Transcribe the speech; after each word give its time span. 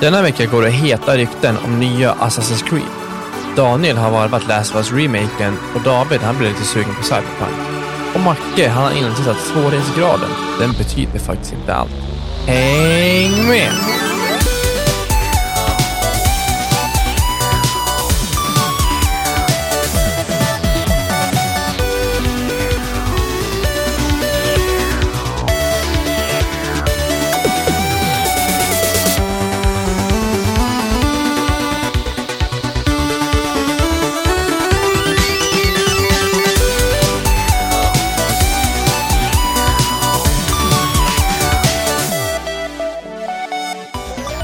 Denna 0.00 0.22
vecka 0.22 0.46
går 0.46 0.62
det 0.62 0.70
heta 0.70 1.16
rykten 1.16 1.56
om 1.64 1.80
nya 1.80 2.14
Assassin's 2.14 2.68
Creed. 2.68 2.82
Daniel 3.56 3.96
har 3.96 4.10
varvat 4.10 4.48
Last 4.48 4.74
of 4.74 4.76
Us-remaken 4.76 5.56
och 5.74 5.80
David 5.80 6.20
han 6.20 6.38
blir 6.38 6.48
lite 6.48 6.64
sugen 6.64 6.94
på 6.94 7.02
Cyberpunk. 7.02 7.56
Och 8.14 8.20
Macke 8.20 8.68
han 8.68 8.82
har 8.82 8.92
insett 8.98 9.28
att 9.28 9.40
svårighetsgraden, 9.40 10.30
den 10.60 10.72
betyder 10.72 11.18
faktiskt 11.18 11.52
inte 11.52 11.74
allt. 11.74 11.90
Häng 12.46 13.48
med! 13.48 14.09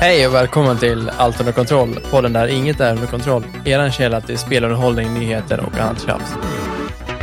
Hej 0.06 0.26
och 0.26 0.34
välkommen 0.34 0.78
till 0.78 1.08
Allt 1.08 1.40
under 1.40 1.52
kontroll, 1.52 1.94
podden 2.10 2.32
där 2.32 2.48
inget 2.48 2.80
är 2.80 2.92
under 2.92 3.06
kontroll. 3.06 3.44
Er 3.64 3.90
källa 3.90 4.20
till 4.20 4.38
spelunderhållning, 4.38 5.14
nyheter 5.14 5.60
och 5.60 5.78
annat 5.78 6.02
tjafs. 6.02 6.34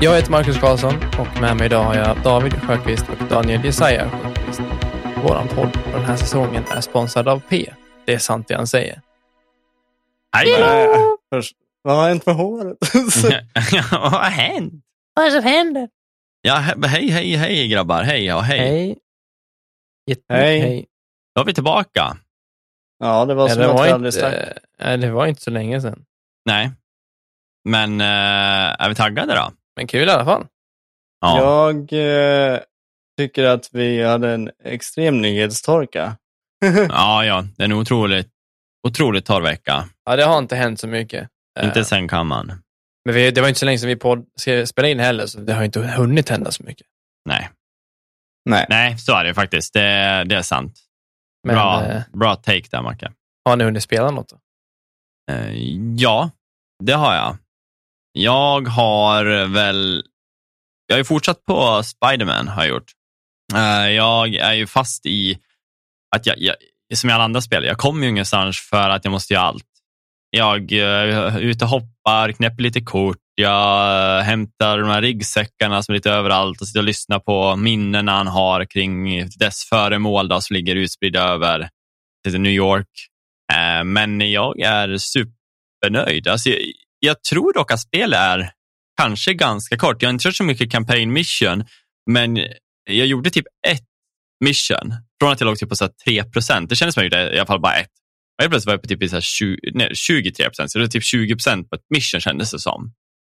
Jag 0.02 0.16
heter 0.16 0.32
Marcus 0.32 0.58
Karlsson 0.58 0.94
och 1.20 1.42
med 1.42 1.58
mig 1.58 1.66
idag 1.66 1.84
har 1.84 1.96
jag 1.96 2.24
David 2.24 2.54
Sjöqvist 2.54 3.06
och 3.10 3.28
Daniel 3.30 3.66
Jesaja 3.66 4.10
Sjöqvist. 4.10 4.62
Vår 5.24 5.56
podd 5.56 5.76
för 5.84 5.92
den 5.92 6.06
här 6.06 6.16
säsongen 6.16 6.64
är 6.72 6.82
sponsrad 6.82 7.28
av 7.28 7.40
P. 7.50 7.74
Det 8.06 8.14
är 8.14 8.18
sant 8.18 8.48
det 8.48 8.56
han 8.56 8.68
säger. 8.68 9.02
Hej! 10.36 10.60
Vad 11.82 11.96
har 11.96 12.08
hänt 12.08 12.26
med 12.26 12.36
håret? 12.36 12.78
Vad 13.92 14.12
har 14.12 14.30
hänt? 14.30 14.74
Vad 15.14 15.26
är 15.26 15.30
det 15.30 15.42
som 15.42 15.44
händer? 15.50 15.90
Ja, 16.42 16.56
he- 16.56 16.88
hej, 16.88 17.08
hej, 17.08 17.36
hej 17.36 17.68
grabbar. 17.68 18.04
Hej, 18.04 18.26
ja, 18.26 18.40
hej. 18.40 18.60
Hej. 18.60 18.98
Jättemycket 20.08 20.46
Hej. 20.46 20.60
hej. 20.60 20.86
Då 21.36 21.42
är 21.42 21.46
vi 21.46 21.54
tillbaka. 21.54 22.18
Ja, 23.04 23.26
det 23.26 23.34
var 23.34 23.50
som 23.50 23.60
det, 23.60 23.70
att 23.70 23.76
var 23.76 23.88
aldrig 23.88 24.14
inte, 24.14 24.58
nej, 24.80 24.98
det 24.98 25.12
var 25.12 25.26
inte 25.26 25.42
så 25.42 25.52
länge 25.52 25.82
sedan. 25.82 26.06
Nej. 26.46 26.72
Men 27.70 28.02
eh, 28.02 28.76
är 28.80 28.90
vi 28.90 28.96
taggade 28.96 29.36
då? 29.36 29.52
Men 29.76 29.88
kul 29.88 30.08
i 30.08 30.12
alla 30.12 30.26
fall. 30.26 30.46
Ja. 31.22 31.40
Jag 31.40 31.94
eh, 32.54 32.60
tycker 33.18 33.44
att 33.44 33.70
vi 33.72 34.04
hade 34.04 34.30
en 34.32 34.52
extrem 34.64 35.22
nyhetstorka. 35.22 36.18
Ja, 36.90 37.26
ja. 37.26 37.46
Det 37.58 37.64
är 37.64 37.66
en 37.66 37.74
otroligt, 37.74 38.30
otroligt 38.88 39.26
torr 39.26 39.42
vecka. 39.42 39.90
Ja, 40.06 40.16
det 40.16 40.24
har 40.24 40.38
inte 40.38 40.56
hänt 40.56 40.80
så 40.80 40.88
mycket. 40.88 41.30
Eh, 41.60 41.66
Inte 41.66 41.86
sen 41.86 42.08
kammaren. 42.08 42.54
Men 43.06 43.16
vi, 43.16 43.32
det 43.32 43.42
var 43.42 43.48
inte 43.48 43.60
så 43.60 43.66
länge 43.66 43.78
sedan 43.78 43.88
vi 43.90 43.96
podd, 43.96 44.26
ska 44.40 44.66
spela 44.66 44.88
in 44.88 45.00
heller, 45.00 45.26
så 45.26 45.40
det 45.40 45.54
har 45.54 45.64
inte 45.64 45.80
hunnit 45.80 46.30
hända 46.30 46.52
så 46.52 46.64
mycket. 46.64 46.88
Nej. 47.26 47.50
Nej. 48.50 48.66
Nej, 48.70 48.98
så 48.98 49.16
är 49.16 49.24
det 49.24 49.34
faktiskt. 49.34 49.74
Det, 49.74 50.24
det 50.26 50.36
är 50.36 50.42
sant. 50.42 50.80
Men 51.44 51.56
bra, 51.56 51.86
eh, 51.86 52.02
bra 52.14 52.36
take 52.36 52.68
där, 52.72 52.82
Macke. 52.82 53.12
har 53.46 53.56
ni 53.56 53.64
hunnit 53.64 53.84
spela 53.84 54.12
något 54.12 54.30
då? 54.30 54.38
Eh, 55.32 55.54
ja, 55.98 56.30
det 56.84 56.94
har 56.94 57.16
jag. 57.16 57.38
Jag 58.12 58.68
har 58.68 59.46
väl... 59.46 60.04
Jag 60.88 60.96
har 60.96 61.00
ju 61.00 61.06
fortsatt 61.06 61.46
på 61.46 61.84
Spiderman 61.84 62.48
har 62.48 62.64
jag 62.64 62.70
gjort. 62.70 62.92
Eh, 63.56 63.90
jag 63.90 64.36
är 64.36 64.54
ju 64.54 64.68
fast 64.68 65.06
i 65.06 65.40
att 66.16 66.26
jag, 66.26 66.40
jag 66.40 66.56
som 66.94 67.10
i 67.10 67.14
alla 67.14 67.24
andra 67.24 67.42
spel, 67.42 67.64
jag 67.64 67.78
kommer 67.78 68.04
ju 68.04 68.10
ingenstans 68.10 68.60
för 68.60 68.90
att 68.90 69.06
jag 69.06 69.12
måste 69.12 69.34
göra 69.34 69.44
allt. 69.44 69.66
Jag 70.30 70.72
eh, 70.72 71.36
är 71.36 71.40
ute 71.40 71.66
och 71.66 71.70
hoppar, 71.70 72.32
knäpper 72.32 72.64
lite 72.64 72.82
kort, 72.82 73.23
jag 73.36 74.18
eh, 74.20 74.24
hämtar 74.24 74.78
de 74.78 74.90
här 74.90 75.02
ryggsäckarna 75.02 75.84
som 75.84 75.94
är 75.94 75.98
lite 75.98 76.12
överallt 76.12 76.62
och 76.62 76.68
sitter 76.68 76.80
och 76.80 76.86
lyssnar 76.86 77.20
på 77.20 77.56
minnen 77.56 78.08
han 78.08 78.28
har 78.28 78.66
kring 78.66 79.28
dess 79.40 79.66
föremål 79.70 80.28
då, 80.28 80.42
som 80.42 80.54
ligger 80.54 80.76
utspridda 80.76 81.22
över 81.22 81.70
New 82.38 82.52
York. 82.52 82.90
Eh, 83.54 83.84
men 83.84 84.32
jag 84.32 84.60
är 84.60 84.98
supernöjd. 84.98 86.28
Alltså, 86.28 86.50
jag, 86.50 86.60
jag 87.00 87.24
tror 87.24 87.54
dock 87.54 87.72
att 87.72 87.80
spelet 87.80 88.20
är 88.20 88.52
kanske 89.02 89.34
ganska 89.34 89.78
kort. 89.78 90.02
Jag 90.02 90.10
har 90.10 90.14
inte 90.14 90.24
kört 90.24 90.36
så 90.36 90.44
mycket 90.44 90.72
campaign 90.72 91.14
mission, 91.14 91.66
men 92.10 92.38
jag 92.90 93.08
gjorde 93.08 93.30
typ 93.30 93.46
ett 93.68 93.84
mission 94.46 94.94
från 95.22 95.32
att 95.32 95.40
jag 95.40 95.48
låg 95.48 95.60
typ 95.60 95.70
på 95.70 95.76
så 95.76 95.90
3 96.06 96.24
procent. 96.24 96.70
Det 96.70 96.76
kändes 96.76 96.94
som 96.94 97.02
att 97.02 97.12
jag 97.12 97.22
gjorde 97.22 97.36
i 97.36 97.40
alla 97.40 97.48
fall 97.48 97.62
bara 97.62 97.76
ett. 97.76 97.90
Och 98.38 98.44
helt 98.44 98.52
plötsligt 98.52 98.68
var 98.68 98.74
jag 98.74 98.82
på 98.82 98.88
typ 98.88 99.10
så 99.10 99.16
här 99.16 99.22
20, 99.22 99.58
nej, 99.74 99.92
23 99.96 100.46
procent, 100.46 100.72
så 100.72 100.78
det 100.78 100.84
var 100.86 100.90
typ 100.90 101.04
20 101.04 101.36
procent 101.36 101.70
på 101.70 101.76
ett 101.76 101.86
mission 101.90 102.22
kändes 102.22 102.52
det 102.52 102.60
som. 102.60 102.94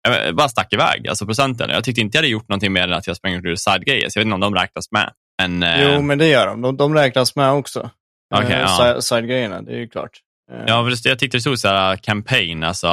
Jag 0.06 0.36
bara 0.36 0.50
stack 0.50 0.74
iväg, 0.74 1.08
alltså 1.08 1.26
procenten. 1.26 1.70
Jag 1.70 1.84
tyckte 1.84 2.02
inte 2.02 2.18
jag 2.18 2.22
hade 2.22 2.28
gjort 2.32 2.50
någonting 2.50 2.74
mer 2.74 2.84
än 2.84 2.94
att 2.94 3.08
jag 3.08 3.16
sprang 3.18 3.34
ur 3.34 3.56
side-grejer, 3.56 4.10
så 4.10 4.20
jag 4.20 4.22
vet 4.22 4.26
inte 4.26 4.34
om 4.46 4.54
de 4.54 4.56
räknas 4.56 4.92
med. 4.92 5.12
Men, 5.42 5.64
eh, 5.64 5.94
Jo, 5.96 6.02
men 6.02 6.18
det 6.18 6.28
gör 6.28 6.48
de. 6.48 6.62
De, 6.62 6.78
de 6.78 6.94
räknas 6.96 7.36
med 7.36 7.52
också. 7.52 7.90
Okej, 8.36 8.52
Eh, 8.54 8.60
ja. 8.60 8.68
side- 8.68 9.02
Side-grejerna, 9.04 9.62
det 9.62 9.72
är 9.72 9.78
ju 9.78 9.88
klart. 9.88 10.12
Eh, 10.52 10.64
Ja, 10.68 10.90
jag 11.04 11.20
tyckte 11.20 11.38
det 11.38 11.42
stod 11.42 11.60
så 11.60 11.68
här 11.68 11.96
campaign, 11.96 12.64
alltså, 12.64 12.88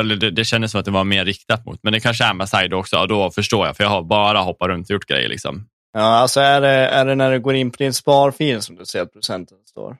eller 0.00 0.16
det, 0.16 0.30
det 0.30 0.44
kändes 0.44 0.70
som 0.70 0.78
att 0.80 0.84
det 0.84 0.90
var 0.90 1.04
mer 1.04 1.24
riktat 1.24 1.64
mot, 1.66 1.78
men 1.82 1.92
det 1.92 2.00
kanske 2.00 2.24
är 2.24 2.34
med 2.34 2.48
side 2.48 2.74
också, 2.74 2.96
och 2.98 3.08
då 3.08 3.30
förstår 3.30 3.66
jag, 3.66 3.76
för 3.76 3.84
jag 3.84 3.90
har 3.90 4.02
bara 4.02 4.38
hoppat 4.38 4.68
runt 4.68 4.86
och 4.86 4.94
gjort 4.94 5.06
grejer. 5.06 5.28
Liksom. 5.28 5.66
ja, 5.92 6.00
alltså 6.02 6.40
är 6.40 6.60
det, 6.60 6.68
är 6.68 7.04
det 7.04 7.14
när 7.14 7.30
du 7.32 7.40
går 7.40 7.54
in 7.54 7.70
på 7.70 7.76
din 7.78 7.92
sparfil 7.92 8.62
som 8.62 8.76
du 8.76 8.84
ser 8.84 9.02
att 9.02 9.12
procenten 9.12 9.58
står? 9.68 9.96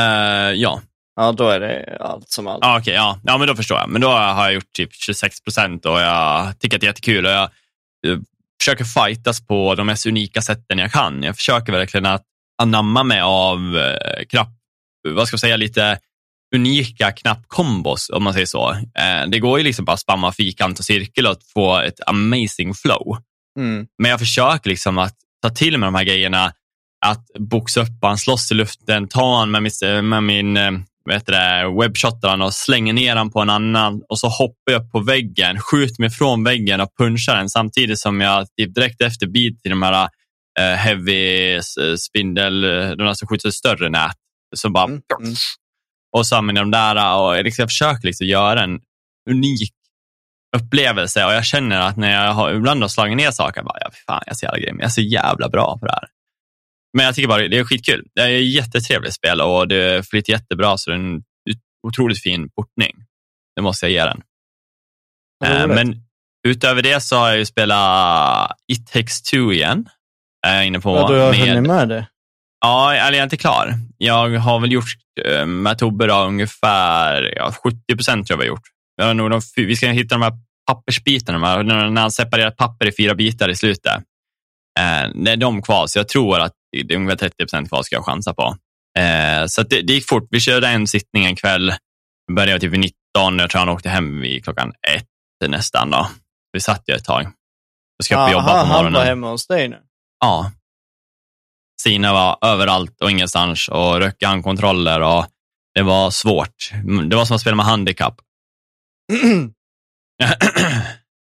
Eh, 0.00 0.52
ja, 0.54 0.80
Ja, 1.16 1.32
då 1.32 1.48
är 1.48 1.60
det 1.60 1.96
allt 2.00 2.30
som 2.30 2.46
allt. 2.46 2.64
ah, 2.64 2.78
okej, 2.78 2.94
ja. 2.94 3.20
ja, 3.24 3.38
men 3.38 3.48
då 3.48 3.56
förstår 3.56 3.78
jag. 3.78 3.88
Men 3.88 4.00
då 4.00 4.08
har 4.08 4.44
jag 4.44 4.54
gjort 4.54 4.72
typ 4.72 4.94
26 4.94 5.40
procent 5.40 5.86
och 5.86 6.00
jag 6.00 6.58
tycker 6.58 6.76
att 6.76 6.80
det 6.80 6.84
är 6.84 6.88
jättekul. 6.88 7.26
Och 7.26 7.32
jag 7.32 7.42
eh, 8.06 8.18
försöker 8.62 8.84
fightas 8.84 9.46
på 9.46 9.74
de 9.74 9.86
mest 9.86 10.06
unika 10.06 10.42
sätten 10.42 10.78
jag 10.78 10.92
kan. 10.92 11.22
Jag 11.22 11.36
försöker 11.36 11.72
verkligen 11.72 12.06
att 12.06 12.24
anamma 12.62 13.04
mig 13.04 13.20
av 13.20 13.76
eh, 13.76 14.24
knapp, 14.28 14.48
vad 15.08 15.26
ska 15.26 15.34
jag 15.34 15.40
säga, 15.40 15.56
lite 15.56 15.98
unika 16.54 17.12
knappkombos, 17.12 18.10
om 18.10 18.22
man 18.22 18.32
säger 18.32 18.46
så. 18.46 18.70
Eh, 18.72 19.28
det 19.28 19.38
går 19.38 19.58
ju 19.58 19.64
liksom 19.64 19.84
bara 19.84 19.92
att 19.92 20.00
spamma 20.00 20.32
fyrkant 20.32 20.78
och 20.78 20.84
cirkel 20.84 21.26
och 21.26 21.36
få 21.54 21.78
ett 21.78 22.00
amazing 22.06 22.74
flow. 22.74 23.16
Mm. 23.58 23.86
Men 23.98 24.10
jag 24.10 24.20
försöker 24.20 24.70
liksom 24.70 24.98
att 24.98 25.16
ta 25.42 25.50
till 25.50 25.78
mig 25.78 25.86
de 25.86 25.94
här 25.94 26.04
grejerna, 26.04 26.52
att 27.06 27.26
boxa 27.38 27.80
upp 27.80 27.98
han, 28.02 28.18
slåss 28.18 28.52
i 28.52 28.54
luften, 28.54 29.08
ta 29.08 29.38
han 29.38 29.50
med, 29.50 29.72
med 30.04 30.22
min 30.22 30.56
eh, 31.10 31.20
det, 31.26 31.68
webbshotar 31.80 32.28
han 32.28 32.42
och 32.42 32.54
slänger 32.54 32.92
ner 32.92 33.16
han 33.16 33.30
på 33.30 33.40
en 33.40 33.50
annan 33.50 34.02
och 34.08 34.18
så 34.18 34.28
hoppar 34.28 34.72
jag 34.72 34.82
upp 34.82 34.90
på 34.92 35.00
väggen, 35.00 35.60
skjuter 35.60 36.02
mig 36.02 36.10
från 36.10 36.44
väggen 36.44 36.80
och 36.80 36.88
punchar 36.98 37.36
den 37.36 37.48
samtidigt 37.48 37.98
som 37.98 38.20
jag 38.20 38.46
typ 38.56 38.74
direkt 38.74 39.00
efter 39.00 39.26
bit 39.26 39.60
i 39.66 39.68
de 39.68 39.82
här 39.82 40.08
eh, 40.58 40.76
heavy 40.76 41.60
spindel, 41.98 42.60
de 42.60 42.96
där 42.96 43.14
som 43.14 43.28
skjuter 43.28 43.50
större 43.50 43.88
nät. 43.88 44.16
Så 44.56 44.70
bara, 44.70 44.84
Mm, 44.84 45.02
mm. 45.20 45.34
och 46.16 46.26
så 46.26 46.36
använder 46.36 46.60
jag 46.60 46.66
de 46.66 46.70
där 46.70 47.16
och 47.16 47.36
jag 47.36 47.44
liksom, 47.44 47.62
jag 47.62 47.68
försöker 47.68 48.06
liksom 48.06 48.26
göra 48.26 48.62
en 48.62 48.80
unik 49.30 49.72
upplevelse 50.56 51.24
och 51.24 51.32
jag 51.32 51.44
känner 51.44 51.80
att 51.80 51.96
när 51.96 52.26
jag 52.26 52.32
har, 52.32 52.52
ibland 52.52 52.82
har 52.82 52.88
slagit 52.88 53.16
ner 53.16 53.30
saker, 53.30 53.58
jag 53.58 53.64
bara, 53.66 53.78
ja, 53.80 53.90
fan, 54.06 54.22
jag 54.26 54.32
är 54.32 54.36
så 54.36 54.44
jävla 54.44 54.58
grym. 54.58 54.76
Jag 54.78 54.86
är 54.86 54.90
så 54.90 55.00
jävla 55.00 55.48
bra 55.48 55.78
på 55.78 55.86
det 55.86 55.92
här. 55.92 56.08
Men 56.96 57.06
jag 57.06 57.14
tycker 57.14 57.28
bara 57.28 57.48
det 57.48 57.58
är 57.58 57.64
skitkul. 57.64 58.06
Det 58.14 58.20
är 58.22 58.28
ett 58.38 58.54
jättetrevligt 58.54 59.14
spel 59.14 59.40
och 59.40 59.68
det 59.68 60.08
flyter 60.08 60.32
jättebra 60.32 60.78
så 60.78 60.90
det 60.90 60.96
är 60.96 61.00
en 61.00 61.22
otroligt 61.86 62.22
fin 62.22 62.50
portning. 62.50 62.96
Det 63.56 63.62
måste 63.62 63.86
jag 63.86 63.92
ge 63.92 64.04
den. 64.04 64.22
Eh, 65.44 65.62
Roligt. 65.64 65.74
Men 65.74 66.02
utöver 66.48 66.82
det 66.82 67.00
så 67.00 67.16
har 67.16 67.28
jag 67.28 67.38
ju 67.38 67.44
spelat 67.46 68.52
It 68.72 68.86
takes 68.92 69.22
two 69.22 69.52
igen. 69.52 69.88
Är 70.46 70.54
jag 70.56 70.66
inne 70.66 70.80
på. 70.80 70.96
Ja, 70.96 71.08
du 71.08 71.18
har 71.18 71.30
med- 71.30 71.48
hunnit 71.48 71.68
med 71.68 71.88
det? 71.88 72.06
Ja, 72.60 72.94
eller 72.94 73.12
jag 73.12 73.18
är 73.18 73.22
inte 73.22 73.36
klar. 73.36 73.74
Jag 73.98 74.28
har 74.38 74.60
väl 74.60 74.72
gjort 74.72 74.84
eh, 75.26 75.46
med 75.46 75.78
Tobbe 75.78 76.06
då, 76.06 76.24
ungefär 76.24 77.32
ja, 77.36 77.52
70 77.64 77.96
procent 77.96 78.26
tror 78.26 78.34
jag 78.34 78.44
vi 78.44 78.48
har 78.48 78.56
gjort. 78.56 78.68
Vi, 78.96 79.04
har 79.04 79.14
nog 79.14 79.30
de, 79.30 79.40
vi 79.56 79.76
ska 79.76 79.86
hitta 79.90 80.14
de 80.14 80.22
här 80.22 80.32
pappersbitarna, 80.66 81.38
de 81.38 81.70
här, 81.70 81.90
när 81.90 82.00
han 82.00 82.10
separerar 82.10 82.50
papper 82.50 82.86
i 82.86 82.92
fyra 82.96 83.14
bitar 83.14 83.48
i 83.48 83.56
slutet. 83.56 83.92
Eh, 84.80 85.08
det 85.14 85.30
är 85.30 85.36
de 85.36 85.62
kvar, 85.62 85.86
så 85.86 85.98
jag 85.98 86.08
tror 86.08 86.40
att 86.40 86.52
det 86.72 86.94
är 86.94 86.96
ungefär 86.96 87.16
30 87.16 87.36
procent 87.36 87.68
kvar 87.68 87.82
ska 87.82 87.96
jag 87.96 88.04
chansa 88.04 88.34
på. 88.34 88.56
Eh, 88.98 89.46
så 89.46 89.62
det, 89.62 89.82
det 89.82 89.92
gick 89.92 90.08
fort. 90.08 90.28
Vi 90.30 90.40
körde 90.40 90.68
en 90.68 90.86
sittning 90.86 91.24
en 91.24 91.36
kväll. 91.36 91.74
Började 92.32 92.60
typ 92.60 92.72
vid 92.72 92.80
19, 92.80 93.38
jag 93.38 93.50
tror 93.50 93.58
han 93.58 93.68
åkte 93.68 93.88
hem 93.88 94.20
vid 94.20 94.44
klockan 94.44 94.72
ett 94.88 95.06
nästan. 95.48 95.90
Då. 95.90 96.08
Vi 96.52 96.60
satt 96.60 96.82
ju 96.88 96.94
ett 96.94 97.04
tag. 97.04 97.32
Jag 97.96 98.04
ska 98.04 98.24
upp 98.26 98.32
jobba 98.32 98.44
på 98.44 98.50
han 98.50 98.68
var 98.68 98.82
morgonen. 98.82 99.06
hemma 99.06 99.30
hos 99.30 99.46
dig 99.46 99.68
nu? 99.68 99.78
Ja. 100.20 100.52
Sina 101.82 102.12
var 102.12 102.38
överallt 102.42 103.00
och 103.02 103.10
ingenstans 103.10 103.68
och 103.68 103.98
röka 103.98 104.28
handkontroller 104.28 105.00
och 105.00 105.26
det 105.74 105.82
var 105.82 106.10
svårt. 106.10 106.70
Det 107.08 107.16
var 107.16 107.24
som 107.24 107.34
att 107.34 107.40
spela 107.40 107.56
med 107.56 107.66
handikapp. 107.66 108.20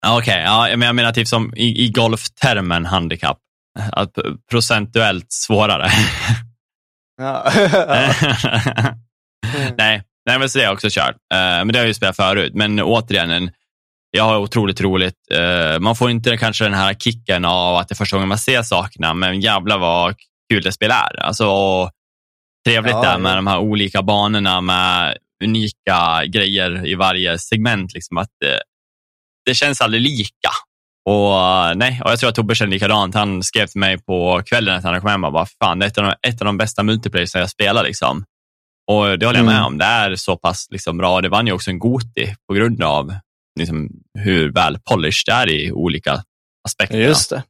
Okej, 0.06 0.42
ja, 0.42 0.68
men 0.70 0.82
jag 0.82 0.96
menar 0.96 1.12
typ 1.12 1.28
som 1.28 1.54
i, 1.56 1.84
i 1.84 1.88
golftermen 1.88 2.86
handikapp. 2.86 3.38
Att 3.92 4.18
procentuellt 4.50 5.32
svårare. 5.32 5.90
ja. 7.16 7.52
Mm. 9.54 9.74
Nej, 9.78 10.02
nej, 10.26 10.38
men 10.38 10.48
så 10.48 10.58
det 10.58 10.64
har 10.64 10.68
jag 10.68 10.74
också 10.74 10.88
kört. 10.90 11.16
Eh, 11.34 11.38
men 11.38 11.68
det 11.68 11.78
har 11.78 11.82
jag 11.84 11.88
ju 11.88 11.94
spelat 11.94 12.16
förut. 12.16 12.52
Men 12.54 12.80
återigen, 12.80 13.30
en, 13.30 13.50
jag 14.10 14.24
har 14.24 14.38
otroligt 14.38 14.80
roligt. 14.80 15.14
Eh, 15.32 15.78
man 15.80 15.96
får 15.96 16.10
inte 16.10 16.36
kanske 16.36 16.64
den 16.64 16.74
här 16.74 16.94
kicken 16.94 17.44
av 17.44 17.76
att 17.76 17.88
det 17.88 17.92
är 17.92 17.96
första 17.96 18.16
gången 18.16 18.28
man 18.28 18.38
ser 18.38 18.62
sakerna, 18.62 19.14
men 19.14 19.40
jävla 19.40 19.78
vad 19.78 20.14
kul 20.50 20.62
det 20.62 20.72
spel 20.72 20.90
är. 20.90 21.20
Alltså, 21.20 21.46
trevligt 22.66 22.94
Ja, 22.94 23.02
där 23.02 23.18
med 23.18 23.32
ja. 23.32 23.36
de 23.36 23.46
här 23.46 23.58
olika 23.58 24.02
banorna 24.02 24.60
med 24.60 25.16
unika 25.44 26.24
grejer 26.26 26.86
i 26.86 26.94
varje 26.94 27.38
segment. 27.38 27.94
Liksom, 27.94 28.16
att 28.16 28.30
det, 28.40 28.62
det 29.46 29.54
känns 29.54 29.80
aldrig 29.80 30.02
lika. 30.02 30.50
Och, 31.06 31.40
eh, 31.40 31.74
nej, 31.74 32.00
och 32.04 32.10
Jag 32.10 32.18
tror 32.18 32.28
att 32.30 32.34
Tobbe 32.34 32.54
känner 32.54 32.70
likadant. 32.72 33.14
Han 33.14 33.42
skrev 33.42 33.66
till 33.66 33.80
mig 33.80 33.98
på 33.98 34.42
kvällen 34.46 34.80
när 34.82 34.92
han 34.92 35.00
kom 35.00 35.10
hem 35.10 35.24
och 35.24 35.32
bara, 35.32 35.46
fan, 35.62 35.78
det 35.78 35.86
är 35.86 35.88
ett 35.88 35.98
av 35.98 36.04
de, 36.04 36.28
ett 36.28 36.40
av 36.40 36.44
de 36.44 36.58
bästa 36.58 36.82
multiplayer 36.82 37.26
som 37.26 37.40
jag 37.40 37.50
spelar. 37.50 37.84
Liksom. 37.84 38.24
Och 38.90 39.18
det 39.18 39.26
håller 39.26 39.38
jag 39.38 39.46
med 39.46 39.54
Mm. 39.54 39.66
om. 39.66 39.78
Det 39.78 39.84
är 39.84 40.16
så 40.16 40.36
pass 40.36 40.66
liksom, 40.70 40.98
bra. 40.98 41.20
Det 41.20 41.28
vann 41.28 41.46
ju 41.46 41.52
också 41.52 41.70
en 41.70 41.78
Goti 41.78 42.34
på 42.48 42.54
grund 42.54 42.82
av 42.82 43.14
liksom, 43.58 43.88
hur 44.18 44.52
väl 44.52 44.78
polished 44.90 45.24
det 45.26 45.32
är 45.32 45.50
i 45.50 45.72
olika 45.72 46.22
aspekter. 46.68 46.98
Just 46.98 47.30
det. 47.30 47.42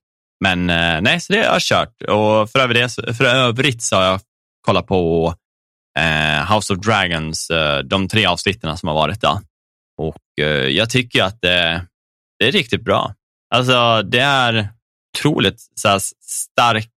Men 0.44 0.70
eh, 0.70 1.00
nej, 1.00 1.20
så 1.20 1.32
det 1.32 1.38
har 1.38 1.44
jag 1.44 1.62
kört. 1.62 2.02
Och 2.02 2.50
för 2.50 2.58
övrigt, 2.58 2.92
för 3.16 3.24
övrigt 3.24 3.82
så 3.82 3.96
har 3.96 4.02
jag 4.02 4.20
kollat 4.66 4.86
på 4.86 5.34
eh, 5.98 6.54
House 6.54 6.72
of 6.72 6.78
Dragons, 6.78 7.50
eh, 7.50 7.78
de 7.78 8.08
tre 8.08 8.26
avsnitten 8.26 8.76
som 8.78 8.86
har 8.88 8.94
varit 8.94 9.20
där. 9.20 9.38
Och 9.98 10.44
eh, 10.44 10.46
jag 10.68 10.90
tycker 10.90 11.22
att 11.22 11.40
det 11.40 11.86
är 12.44 12.52
riktigt 12.52 12.84
bra. 12.84 13.14
Alltså, 13.54 14.02
det 14.02 14.20
är 14.20 14.68
otroligt 15.18 15.60
så 15.74 15.88
här, 15.88 16.00
stark 16.22 16.90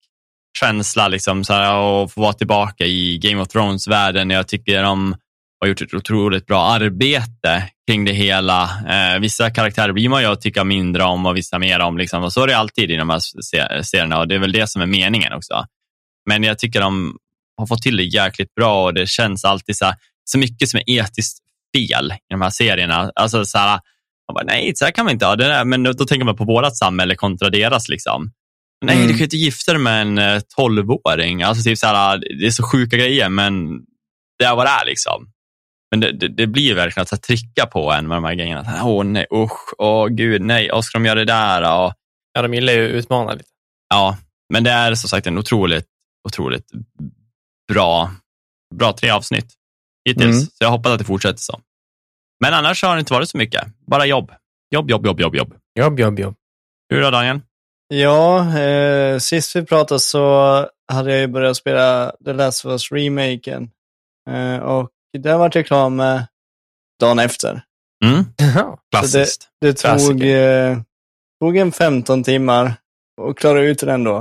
känsla 0.61 1.09
liksom, 1.09 1.45
så 1.45 1.53
här, 1.53 2.05
att 2.05 2.13
få 2.13 2.21
vara 2.21 2.33
tillbaka 2.33 2.85
i 2.85 3.19
Game 3.19 3.43
of 3.43 3.49
Thrones-världen. 3.49 4.31
Jag 4.31 4.49
tycker 4.49 4.83
de 4.83 5.17
har 5.61 5.69
gjort 5.69 5.81
ett 5.81 5.95
otroligt 5.95 6.47
bra 6.47 6.65
arbete 6.65 7.71
kring 7.87 8.05
det 8.05 8.13
hela. 8.13 8.63
Eh, 8.89 9.21
vissa 9.21 9.51
karaktärer 9.51 9.93
blir 9.93 10.09
man 10.09 10.23
ju 10.23 10.29
att 10.29 10.41
tycka 10.41 10.65
mindre 10.65 11.05
om 11.05 11.27
och 11.27 11.37
vissa 11.37 11.59
mer 11.59 11.81
om. 11.81 11.99
Liksom. 11.99 12.23
Och 12.23 12.33
så 12.33 12.43
är 12.43 12.47
det 12.47 12.57
alltid 12.57 12.91
i 12.91 12.97
de 12.97 13.11
här 13.11 13.21
serierna 13.83 14.19
och 14.19 14.29
det 14.29 14.35
är 14.35 14.39
väl 14.39 14.53
det 14.53 14.67
som 14.67 14.83
är 14.83 14.87
meningen 14.87 15.33
också. 15.33 15.67
Men 16.29 16.43
jag 16.43 16.59
tycker 16.59 16.81
de 16.81 17.17
har 17.57 17.67
fått 17.67 17.83
till 17.83 17.97
det 17.97 18.05
jäkligt 18.05 18.55
bra 18.55 18.85
och 18.85 18.95
det 18.95 19.09
känns 19.09 19.45
alltid 19.45 19.77
så, 19.77 19.85
här, 19.85 19.95
så 20.25 20.39
mycket 20.39 20.69
som 20.69 20.81
är 20.87 20.91
etiskt 20.91 21.39
fel 21.77 22.13
i 22.13 22.31
de 22.31 22.43
här 22.43 22.51
serierna. 22.51 23.13
Alltså 23.15 23.45
så 23.45 23.59
här, 23.59 23.81
man 24.29 24.35
bara, 24.35 24.45
nej, 24.55 24.73
så 24.77 24.85
här 24.85 24.93
kan 24.93 25.05
man 25.05 25.13
inte 25.13 25.27
ha 25.27 25.37
det. 25.37 25.45
Där. 25.49 25.65
Men 25.65 25.83
då, 25.83 25.93
tänker 25.95 26.25
man 26.25 26.37
på 26.37 26.45
vårt 26.45 26.77
samhälle 26.77 27.15
kontra 27.15 27.51
deras. 27.51 27.89
Liksom. 27.89 28.31
Nej, 28.85 28.97
Mm. 28.97 29.09
du 29.09 29.15
kan 29.15 29.25
inte 29.25 29.37
gifta 29.37 29.73
dig 29.73 29.81
med 29.83 30.03
en 30.03 30.19
eh, 30.19 30.41
tolvåring. 30.57 31.43
Alltså, 31.43 31.63
typ 31.65 31.79
så 31.79 31.87
här, 31.87 32.19
det 32.41 32.47
är 32.47 32.51
så 32.51 32.63
sjuka 32.63 32.97
grejer, 32.97 33.29
men 33.29 33.69
det 34.39 34.45
är 34.45 34.57
vad 34.57 34.67
det 34.67 34.71
är. 34.71 34.85
Liksom. 34.87 35.31
Men 35.91 36.01
det, 36.01 36.13
det, 36.13 36.29
det 36.29 36.47
blir 36.47 36.75
verkligen 36.75 37.03
att 37.03 37.09
så 37.09 37.15
här, 37.17 37.21
trycka 37.21 37.67
på 37.67 37.93
en 37.93 38.09
med 38.09 38.17
de 38.17 38.25
här 38.25 38.35
grejerna. 38.35 38.81
Åh 38.85 39.05
nej, 39.05 39.27
usch, 39.35 39.75
åh 39.79 40.07
gud, 40.09 40.43
nej, 40.43 40.71
och 40.73 40.85
ska 40.85 40.99
de 40.99 41.05
göra 41.07 41.19
det 41.19 41.25
där? 41.25 41.63
Och, 41.85 41.93
Ja, 42.33 42.43
de 42.43 42.55
gillar 42.55 42.73
ju 42.73 42.87
att 42.89 42.93
utmana 42.95 43.33
lite. 43.33 43.45
ja, 43.89 44.17
men 44.53 44.65
det 44.65 44.71
är 44.71 44.95
som 44.95 45.09
sagt 45.09 45.27
en 45.27 45.39
otroligt, 45.39 45.87
otroligt 46.29 46.67
bra, 47.73 48.11
bra 48.75 48.93
tre 48.93 49.11
avsnitt 49.11 49.55
hittills. 50.09 50.25
Mm. 50.37 50.41
Så 50.41 50.57
jag 50.61 50.71
hoppas 50.71 50.93
att 50.93 50.99
det 50.99 51.05
fortsätter 51.05 51.39
så. 51.39 51.61
Men 52.41 52.55
annars 52.55 52.83
har 52.83 52.95
det 52.95 53.01
inte 53.01 53.13
varit 53.13 53.29
så 53.29 53.37
mycket. 53.39 53.65
Bara 53.87 54.07
jobb. 54.07 54.33
Jobb, 54.71 54.91
jobb, 54.91 55.07
jobb, 55.07 55.21
jobb, 55.21 55.35
jobb. 55.37 55.55
Jobb, 55.79 56.01
jobb, 56.01 56.19
jobb. 56.19 56.35
Hur 56.91 57.03
då, 57.03 57.11
Daniel? 57.11 57.41
Ja, 57.89 58.59
eh, 58.59 59.19
sist 59.19 59.57
vi 59.57 59.65
pratade 59.65 60.01
så 60.01 60.67
hade 60.93 61.11
jag 61.11 61.21
ju 61.21 61.27
börjat 61.27 61.57
spela 61.57 62.13
The 62.25 62.33
Last 62.33 62.65
of 62.65 62.71
Us-remaken. 62.73 63.71
Eh, 64.31 64.57
och 64.57 64.91
den 65.19 65.39
var 65.39 65.51
jag 65.55 65.67
klar 65.67 65.91
med 65.91 66.27
dagen 67.01 67.19
efter. 67.19 67.63
Mm, 68.05 68.25
Ja. 68.57 68.79
klassiskt. 68.91 69.49
Det 69.61 69.73
tog, 69.73 69.81
Klassiker. 69.81 70.71
eh, 70.71 70.79
tog 71.41 71.57
en 71.57 71.73
15 71.73 72.25
timmar 72.25 72.75
och 73.21 73.39
klara 73.39 73.61
ut 73.63 73.79
den 73.81 74.05
då. 74.05 74.17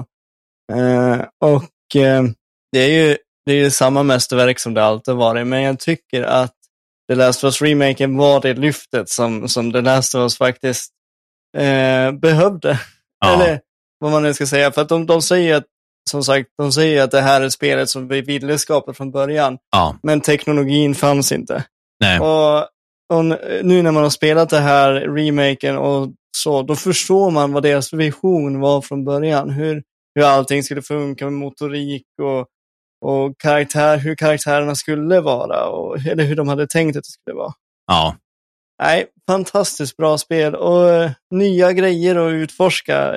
Eh, 0.73 1.21
och 1.41 1.95
eh, 1.95 2.23
det 2.71 2.79
är 2.79 2.89
ju 2.89 3.17
det 3.45 3.51
är 3.53 3.57
ju 3.57 3.71
samma 3.71 4.03
mästerverk 4.03 4.59
som 4.59 4.73
det 4.73 4.83
alltid 4.83 5.13
varit, 5.15 5.47
men 5.47 5.61
jag 5.61 5.79
tycker 5.79 6.23
att 6.23 6.53
The 7.09 7.15
Last 7.15 7.43
of 7.43 7.47
Us-remaken 7.47 8.17
var 8.17 8.41
det 8.41 8.53
lyftet 8.53 9.09
som, 9.09 9.49
som 9.49 9.71
The 9.71 9.81
Last 9.81 10.15
of 10.15 10.19
Us 10.19 10.37
faktiskt 10.37 10.91
eh, 11.57 12.11
behövde. 12.11 12.79
Ja. 13.19 13.33
Eller 13.33 13.59
vad 13.99 14.11
man 14.11 14.23
nu 14.23 14.33
ska 14.33 14.45
säga. 14.47 14.71
För 14.71 14.81
att 14.81 14.89
de, 14.89 15.05
de 15.05 15.21
säger 15.21 15.55
att, 15.55 15.63
som 16.09 16.23
sagt, 16.23 16.49
de 16.57 16.71
säger 16.71 17.03
att 17.03 17.11
det 17.11 17.21
här 17.21 17.41
är 17.41 17.49
spelet 17.49 17.89
som 17.89 18.07
vi 18.07 18.21
ville 18.21 18.57
skapa 18.57 18.93
från 18.93 19.11
början. 19.11 19.57
ja, 19.71 19.99
Men 20.03 20.21
teknologin 20.21 20.95
fanns 20.95 21.31
inte. 21.31 21.63
nej. 21.99 22.19
Och, 22.19 22.57
och 23.13 23.25
nu 23.63 23.81
när 23.81 23.91
man 23.91 24.03
har 24.03 24.09
spelat 24.09 24.49
det 24.49 24.59
här 24.59 24.91
remaken 24.93 25.77
och 25.77 26.09
så, 26.37 26.61
då 26.61 26.75
förstår 26.75 27.31
man 27.31 27.53
vad 27.53 27.63
deras 27.63 27.93
vision 27.93 28.59
var 28.59 28.81
från 28.81 29.05
början. 29.05 29.49
Hur, 29.49 29.83
hur 30.15 30.25
allting 30.25 30.63
skulle 30.63 30.81
funka 30.81 31.25
med 31.25 31.33
motorik 31.33 32.05
och, 32.21 32.47
och 33.05 33.37
karaktär, 33.37 33.97
hur 33.97 34.15
karaktärerna 34.15 34.75
skulle 34.75 35.21
vara. 35.21 35.65
Och, 35.65 36.05
eller 36.07 36.23
hur 36.23 36.35
de 36.35 36.47
hade 36.47 36.67
tänkt 36.67 36.97
att 36.97 37.03
det 37.03 37.09
skulle 37.09 37.35
vara. 37.37 37.53
Ja, 37.87 38.15
Nej, 38.83 39.05
fantastiskt 39.27 39.97
bra 39.97 40.17
spel 40.17 40.55
och 40.55 40.89
eh, 40.89 41.11
nya 41.31 41.73
grejer 41.73 42.15
att 42.15 42.31
utforska 42.31 43.11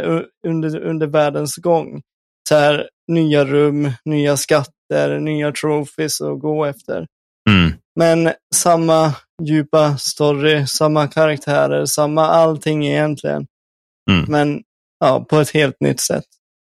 under, 0.47 0.81
under 0.81 1.07
världens 1.07 1.57
gång. 1.57 2.03
Så 2.49 2.55
här, 2.55 2.89
nya 3.13 3.45
rum, 3.45 3.93
nya 4.05 4.37
skatter, 4.37 5.19
nya 5.21 5.53
trophies 5.53 6.21
att 6.21 6.41
gå 6.41 6.65
efter. 6.65 7.07
mm, 7.51 7.73
Men 7.99 8.33
samma 8.55 9.15
djupa 9.43 9.97
story, 9.97 10.67
samma 10.67 11.09
karaktärer, 11.09 11.87
samma 11.87 12.27
allting 12.27 12.87
egentligen. 12.87 13.47
Mm. 14.11 14.25
Men 14.29 14.63
ja, 15.01 15.27
på 15.31 15.37
ett 15.41 15.51
helt 15.51 15.77
nytt 15.81 16.01
sätt. 16.01 16.25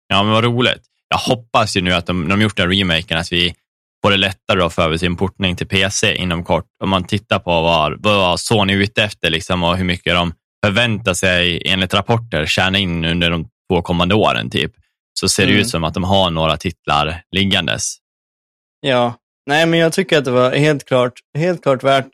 ja, 0.08 0.24
men 0.24 0.34
vad 0.34 0.44
roligt. 0.44 0.84
Jag 1.14 1.18
hoppas 1.18 1.78
ju 1.78 1.82
nu 1.82 1.92
att 1.94 2.06
de, 2.06 2.22
när 2.24 2.30
de 2.30 2.42
gjort 2.42 2.58
den 2.58 2.70
remaken, 2.72 3.18
att 3.18 3.32
vi 3.32 3.56
får 4.04 4.12
det 4.12 4.18
lättare 4.18 4.62
att 4.62 4.74
få 4.74 4.82
över 4.82 4.98
sin 4.98 5.16
portning 5.16 5.56
till 5.56 5.68
PC 5.68 6.16
inom 6.16 6.44
kort. 6.44 6.66
Om 6.84 6.90
man 6.90 7.04
tittar 7.04 7.40
på 7.40 7.62
vad, 7.62 8.04
vad 8.04 8.40
Sony 8.40 8.74
är 8.74 8.78
ute 8.78 9.04
efter 9.04 9.30
liksom, 9.30 9.64
och 9.64 9.78
hur 9.78 9.84
mycket 9.86 10.14
de 10.14 10.34
förväntar 10.66 11.14
sig, 11.14 11.62
enligt 11.66 11.94
rapporter, 11.94 12.46
tjäna 12.46 12.78
in 12.78 13.06
under 13.06 13.30
de 13.30 13.46
två 13.72 13.82
kommande 13.82 14.16
åren, 14.16 14.50
typ, 14.50 14.72
så 15.20 15.30
ser 15.30 15.44
det 15.46 15.50
Mm. 15.52 15.62
ut 15.62 15.70
som 15.70 15.84
att 15.84 15.94
de 15.94 16.04
har 16.04 16.30
några 16.30 16.58
titlar 16.58 17.22
liggandes. 17.32 17.96
Ja, 18.82 19.14
nej 19.50 19.66
men 19.66 19.80
jag 19.80 19.94
tycker 19.94 20.18
att 20.18 20.26
det 20.26 20.32
var 20.32 20.52
helt 20.52 20.86
klart, 20.86 21.14
helt 21.38 21.64
klart 21.64 21.84
värt, 21.84 22.12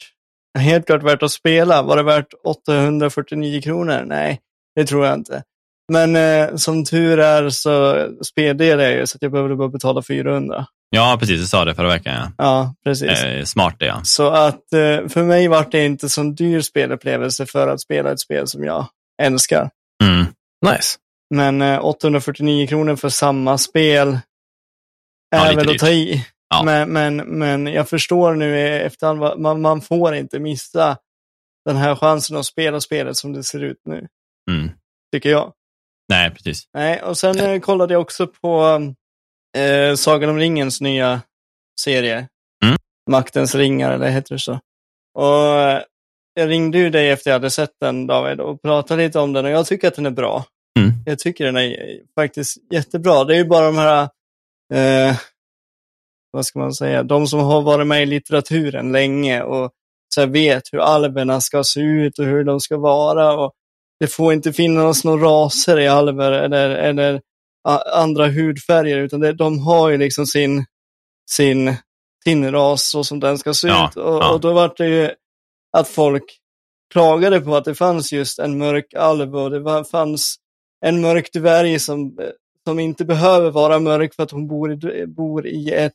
helt 0.60 0.86
klart 0.86 1.04
värt 1.04 1.24
att 1.24 1.32
spela. 1.32 1.82
Var 1.82 1.98
det 1.98 2.04
värt 2.04 2.34
849 2.44 3.62
kronor? 3.62 4.04
Nej, 4.06 4.40
det 4.76 4.86
tror 4.86 5.06
jag 5.06 5.16
inte. 5.16 5.44
Men 5.90 6.16
eh, 6.16 6.56
som 6.56 6.86
tur 6.86 7.20
är 7.20 7.50
så 7.50 8.08
spelade 8.26 8.66
jag 8.66 8.92
ju 8.94 9.08
så 9.08 9.16
att 9.18 9.22
jag 9.22 9.32
behövde 9.32 9.56
bara 9.56 9.70
betala 9.70 10.02
400. 10.02 10.66
Ja, 10.90 11.18
precis. 11.20 11.40
Du 11.42 11.48
sa 11.48 11.66
det 11.66 11.76
förra 11.76 11.88
veckan. 11.88 12.14
Ja. 12.16 12.32
Ja, 12.38 12.74
precis. 12.84 13.24
Eh, 13.24 13.44
smart 13.44 13.76
det, 13.80 13.86
ja. 13.86 14.00
Så 14.04 14.30
att 14.30 14.74
eh, 14.74 15.08
för 15.08 15.24
mig 15.24 15.48
var 15.48 15.68
det 15.72 15.86
inte 15.86 16.10
så 16.10 16.24
dyr 16.24 16.62
spelupplevelse 16.62 17.46
för 17.46 17.68
att 17.68 17.82
spela 17.82 18.12
ett 18.12 18.20
spel 18.20 18.48
som 18.48 18.64
jag 18.64 18.86
älskar. 19.22 19.70
Mm. 20.04 20.26
Nice. 20.66 20.98
Men 21.36 21.62
eh, 21.62 21.86
849 21.86 22.68
kronor 22.68 22.96
för 22.96 23.10
samma 23.10 23.58
spel 23.58 24.20
Ja, 25.30 25.46
är 25.46 25.50
lite 25.50 25.56
väl 25.56 25.66
att 25.68 25.72
dyrt. 25.74 25.82
ta 25.82 25.90
i. 25.90 26.26
Ja. 26.50 26.64
Men, 26.64 26.90
men, 26.94 27.18
men 27.18 27.68
jag 27.68 27.90
förstår 27.90 28.36
nu 28.36 28.60
i 28.60 28.80
efterhand, 28.80 29.42
man, 29.42 29.62
man 29.62 29.82
får 29.82 30.16
inte 30.16 30.40
missa 30.40 30.98
den 31.66 31.76
här 31.76 31.96
chansen 31.96 32.38
att 32.38 32.46
spela 32.46 32.80
spelet 32.82 33.18
som 33.18 33.34
det 33.34 33.44
ser 33.44 33.64
ut 33.64 33.82
nu, 33.86 34.08
Mm. 34.52 34.72
tycker 35.14 35.30
jag. 35.30 35.54
Nej, 36.10 36.32
precis. 36.32 36.64
Nej, 36.74 37.02
och 37.02 37.18
sen 37.18 37.40
eh, 37.40 37.60
kollade 37.60 37.94
jag 37.94 38.02
också 38.02 38.28
på 38.28 38.82
eh, 39.58 39.96
Sagan 39.96 40.30
om 40.30 40.38
ringens 40.38 40.82
nya 40.82 41.22
serie. 41.82 42.28
Mm. 42.66 42.78
Maktens 43.10 43.56
ringar, 43.56 43.92
eller 43.92 44.10
heter 44.10 44.36
det 44.36 44.40
så? 44.40 44.60
Och 45.14 45.62
eh, 45.62 45.82
jag 46.34 46.50
ringde 46.50 46.78
ju 46.78 46.90
dig 46.90 47.10
efter 47.10 47.30
jag 47.30 47.36
hade 47.36 47.50
sett 47.50 47.74
den, 47.82 48.08
David, 48.08 48.40
och 48.40 48.62
pratade 48.62 49.04
lite 49.04 49.20
om 49.20 49.34
den 49.34 49.46
och 49.46 49.52
jag 49.52 49.66
tycker 49.66 49.88
att 49.88 49.96
den 49.96 50.06
är 50.06 50.12
bra. 50.12 50.46
Mm. 50.80 50.92
Jag 51.06 51.20
tycker 51.20 51.46
den 51.46 51.58
är 51.58 51.70
eh, 51.70 51.96
faktiskt 52.16 52.58
jättebra. 52.72 53.24
Det 53.24 53.34
är 53.34 53.38
ju 53.38 53.46
bara 53.46 53.66
de 53.66 53.78
här, 53.78 54.10
eh, 54.74 55.16
vad 56.32 56.46
ska 56.46 56.60
man 56.60 56.74
säga, 56.74 57.04
de 57.04 57.28
som 57.28 57.40
har 57.40 57.62
varit 57.62 57.88
med 57.88 58.04
i 58.04 58.06
litteraturen 58.06 58.92
länge 58.92 59.42
och 59.42 59.72
så 60.16 60.26
vet 60.26 60.64
hur 60.72 60.80
alverna 60.80 61.42
ska 61.42 61.64
se 61.64 61.80
ut 61.80 62.20
och 62.20 62.26
hur 62.26 62.44
de 62.44 62.60
ska 62.60 62.78
vara. 62.78 63.34
Och 63.34 63.54
det 64.00 64.08
får 64.08 64.34
inte 64.34 64.54
finnas 64.54 65.04
några 65.04 65.26
raser 65.26 65.80
i 65.80 65.88
alver 65.88 66.32
eller, 66.32 66.70
eller 66.70 67.22
andra 67.94 68.28
hudfärger, 68.28 68.98
utan 68.98 69.20
det, 69.20 69.34
de 69.34 69.60
har 69.60 69.90
ju 69.90 69.98
liksom 69.98 70.26
sin, 70.26 70.66
sin, 71.32 71.76
sin 72.24 72.52
ras 72.52 72.90
så 72.90 73.04
som 73.04 73.20
den 73.20 73.38
ska 73.38 73.54
se 73.54 73.68
Ja, 73.68 73.90
ut. 73.90 73.96
Och, 73.96 74.14
ja. 74.14 74.34
och 74.34 74.40
då 74.40 74.54
var 74.54 74.74
det 74.78 74.88
ju 74.88 75.10
att 75.78 75.88
folk 75.88 76.24
klagade 76.94 77.42
på 77.42 77.56
att 77.56 77.66
det 77.66 77.76
fanns 77.76 78.12
just 78.14 78.40
en 78.40 78.58
mörk 78.58 78.94
alv 78.94 79.36
och 79.36 79.52
det 79.52 79.60
var, 79.60 79.84
fanns 79.84 80.36
en 80.86 81.02
mörk 81.02 81.34
dvärg 81.34 81.80
som, 81.80 82.18
som 82.68 82.80
inte 82.80 83.06
behöver 83.06 83.52
vara 83.52 83.80
mörk 83.80 84.16
för 84.16 84.24
att 84.24 84.32
hon 84.32 84.48
bor 84.48 84.72
i, 84.72 85.08
bor 85.08 85.48
i, 85.48 85.72
ett, 85.74 85.94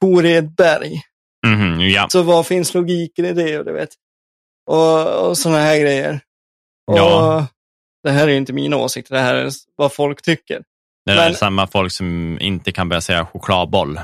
bor 0.00 0.26
i 0.26 0.36
ett 0.36 0.56
berg. 0.56 1.00
Mhm, 1.46 1.80
ja. 1.80 2.06
Så 2.08 2.22
vad 2.22 2.46
finns 2.46 2.74
logiken 2.74 3.24
i 3.24 3.32
det? 3.32 3.58
Och, 3.58 3.64
du 3.64 3.72
vet. 3.72 3.90
och, 4.70 5.28
och 5.28 5.38
sådana 5.38 5.58
här 5.60 5.80
grejer. 5.80 6.20
Och 6.86 6.98
Ja. 6.98 7.46
Det 8.02 8.10
här 8.10 8.28
är 8.28 8.32
inte 8.36 8.52
mina 8.52 8.76
åsikter, 8.76 9.14
det 9.14 9.20
här 9.20 9.34
är 9.34 9.50
vad 9.76 9.92
folk 9.92 10.22
tycker. 10.22 10.62
Det 11.06 11.12
är 11.12 11.16
Men- 11.16 11.34
samma 11.34 11.66
folk 11.66 11.92
som 11.92 12.38
inte 12.40 12.72
kan 12.72 12.88
börja 12.88 13.00
säga 13.00 13.26
chokladboll. 13.26 13.94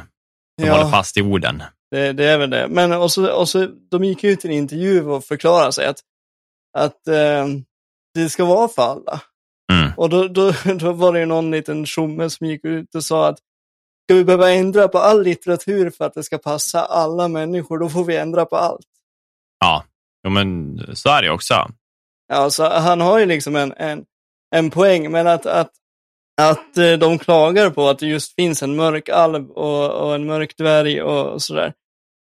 Som 0.60 0.68
Ja. 0.68 0.76
håller 0.76 0.90
fast 0.90 1.16
i 1.16 1.22
orden. 1.22 1.62
Det, 1.90 2.12
det 2.12 2.24
är 2.24 2.38
väl 2.38 2.50
det. 2.50 2.66
Men 2.68 2.92
och 2.92 3.12
så, 3.12 3.32
och 3.32 3.48
så, 3.48 3.66
de 3.90 4.04
gick 4.04 4.24
ut 4.24 4.44
i 4.44 4.48
en 4.48 4.54
intervju 4.54 5.04
och 5.06 5.24
förklarade 5.24 5.72
sig 5.72 5.86
att, 5.86 5.98
att 6.78 7.08
eh, 7.08 7.46
det 8.14 8.30
ska 8.30 8.44
vara 8.44 8.68
för 8.68 8.82
alla. 8.82 9.20
Mm. 9.72 9.92
Och 9.96 10.08
då, 10.10 10.28
då, 10.28 10.52
då 10.78 10.92
var 10.92 11.12
det 11.12 11.26
någon 11.26 11.50
liten 11.50 11.86
tjomme 11.86 12.30
som 12.30 12.46
gick 12.46 12.64
ut 12.64 12.94
och 12.94 13.04
sa 13.04 13.28
att 13.28 13.38
ska 14.08 14.14
vi 14.14 14.24
behöva 14.24 14.50
ändra 14.50 14.88
på 14.88 14.98
all 14.98 15.22
litteratur 15.22 15.90
för 15.90 16.04
att 16.04 16.14
det 16.14 16.22
ska 16.22 16.38
passa 16.38 16.84
alla 16.84 17.28
människor, 17.28 17.78
då 17.78 17.88
får 17.88 18.04
vi 18.04 18.16
ändra 18.16 18.44
på 18.46 18.56
allt. 18.56 18.86
Ja, 19.60 19.84
jo, 20.24 20.30
men 20.30 20.80
så 20.96 21.08
är 21.08 21.22
det 21.22 21.30
också. 21.30 21.68
Alltså, 22.30 22.64
han 22.64 23.00
har 23.00 23.18
ju 23.18 23.26
liksom 23.26 23.56
en, 23.56 23.72
en, 23.76 24.04
en 24.56 24.70
poäng, 24.70 25.10
men 25.10 25.26
att, 25.26 25.46
att, 25.46 25.70
att 26.40 26.76
eh, 26.76 26.92
de 26.92 27.18
klagar 27.18 27.70
på 27.70 27.88
att 27.88 27.98
det 27.98 28.06
just 28.06 28.34
finns 28.34 28.62
en 28.62 28.76
mörk 28.76 29.08
alv 29.08 29.50
och, 29.50 29.90
och 29.90 30.14
en 30.14 30.26
mörk 30.26 30.56
dvärg 30.56 31.02
och, 31.02 31.32
och 31.32 31.42
sådär. 31.42 31.72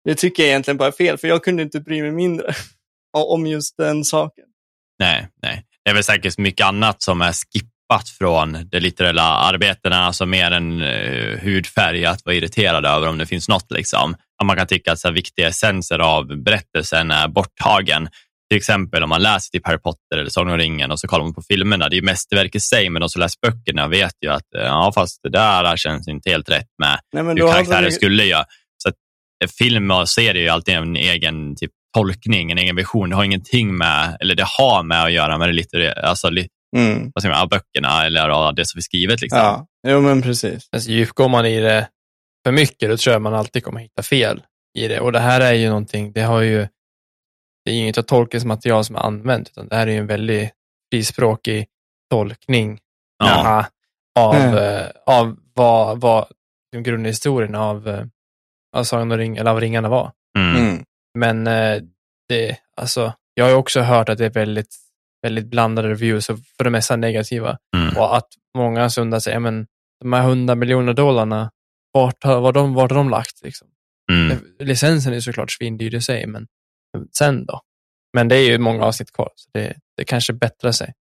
Det 0.04 0.16
tycker 0.16 0.44
jag 0.44 0.50
egentligen 0.50 0.78
bara 0.78 0.88
är 0.88 0.92
fel, 0.92 1.18
för 1.18 1.28
jag 1.28 1.44
kunde 1.44 1.64
inte 1.64 1.80
bry 1.80 2.02
mig 2.02 2.12
mindre 2.12 2.54
om 3.18 3.48
just 3.48 3.78
den 3.78 4.06
saken. 4.06 4.46
Nej, 5.00 5.28
nej. 5.42 5.66
Det 5.84 5.90
är 5.90 5.94
väl 5.94 6.04
säkert 6.04 6.34
så 6.34 6.42
mycket 6.42 6.66
annat 6.66 7.02
som 7.02 7.22
är 7.22 7.32
skippat 7.32 8.10
från 8.10 8.70
de 8.72 8.80
litterära 8.80 9.22
arbetena, 9.22 9.96
alltså, 9.96 10.08
alltså 10.08 10.25
mer 10.25 10.52
än 10.52 10.82
uh, 10.82 11.40
hudfärg, 11.40 12.06
att 12.06 12.25
vara 12.25 12.36
irriterad 12.36 12.86
över 12.86 13.08
om 13.08 13.18
det 13.18 13.25
finns 13.25 13.50
något. 13.50 13.72
Liksom. 13.72 14.14
Att 14.14 14.46
man 14.46 14.58
kan 14.58 14.68
tycka 14.68 14.92
att 14.92 15.00
så 15.00 15.08
här, 15.08 15.14
viktiga 15.16 15.48
essenser 15.48 16.00
av 16.00 16.44
berättelsen 16.44 17.12
är 17.12 17.28
borttagen. 17.28 18.10
Till 18.50 18.58
exempel 18.58 19.04
om 19.04 19.10
man 19.10 19.22
läser 19.22 19.52
typ 19.52 19.68
Harry 19.68 19.78
Potter 19.80 20.18
eller 20.18 20.30
Sagan 20.30 20.52
om 20.54 20.58
ringen 20.58 20.92
och 20.92 21.00
så 21.00 21.08
kollar 21.08 21.24
man 21.24 21.34
på 21.34 21.42
filmerna. 21.42 21.90
Det 21.90 21.96
är 21.96 21.98
ju 22.00 22.06
mästerverk 22.06 22.56
i 22.56 22.60
sig, 22.60 22.90
men 22.90 23.00
de 23.00 23.10
som 23.10 23.20
läser 23.20 23.40
böckerna 23.42 23.88
vet 23.88 24.14
ju 24.22 24.32
att 24.32 24.56
eh, 24.58 24.62
ja, 24.64 24.92
fast 24.96 25.20
det 25.24 25.30
där 25.30 25.78
känns 25.78 26.08
inte 26.08 26.30
helt 26.30 26.50
rätt 26.50 26.68
med 26.80 27.00
Nej, 27.14 27.24
men 27.24 27.38
hur 27.38 27.48
hade 27.74 27.86
vi- 27.86 27.92
skulle 27.92 28.24
göra. 28.24 28.46
Så 28.84 28.90
att 28.90 28.96
eh, 29.44 29.50
film 29.50 29.92
och 29.92 30.10
serie 30.10 30.42
är 30.42 30.44
ju 30.44 30.50
alltid 30.50 30.75
en 30.75 30.96
egen 30.96 31.56
typ, 31.56 31.72
tolkning, 31.98 32.52
en 32.52 32.58
egen 32.58 32.75
vision. 32.75 33.10
Det 33.10 33.16
har 33.16 33.24
ingenting 33.24 33.78
med, 33.78 34.18
eller 34.20 34.36
det 34.36 34.46
har 34.58 34.84
med 34.84 35.04
att 35.04 35.12
göra 35.12 35.38
med 35.38 35.50
det 35.50 35.54
litterära, 35.54 36.08
alltså 36.08 36.30
li, 36.30 36.48
Mm. 36.78 37.12
vad 37.14 37.22
säger 37.22 37.36
man, 37.36 37.48
böckerna 37.48 38.06
eller 38.06 38.30
ja, 38.30 38.52
det 38.56 38.66
som 38.66 38.78
är 38.78 38.82
skrivet. 38.82 39.22
Liksom. 39.22 39.40
Ja, 39.40 39.66
jo 39.88 40.02
men 40.02 40.22
precis. 40.22 40.70
Alltså, 40.72 40.90
djupgår 40.90 41.30
man 41.30 41.46
i 41.46 41.60
det 41.62 41.88
för 42.46 42.52
mycket, 42.52 42.90
då 42.90 42.98
tror 42.98 43.14
jag 43.14 43.22
man 43.22 43.34
alltid 43.34 43.64
kommer 43.64 43.80
hitta 43.80 44.04
fel 44.04 44.42
i 44.78 44.88
det. 44.88 45.00
Och 45.00 45.12
det 45.12 45.20
här 45.20 45.42
är 45.42 45.54
ju 45.54 45.68
någonting, 45.68 46.12
det 46.14 46.22
har 46.22 46.42
ju, 46.42 46.68
det 47.65 47.72
är 47.72 47.75
ju 47.75 47.81
inget 47.81 47.98
av 47.98 48.01
Tolkiens 48.01 48.45
material 48.45 48.86
som 48.86 48.95
är 48.95 49.00
använt, 49.00 49.50
utan 49.50 49.67
det 49.67 49.75
här 49.75 49.88
är 49.88 49.91
ju 49.91 49.98
en 49.98 50.07
väldigt 50.07 50.51
frispråkig 50.91 51.65
tolkning 52.12 52.79
Ja. 53.24 53.31
aha, 53.36 53.65
av, 54.19 54.36
Mm. 54.36 54.57
eh, 54.57 54.86
av 55.05 55.38
vad, 55.53 56.01
vad 56.01 56.25
den 56.72 56.84
grundhistorien 56.84 57.55
av, 57.55 57.88
eh, 57.88 58.03
av 58.77 58.84
Sagan 58.84 59.12
om 59.12 59.17
ring, 59.17 59.38
eller 59.38 59.51
av 59.51 59.62
ringarna 59.62 59.89
var. 59.89 60.12
Mm. 60.38 60.55
Mm. 60.67 60.84
Men 61.17 61.48
eh, 61.48 61.81
det, 62.29 62.57
alltså, 62.81 63.13
jag 63.34 63.45
har 63.45 63.50
ju 63.50 63.55
också 63.55 63.81
hört 63.81 64.10
att 64.10 64.17
det 64.17 64.25
är 64.25 64.29
väldigt, 64.29 64.75
väldigt 65.22 65.45
blandade 65.45 65.89
reviews 65.89 66.29
och 66.29 66.39
för 66.57 66.63
det 66.63 66.69
mesta 66.69 66.95
negativa. 66.95 67.57
Mm. 67.77 67.98
Och 67.98 68.15
att 68.17 68.27
många 68.57 68.89
undrar 69.00 69.19
sig, 69.19 69.34
"Ja, 69.34 69.39
men 69.39 69.67
de 70.01 70.13
här 70.13 70.22
100 70.24 70.55
miljoner 70.55 70.93
dollarna, 70.93 71.51
vart 71.93 72.24
har, 72.24 72.41
var 72.41 72.53
de, 72.53 72.74
vart 72.74 72.91
har 72.91 72.98
de 72.98 73.10
lagt? 73.10 73.43
Liksom? 73.43 73.67
Mm. 74.12 74.38
Licensen 74.60 75.13
är 75.13 75.19
såklart 75.19 75.51
svindyr 75.51 75.95
i 75.95 76.01
sig, 76.01 76.27
men 76.27 76.48
sen 77.18 77.46
då? 77.46 77.62
Men 78.14 78.28
det 78.28 78.36
är 78.36 78.50
ju 78.50 78.58
många 78.58 78.86
avsnitt 78.86 79.12
kvar, 79.12 79.30
så 79.36 79.50
det, 79.54 79.74
det 79.98 80.04
kanske 80.04 80.34
bättrar 80.34 80.72
sig. 80.72 80.94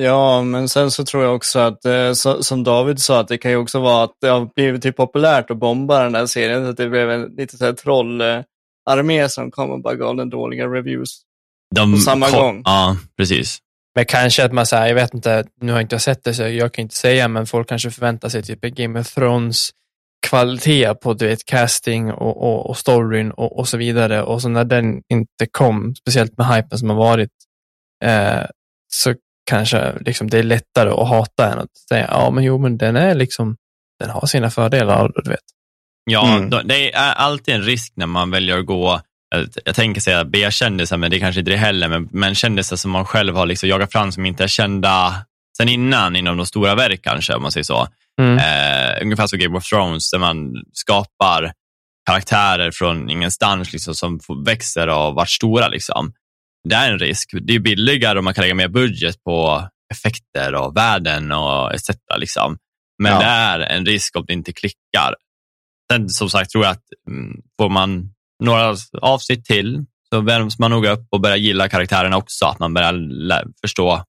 Ja, 0.00 0.42
men 0.42 0.68
sen 0.68 0.90
så 0.90 1.04
tror 1.04 1.24
jag 1.24 1.34
också 1.34 1.58
att, 1.58 1.84
eh, 1.84 2.12
så, 2.12 2.42
som 2.42 2.64
David 2.64 2.98
sa, 2.98 3.20
att 3.20 3.28
det 3.28 3.38
kan 3.38 3.50
ju 3.50 3.56
också 3.56 3.80
vara 3.80 4.04
att 4.04 4.14
det 4.20 4.28
har 4.28 4.50
blivit 4.54 4.82
typ 4.82 4.96
populärt 4.96 5.50
att 5.50 5.56
bomba 5.56 6.02
den 6.02 6.14
här 6.14 6.26
serien, 6.26 6.64
så 6.64 6.70
att 6.70 6.76
det 6.76 6.88
blev 6.88 7.10
en 7.10 7.22
lite 7.22 7.56
så 7.56 7.64
här 7.64 7.72
trollarmé 7.72 9.28
som 9.28 9.50
kom 9.50 9.70
och 9.70 9.82
bara 9.82 9.94
gav 9.94 10.16
den 10.16 10.30
dåliga 10.30 10.66
reviews. 10.66 11.22
De, 11.74 11.92
på 11.92 11.98
samma 11.98 12.30
gång. 12.30 12.62
Ja, 12.64 12.96
precis. 13.16 13.58
Men 13.94 14.04
kanske 14.04 14.44
att 14.44 14.52
man 14.52 14.66
säger, 14.66 14.86
jag 14.86 14.94
vet 14.94 15.14
inte, 15.14 15.44
nu 15.60 15.72
har 15.72 15.78
jag 15.78 15.84
inte 15.84 15.98
sett 15.98 16.24
det 16.24 16.34
så 16.34 16.42
jag 16.42 16.72
kan 16.72 16.82
inte 16.82 16.96
säga, 16.96 17.28
men 17.28 17.46
folk 17.46 17.68
kanske 17.68 17.90
förväntar 17.90 18.28
sig 18.28 18.42
typ 18.42 18.60
Game 18.60 19.00
of 19.00 19.14
Thrones 19.14 19.70
kvalitet 20.26 20.94
på 20.94 21.14
du 21.14 21.26
vet, 21.26 21.44
casting 21.46 22.12
och, 22.12 22.42
och, 22.42 22.70
och 22.70 22.76
storyn 22.76 23.30
och, 23.30 23.58
och 23.58 23.68
så 23.68 23.76
vidare. 23.76 24.22
Och 24.22 24.42
så 24.42 24.48
när 24.48 24.64
den 24.64 25.02
inte 25.12 25.46
kom, 25.50 25.94
speciellt 25.94 26.38
med 26.38 26.46
hypen 26.46 26.78
som 26.78 26.90
har 26.90 26.96
varit, 26.96 27.30
eh, 28.04 28.44
så 28.92 29.14
kanske 29.50 29.94
liksom, 30.00 30.30
det 30.30 30.38
är 30.38 30.42
lättare 30.42 30.90
att 30.90 31.08
hata 31.08 31.52
än 31.52 31.58
att 31.58 31.76
säga, 31.88 32.08
ja 32.10 32.30
men 32.30 32.44
jo 32.44 32.58
men 32.58 32.78
den 32.78 32.96
är 32.96 33.14
liksom, 33.14 33.56
den 34.00 34.10
har 34.10 34.26
sina 34.26 34.50
fördelar, 34.50 35.12
du 35.24 35.30
vet. 35.30 35.40
Ja, 36.10 36.36
Mm. 36.36 36.50
då- 36.50 36.62
det 36.64 36.92
är 36.92 37.12
alltid 37.12 37.54
en 37.54 37.62
risk 37.62 37.92
när 37.96 38.06
man 38.06 38.30
väljer 38.30 38.58
att 38.58 38.66
gå, 38.66 39.00
jag- 39.34 39.48
jag 39.64 39.74
tänker 39.74 40.00
säga 40.00 40.24
B-kändisar, 40.24 40.96
men 40.96 41.10
det 41.10 41.16
är 41.16 41.20
kanske 41.20 41.38
inte 41.40 41.50
det 41.50 41.56
heller, 41.56 41.88
men, 41.88 42.08
men 42.12 42.34
kändisar 42.34 42.76
som 42.76 42.90
man 42.90 43.04
själv 43.04 43.36
har 43.36 43.46
liksom 43.46 43.68
jagat 43.68 43.92
fram 43.92 44.12
som 44.12 44.26
inte 44.26 44.44
är 44.44 44.48
kända 44.48 45.14
sen 45.56 45.68
innan 45.68 46.16
inom 46.16 46.36
de 46.36 46.46
stora 46.46 46.74
verk 46.74 47.00
kanske, 47.02 47.34
om 47.34 47.42
man 47.42 47.52
säger 47.52 47.64
så. 47.64 47.88
Mm. 48.18 48.38
Eh, 48.38 49.02
ungefär 49.02 49.26
som 49.26 49.38
Game 49.38 49.58
of 49.58 49.64
Thrones, 49.64 50.10
där 50.10 50.18
man 50.18 50.54
skapar 50.72 51.52
karaktärer 52.06 52.70
från 52.70 53.10
ingenstans 53.10 53.72
liksom, 53.72 53.94
som 53.94 54.20
växer 54.46 54.88
och 54.88 55.14
varit 55.14 55.30
stora. 55.30 55.68
Liksom. 55.68 56.12
Det 56.68 56.74
är 56.74 56.92
en 56.92 56.98
risk. 56.98 57.30
Det 57.42 57.54
är 57.54 57.58
billigare 57.58 58.18
om 58.18 58.24
man 58.24 58.34
kan 58.34 58.42
lägga 58.42 58.54
mer 58.54 58.68
budget 58.68 59.24
på 59.24 59.68
effekter 59.94 60.54
och 60.54 60.76
värden 60.76 61.32
och 61.32 61.74
etc. 61.74 61.88
Liksom. 62.18 62.58
Men 63.02 63.12
Ja. 63.12 63.18
det 63.18 63.24
är 63.24 63.60
en 63.60 63.86
risk 63.86 64.16
om 64.16 64.24
det 64.26 64.32
inte 64.32 64.52
klickar. 64.52 65.14
Sen 65.92 66.08
som 66.08 66.30
sagt 66.30 66.50
tror 66.50 66.64
jag 66.64 66.72
att 66.72 66.84
mm, 67.10 67.40
får 67.60 67.68
man 67.68 68.10
några 68.44 68.76
avsnitt 69.00 69.44
till 69.44 69.84
så 70.14 70.20
värms 70.20 70.58
man 70.58 70.70
nog 70.70 70.86
upp 70.86 71.06
och 71.10 71.20
börjar 71.20 71.36
gilla 71.36 71.68
karaktärerna 71.68 72.16
också. 72.16 72.46
Att 72.46 72.58
man 72.58 72.74
börjar 72.74 73.44
förstå 73.60 74.02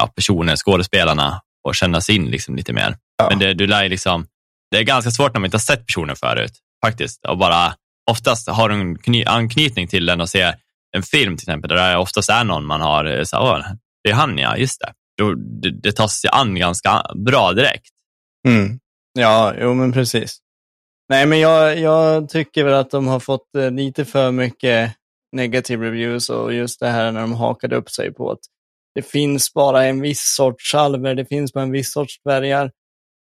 ja, 0.00 0.06
personer, 0.06 0.56
skådespelarna 0.56 1.40
och 1.66 1.74
känna 1.74 2.00
sig 2.00 2.14
in 2.14 2.26
liksom 2.30 2.56
lite 2.56 2.72
mer. 2.72 2.96
Ja. 3.18 3.28
Men 3.30 3.38
det, 3.38 3.54
du 3.54 3.66
lär 3.66 3.88
liksom, 3.88 4.26
det 4.70 4.78
är 4.78 4.82
ganska 4.82 5.10
svårt 5.10 5.34
när 5.34 5.40
man 5.40 5.46
inte 5.46 5.56
har 5.56 5.60
sett 5.60 5.86
personen 5.86 6.16
förut, 6.16 6.52
faktiskt. 6.84 7.26
Och 7.26 7.38
bara 7.38 7.74
oftast 8.10 8.48
har 8.48 8.70
en 8.70 8.98
kny, 8.98 9.24
anknytning 9.24 9.88
till 9.88 10.06
den 10.06 10.20
och 10.20 10.28
ser 10.28 10.54
en 10.96 11.02
film 11.02 11.36
till 11.36 11.44
exempel, 11.44 11.68
där 11.68 11.90
det 11.90 11.96
oftast 11.96 12.30
är 12.30 12.44
någon 12.44 12.66
man 12.66 12.80
har, 12.80 13.04
eh, 13.04 13.24
så, 13.24 13.38
"Åh, 13.38 13.58
det 14.04 14.10
är 14.10 14.14
han 14.14 14.38
ja, 14.38 14.56
just 14.56 14.80
det. 14.80 14.92
Då, 15.18 15.34
det. 15.34 15.70
Det 15.70 15.92
tas 15.92 16.20
sig 16.20 16.30
an 16.32 16.54
ganska 16.54 17.02
bra 17.14 17.52
direkt. 17.52 17.88
Mm. 18.48 18.78
Ja, 19.18 19.54
jo 19.60 19.74
men 19.74 19.92
precis. 19.92 20.38
Nej, 21.08 21.26
men 21.26 21.40
jag, 21.40 21.78
jag 21.78 22.28
tycker 22.28 22.64
väl 22.64 22.74
att 22.74 22.90
de 22.90 23.06
har 23.06 23.20
fått 23.20 23.54
eh, 23.58 23.70
lite 23.70 24.04
för 24.04 24.30
mycket 24.30 24.92
negative 25.32 25.86
reviews 25.86 26.30
och 26.30 26.54
just 26.54 26.80
det 26.80 26.88
här 26.88 27.12
när 27.12 27.20
de 27.20 27.32
hakade 27.32 27.76
upp 27.76 27.90
sig 27.90 28.14
på 28.14 28.30
att 28.30 28.38
det 28.96 29.02
finns 29.02 29.54
bara 29.54 29.84
en 29.84 30.00
viss 30.00 30.34
sorts 30.36 30.74
alver, 30.74 31.14
det 31.14 31.26
finns 31.26 31.52
bara 31.52 31.64
en 31.64 31.70
viss 31.72 31.92
sorts 31.92 32.20
dvärgar. 32.24 32.70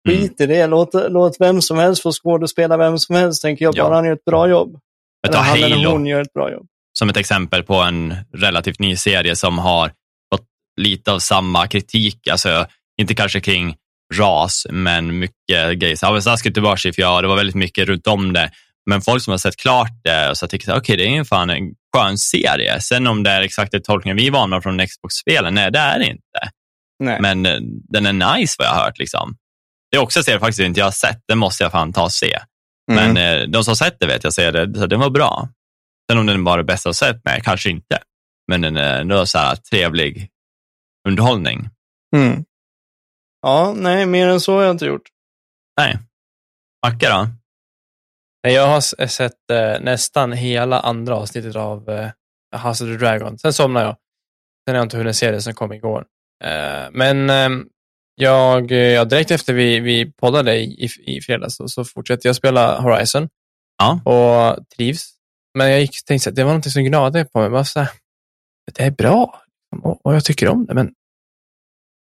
Mm. 0.09 0.21
Skit 0.21 0.41
i 0.41 0.47
det, 0.47 0.67
låt, 0.67 0.91
låt 0.95 1.37
vem 1.41 1.63
som 1.63 1.79
helst 1.79 2.03
få 2.03 2.13
skådespela 2.13 2.77
vem 2.77 2.99
som 2.99 3.17
helst, 3.17 3.43
tänker 3.43 3.65
jag, 3.65 3.77
Ja. 3.77 3.85
bara 3.85 3.95
han 3.95 4.05
gör 4.05 4.13
ett 4.13 4.25
bra 4.25 4.49
jobb. 4.49 4.79
Men 5.23 5.31
Eller 5.35 5.43
han 5.43 5.59
eller 5.63 5.87
hon 5.87 6.07
gör 6.07 6.21
ett 6.21 6.33
bra 6.33 6.53
jobb. 6.53 6.67
som 6.99 7.09
ett 7.09 7.17
exempel 7.17 7.63
på 7.63 7.75
en 7.75 8.15
relativt 8.35 8.79
ny 8.79 8.97
serie 8.97 9.37
som 9.37 9.59
har 9.59 9.89
fått 10.35 10.47
lite 10.81 11.13
av 11.13 11.19
samma 11.19 11.67
kritik, 11.67 12.29
alltså 12.29 12.67
inte 13.01 13.15
kanske 13.15 13.41
kring 13.41 13.77
ras, 14.15 14.67
men 14.71 15.19
mycket 15.19 15.79
grejer. 15.79 15.97
Så 15.97 16.07
Avasaski 16.07 16.53
till 16.53 16.63
Worship, 16.63 16.99
ja, 16.99 17.21
det 17.23 17.29
var 17.29 17.37
väldigt 17.37 17.55
mycket 17.57 17.89
runt 17.89 18.07
om 18.07 18.33
det. 18.33 18.51
Men 18.91 19.01
folk 19.03 19.23
som 19.23 19.31
har 19.31 19.39
sett 19.39 19.57
klart 19.57 19.91
det 20.05 20.31
och 20.31 20.37
så 20.37 20.47
tycker 20.47 20.77
okej, 20.77 20.97
det 20.97 21.07
är 21.07 21.11
ju 21.11 21.25
fan 21.25 21.51
en 21.51 21.75
skön 21.97 22.19
serie. 22.19 22.81
Sen 22.81 23.07
om 23.07 23.23
det 23.23 23.31
är 23.31 23.43
exakt 23.43 23.73
den 23.73 23.83
tolkningen 23.83 24.17
vi 24.17 24.27
är 24.27 24.31
vana 24.31 24.63
från 24.63 24.87
Xbox-spelen, 24.87 25.55
nej, 25.55 25.71
det 25.71 25.79
är 25.79 25.99
det 25.99 26.07
inte. 26.07 26.51
Nej. 27.05 27.21
Men 27.21 27.47
eh, 27.47 27.59
den 27.89 28.07
är 28.07 28.37
nice 28.37 28.55
vad 28.59 28.69
jag 28.69 28.73
har 28.73 28.85
hört. 28.85 28.99
Liksom. 28.99 29.37
Det 29.91 29.97
är 29.97 30.01
också 30.01 30.19
en 30.19 30.25
serie 30.25 30.41
faktiskt 30.41 30.61
inte 30.61 30.81
jag 30.81 30.87
har 30.87 30.91
sett, 30.91 31.23
den 31.29 31.39
måste 31.39 31.63
jag 31.63 31.73
fan 31.73 31.93
ta 31.93 32.03
och 32.03 32.13
se. 32.13 32.39
Mm. 32.93 33.13
Men 33.15 33.17
eh, 33.17 33.49
de 33.49 33.65
som 33.65 33.71
har 33.71 33.77
sett 33.77 34.01
det 34.01 34.07
vet 34.07 34.25
jag 34.25 34.33
säger 34.33 34.53
det, 34.53 34.79
så 34.79 34.87
den 34.87 35.01
var 35.01 35.11
bra. 35.11 35.49
Sen 36.11 36.19
om 36.19 36.27
den 36.27 36.45
var 36.45 36.59
det 36.59 36.65
bästa 36.65 36.89
jag 36.89 36.97
sett, 36.97 37.21
nej, 37.25 37.41
kanske 37.45 37.71
inte. 37.71 37.99
Men 38.49 38.61
den 38.61 38.77
är 38.77 39.01
ändå 39.01 39.27
så 39.27 39.39
här 39.39 39.57
trevlig 39.57 40.29
underhållning. 41.09 41.69
Mm. 42.17 42.45
Ja, 43.43 43.75
nej, 43.77 44.07
mer 44.07 44.29
än 44.29 44.41
så 44.41 44.57
har 44.57 44.63
jag 44.63 44.71
inte 44.71 44.87
gjort. 44.87 45.09
Nej. 45.81 45.99
Macke 46.87 47.09
då? 47.09 47.29
Jag 48.41 48.67
har 48.67 49.07
sett 49.07 49.51
eh, 49.51 49.81
nästan 49.81 50.33
hela 50.33 50.81
andra 50.81 51.17
avsnittet 51.17 51.57
av 51.57 51.89
eh, 51.91 52.11
House 52.67 52.85
of 52.85 52.91
the 52.91 52.97
Dragon. 52.97 53.39
Sen 53.39 53.53
somnade 53.53 53.87
jag. 53.87 53.97
Sen 54.67 54.75
har 54.75 54.77
jag 54.77 54.85
inte 54.85 54.97
hunnit 54.97 55.17
se 55.17 55.31
det 55.31 55.43
som 55.43 55.55
kom 55.55 55.73
igår. 55.73 56.05
Eh, 56.45 56.87
men 56.93 57.31
eh, 57.31 57.49
jag, 58.15 58.71
ja, 58.71 59.05
direkt 59.05 59.31
efter 59.31 59.53
vi, 59.55 59.81
vi 59.81 60.13
poddade 60.13 60.57
i, 60.57 60.85
i, 60.85 61.17
i 61.17 61.21
fredags 61.21 61.57
så, 61.57 61.69
så 61.69 61.85
fortsätter 61.85 62.29
jag 62.29 62.37
spela 62.37 62.81
Horizon 62.81 63.29
Ja. 63.79 64.01
och 64.05 64.69
trivs 64.77 65.11
Men 65.59 65.71
jag 65.71 65.81
gick 65.81 66.05
tänkte 66.05 66.31
att 66.31 66.37
det 66.37 66.45
var 66.45 66.55
något 66.55 66.73
som 66.73 66.85
gnagde 66.85 67.25
på 67.25 67.41
mig. 67.41 67.51
Bara 67.51 67.65
så 67.65 67.81
här, 67.81 67.91
det 68.75 68.83
är 68.85 68.91
bra 68.91 69.43
och, 69.83 70.07
och 70.07 70.15
jag 70.15 70.25
tycker 70.25 70.49
om 70.49 70.67
det, 70.67 70.75
men 70.75 70.93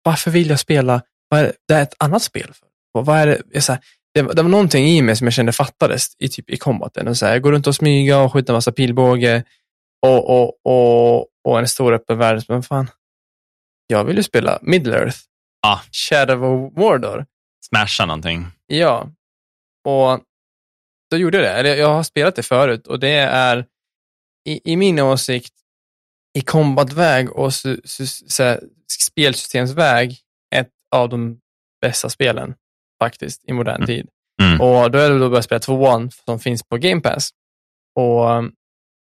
varför 0.03 0.31
vill 0.31 0.49
jag 0.49 0.59
spela, 0.59 1.01
vad 1.29 1.39
är 1.39 1.43
det, 1.43 1.53
det 1.67 1.73
är 1.73 1.81
ett 1.81 1.95
annat 1.99 2.21
spel. 2.23 2.51
Och 2.93 3.05
vad 3.05 3.17
är 3.17 3.27
det, 3.27 3.41
jag, 3.51 3.63
så 3.63 3.71
här, 3.71 3.81
det, 4.13 4.21
det, 4.21 4.41
var 4.41 4.49
någonting 4.49 4.85
i 4.85 5.01
mig 5.01 5.15
som 5.15 5.27
jag 5.27 5.33
kände 5.33 5.51
fattades 5.51 6.15
i, 6.19 6.29
typ, 6.29 6.49
i 6.49 6.57
combaten. 6.57 7.07
Och 7.07 7.17
så 7.17 7.25
här, 7.25 7.33
jag 7.33 7.41
går 7.41 7.51
runt 7.51 7.67
och 7.67 7.75
smyga 7.75 8.19
och 8.19 8.33
skjuter 8.33 8.53
en 8.53 8.57
massa 8.57 8.71
pilbåge 8.71 9.43
och, 10.01 10.29
och, 10.29 10.59
och, 10.63 11.27
och 11.43 11.59
en 11.59 11.67
stor 11.67 11.93
öppen 11.93 12.17
värld. 12.17 12.43
Men 12.47 12.63
fan, 12.63 12.87
jag 13.87 14.03
vill 14.03 14.17
ju 14.17 14.23
spela 14.23 14.59
Middle 14.61 14.97
Earth. 14.97 15.17
Ja. 15.61 15.81
Shadow 15.91 16.43
of 16.43 16.73
Mordor. 16.77 17.25
Smasha 17.65 18.05
någonting. 18.05 18.47
Ja, 18.67 19.09
och 19.85 20.21
då 21.11 21.17
gjorde 21.17 21.37
jag 21.37 21.45
det. 21.45 21.51
Eller 21.51 21.75
jag 21.75 21.93
har 21.93 22.03
spelat 22.03 22.35
det 22.35 22.43
förut 22.43 22.87
och 22.87 22.99
det 22.99 23.17
är 23.19 23.65
i, 24.45 24.71
i 24.71 24.75
min 24.75 24.99
åsikt 24.99 25.53
i 26.37 26.41
combatväg 26.41 27.31
och 27.31 27.53
su, 27.53 27.81
su, 27.83 28.05
spelsystemsväg 29.01 30.17
ett 30.55 30.69
av 30.95 31.09
de 31.09 31.39
bästa 31.81 32.09
spelen 32.09 32.55
faktiskt 32.99 33.43
i 33.49 33.53
modern 33.53 33.75
Mm. 33.75 33.87
tid. 33.87 34.07
Mm. 34.41 34.61
Och 34.61 34.91
då 34.91 34.99
är 34.99 35.09
det 35.09 35.19
då 35.19 35.29
börjat 35.29 35.45
spela 35.45 35.59
tvåan 35.59 36.11
som 36.25 36.39
finns 36.39 36.63
på 36.63 36.77
Game 36.77 37.01
Pass. 37.01 37.29
Och 37.95 38.29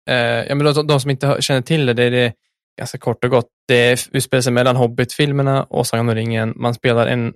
eh, 0.09 0.45
ja, 0.47 0.55
men 0.55 0.73
de, 0.73 0.87
de 0.87 0.99
som 0.99 1.09
inte 1.11 1.37
känner 1.39 1.61
till 1.61 1.85
det, 1.85 1.93
det 1.93 2.03
är 2.03 2.11
det 2.11 2.33
ganska 2.79 2.97
kort 2.97 3.23
och 3.23 3.29
gott. 3.29 3.47
Det 3.67 4.07
utspelar 4.11 4.41
sig 4.41 4.53
mellan 4.53 4.75
Hobbit-filmerna 4.75 5.63
och 5.63 5.87
Sagan 5.87 6.09
om 6.09 6.15
ringen. 6.15 6.53
Man 6.55 6.73
spelar 6.73 7.07
en 7.07 7.33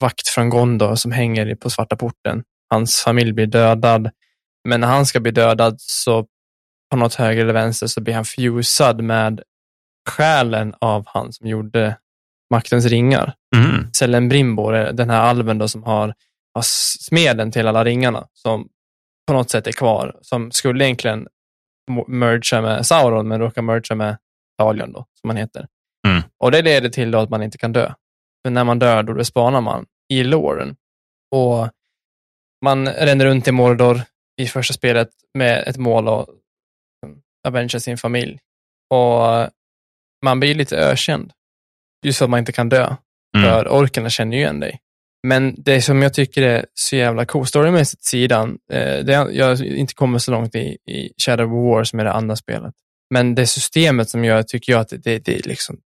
vakt 0.00 0.28
från 0.28 0.50
Gondor 0.50 0.94
som 0.94 1.12
hänger 1.12 1.54
på 1.54 1.70
Svarta 1.70 1.96
porten. 1.96 2.42
Hans 2.70 3.00
familj 3.00 3.32
blir 3.32 3.46
dödad, 3.46 4.10
men 4.68 4.80
när 4.80 4.88
han 4.88 5.06
ska 5.06 5.20
bli 5.20 5.32
dödad 5.32 5.74
så 5.78 6.26
på 6.90 6.96
något 6.96 7.14
höger 7.14 7.42
eller 7.42 7.52
vänster 7.52 7.86
så 7.86 8.00
blir 8.00 8.14
han 8.14 8.24
fusad 8.24 9.02
med 9.02 9.42
själen 10.08 10.74
av 10.78 11.04
han 11.06 11.32
som 11.32 11.46
gjorde 11.46 11.96
Maktens 12.50 12.86
ringar. 12.86 13.34
Mm. 13.56 13.69
Celebrimbor, 14.00 14.74
är 14.74 14.92
den 14.92 15.10
här 15.10 15.20
alven 15.20 15.58
då 15.58 15.68
som 15.68 15.82
har, 15.82 16.14
har 16.54 16.62
smeden 17.00 17.52
till 17.52 17.66
alla 17.66 17.84
ringarna 17.84 18.28
som 18.32 18.68
på 19.26 19.32
något 19.32 19.50
sätt 19.50 19.66
är 19.66 19.72
kvar, 19.72 20.18
som 20.22 20.50
skulle 20.50 20.84
egentligen 20.84 21.28
mergea 22.06 22.62
med 22.62 22.86
Sauron, 22.86 23.28
men 23.28 23.40
råkar 23.40 23.62
mergea 23.62 23.96
med 23.96 24.16
Talion 24.58 24.92
då, 24.92 25.06
som 25.20 25.30
han 25.30 25.36
heter. 25.36 25.66
Mm. 26.08 26.22
Och 26.38 26.50
det 26.50 26.62
leder 26.62 26.88
till 26.88 27.14
att 27.14 27.30
man 27.30 27.42
inte 27.42 27.58
kan 27.58 27.72
dö. 27.72 27.92
För 28.44 28.50
när 28.50 28.64
man 28.64 28.78
dör, 28.78 29.02
då 29.02 29.24
spanar 29.24 29.60
man 29.60 29.86
i 30.12 30.24
loren. 30.24 30.76
Och 31.34 31.68
man 32.64 32.88
ränner 32.88 33.24
runt 33.24 33.48
i 33.48 33.52
Mordor 33.52 34.02
i 34.40 34.46
första 34.46 34.74
spelet 34.74 35.08
med 35.34 35.68
ett 35.68 35.76
mål 35.76 36.08
att 36.08 36.28
avengea 37.48 37.80
sin 37.80 37.98
familj. 37.98 38.38
Och 38.94 39.48
man 40.24 40.40
blir 40.40 40.54
lite 40.54 40.76
ökänd. 40.76 41.32
Just 42.06 42.18
för 42.18 42.24
att 42.24 42.30
man 42.30 42.38
inte 42.38 42.52
kan 42.52 42.68
dö. 42.68 42.96
Mm. 43.36 43.50
För 43.50 43.68
orkerna 43.68 44.10
känner 44.10 44.36
ju 44.36 44.42
igen 44.42 44.60
dig. 44.60 44.80
Men 45.26 45.54
det 45.58 45.82
som 45.82 46.02
jag 46.02 46.14
tycker 46.14 46.42
är 46.42 46.66
så 46.74 46.96
jävla 46.96 47.24
coolt, 47.24 47.48
storymässigt 47.48 48.04
sidan, 48.04 48.58
eh, 48.72 49.04
det, 49.04 49.12
jag 49.32 49.60
inte 49.60 49.94
kommit 49.94 50.22
så 50.22 50.30
långt 50.30 50.54
i, 50.54 50.76
i 50.86 51.12
Shadow 51.26 51.54
of 51.54 51.64
War 51.64 51.84
som 51.84 52.00
är 52.00 52.04
det 52.04 52.12
andra 52.12 52.36
spelet. 52.36 52.74
Men 53.14 53.34
det 53.34 53.46
systemet 53.46 54.10
som 54.10 54.24
gör, 54.24 54.42
tycker 54.42 54.72
jag 54.72 54.80
att 54.80 54.88
det, 54.88 54.96
det, 54.96 55.18
det 55.18 55.46
liksom, 55.46 55.80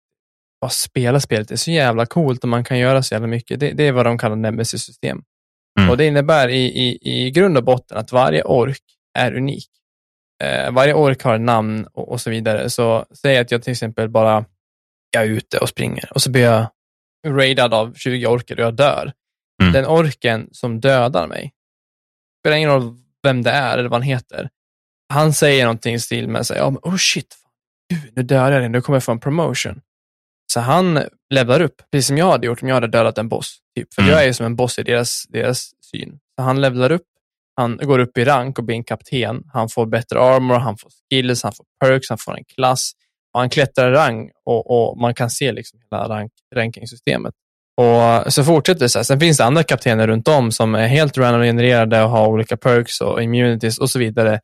att 0.67 0.73
spela 0.73 1.21
spelet 1.21 1.49
det 1.49 1.55
är 1.55 1.57
så 1.57 1.71
jävla 1.71 2.07
coolt 2.07 2.43
och 2.43 2.49
man 2.49 2.65
kan 2.65 2.79
göra 2.79 3.03
så 3.03 3.15
jävla 3.15 3.29
mycket. 3.29 3.61
Det, 3.61 3.73
det 3.73 3.85
är 3.85 3.93
vad 3.93 4.07
de 4.07 4.19
kallar 4.19 4.37
Nemesis-system. 4.37 5.23
Mm. 5.79 5.91
Och 5.91 5.97
det 5.97 6.07
innebär 6.07 6.49
i, 6.49 6.65
i, 6.65 6.99
i 7.03 7.31
grund 7.31 7.57
och 7.57 7.65
botten 7.65 7.99
att 7.99 8.13
varje 8.13 8.43
ork 8.43 8.83
är 9.19 9.35
unik. 9.35 9.69
Eh, 10.43 10.71
varje 10.73 10.95
ork 10.95 11.23
har 11.23 11.39
namn 11.39 11.87
och, 11.93 12.09
och 12.09 12.21
så 12.21 12.31
vidare. 12.31 12.71
Så 12.71 13.07
säg 13.13 13.39
att 13.39 13.51
jag 13.51 13.63
till 13.63 13.71
exempel 13.71 14.09
bara 14.09 14.45
jag 15.11 15.23
är 15.23 15.29
ute 15.29 15.59
och 15.59 15.69
springer 15.69 16.13
och 16.15 16.23
så 16.23 16.31
blir 16.31 16.43
jag 16.43 16.67
raidad 17.27 17.75
av 17.75 17.95
20 17.95 18.27
orker 18.27 18.57
och 18.61 18.67
jag 18.67 18.75
dör. 18.75 19.13
Mm. 19.63 19.73
Den 19.73 19.87
orken 19.87 20.49
som 20.53 20.81
dödar 20.81 21.27
mig, 21.27 21.53
spelar 22.43 22.57
ingen 22.57 22.71
roll 22.71 22.97
vem 23.23 23.43
det 23.43 23.51
är 23.51 23.79
eller 23.79 23.89
vad 23.89 24.01
han 24.01 24.09
heter, 24.09 24.49
han 25.13 25.33
säger 25.33 25.65
någonting 25.65 25.95
i 25.95 26.01
stil 26.01 26.29
med 26.29 26.47
sig, 26.47 26.59
ja, 26.59 26.71
men, 26.71 26.79
oh 26.83 26.97
shit, 26.97 27.37
du, 27.89 27.97
nu 28.17 28.23
dödar 28.23 28.53
jag 28.53 28.63
dig, 28.63 28.69
nu 28.69 28.81
kommer 28.81 28.97
jag 28.97 29.05
få 29.05 29.13
en 29.13 29.21
promotion. 29.21 29.81
Så 30.53 30.61
han 30.61 31.01
levlar 31.31 31.61
upp, 31.61 31.83
precis 31.93 32.07
som 32.07 32.19
jag 32.19 32.31
hade 32.31 32.47
gjort 32.47 32.63
om 32.63 32.69
jag 32.69 32.75
hade 32.75 32.87
dödat 32.87 33.19
en 33.19 33.29
boss. 33.29 33.59
Typ. 33.77 33.95
För 33.95 34.03
Mm. 34.03 34.13
jag 34.13 34.23
är 34.23 34.27
ju 34.27 34.35
som 34.35 34.47
en 34.47 34.57
boss 34.57 34.79
i 34.79 34.83
deras, 34.83 35.25
deras 35.29 35.71
syn. 35.91 36.19
Så 36.39 36.43
han 36.43 36.61
levlar 36.61 36.93
upp, 36.93 37.07
han 37.57 37.77
går 37.77 37.99
upp 37.99 38.19
i 38.19 38.25
rank 38.25 38.59
och 38.59 38.65
blir 38.65 38.77
en 38.77 38.85
kapten. 38.85 39.45
Han 39.53 39.69
får 39.69 39.87
bättre 39.87 40.21
armor, 40.21 40.55
han 40.59 40.77
får 40.79 40.91
skills, 41.11 41.43
han 41.43 41.53
får 41.53 41.67
perks, 41.85 42.09
han 42.09 42.19
får 42.19 42.37
en 42.37 42.45
klass. 42.45 42.93
Man 43.35 43.41
han 43.41 43.51
klättrar 43.51 43.93
i 43.93 43.95
rang 43.95 44.31
och, 44.45 44.71
och 44.71 44.99
man 44.99 45.15
kan 45.15 45.31
se 45.31 45.53
liksom 45.53 45.81
hela 45.91 46.09
rank, 46.09 46.33
rankingsystemet. 46.55 47.35
Och 47.77 47.87
eh, 47.87 48.29
så 48.29 48.45
fortsätter 48.45 48.81
det 48.81 48.89
så 48.89 48.99
här. 48.99 49.05
Sen 49.05 49.21
finns 49.21 49.37
det 49.37 49.45
andra 49.45 49.63
kaptener 49.63 50.07
runt 50.07 50.29
om 50.29 50.53
som 50.53 50.75
är 50.75 50.87
helt 50.87 51.19
random 51.19 51.43
genererade 51.43 52.03
och 52.03 52.11
har 52.11 52.29
olika 52.29 52.57
perks 52.57 53.01
och 53.01 53.23
immunities 53.23 53.79
och 53.79 53.91
så 53.91 53.99
vidare 53.99 54.41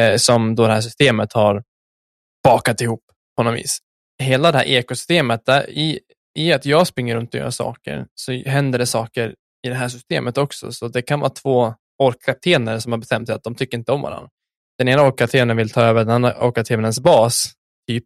eh, 0.00 0.16
som 0.16 0.54
då 0.54 0.66
det 0.66 0.72
här 0.72 0.80
systemet 0.80 1.32
har 1.32 1.62
bakat 2.44 2.80
ihop 2.80 3.02
på 3.36 3.42
något 3.42 3.54
vis. 3.54 3.78
Hela 4.22 4.52
det 4.52 4.58
här 4.58 4.64
ekosystemet, 4.64 5.46
där, 5.46 5.70
i, 5.70 6.00
i 6.38 6.52
att 6.52 6.66
jag 6.66 6.86
springer 6.86 7.16
runt 7.16 7.34
och 7.34 7.40
gör 7.40 7.50
saker, 7.50 8.06
så 8.14 8.32
händer 8.32 8.78
det 8.78 8.86
saker 8.86 9.34
i 9.66 9.68
det 9.68 9.74
här 9.74 9.88
systemet 9.88 10.38
också. 10.38 10.72
Så 10.72 10.88
det 10.88 11.02
kan 11.02 11.20
vara 11.20 11.30
två 11.30 11.74
orkkaptener 11.98 12.78
som 12.78 12.92
har 12.92 12.98
bestämt 12.98 13.28
sig 13.28 13.34
att 13.36 13.42
de 13.42 13.54
tycker 13.54 13.78
inte 13.78 13.92
om 13.92 14.02
varandra. 14.02 14.28
Den 14.78 14.88
ena 14.88 15.02
orkkaptenen 15.02 15.56
vill 15.56 15.70
ta 15.70 15.82
över 15.82 16.00
den 16.00 16.10
andra 16.10 16.46
orkkaptenens 16.46 17.00
bas, 17.00 17.52
typ. 17.88 18.04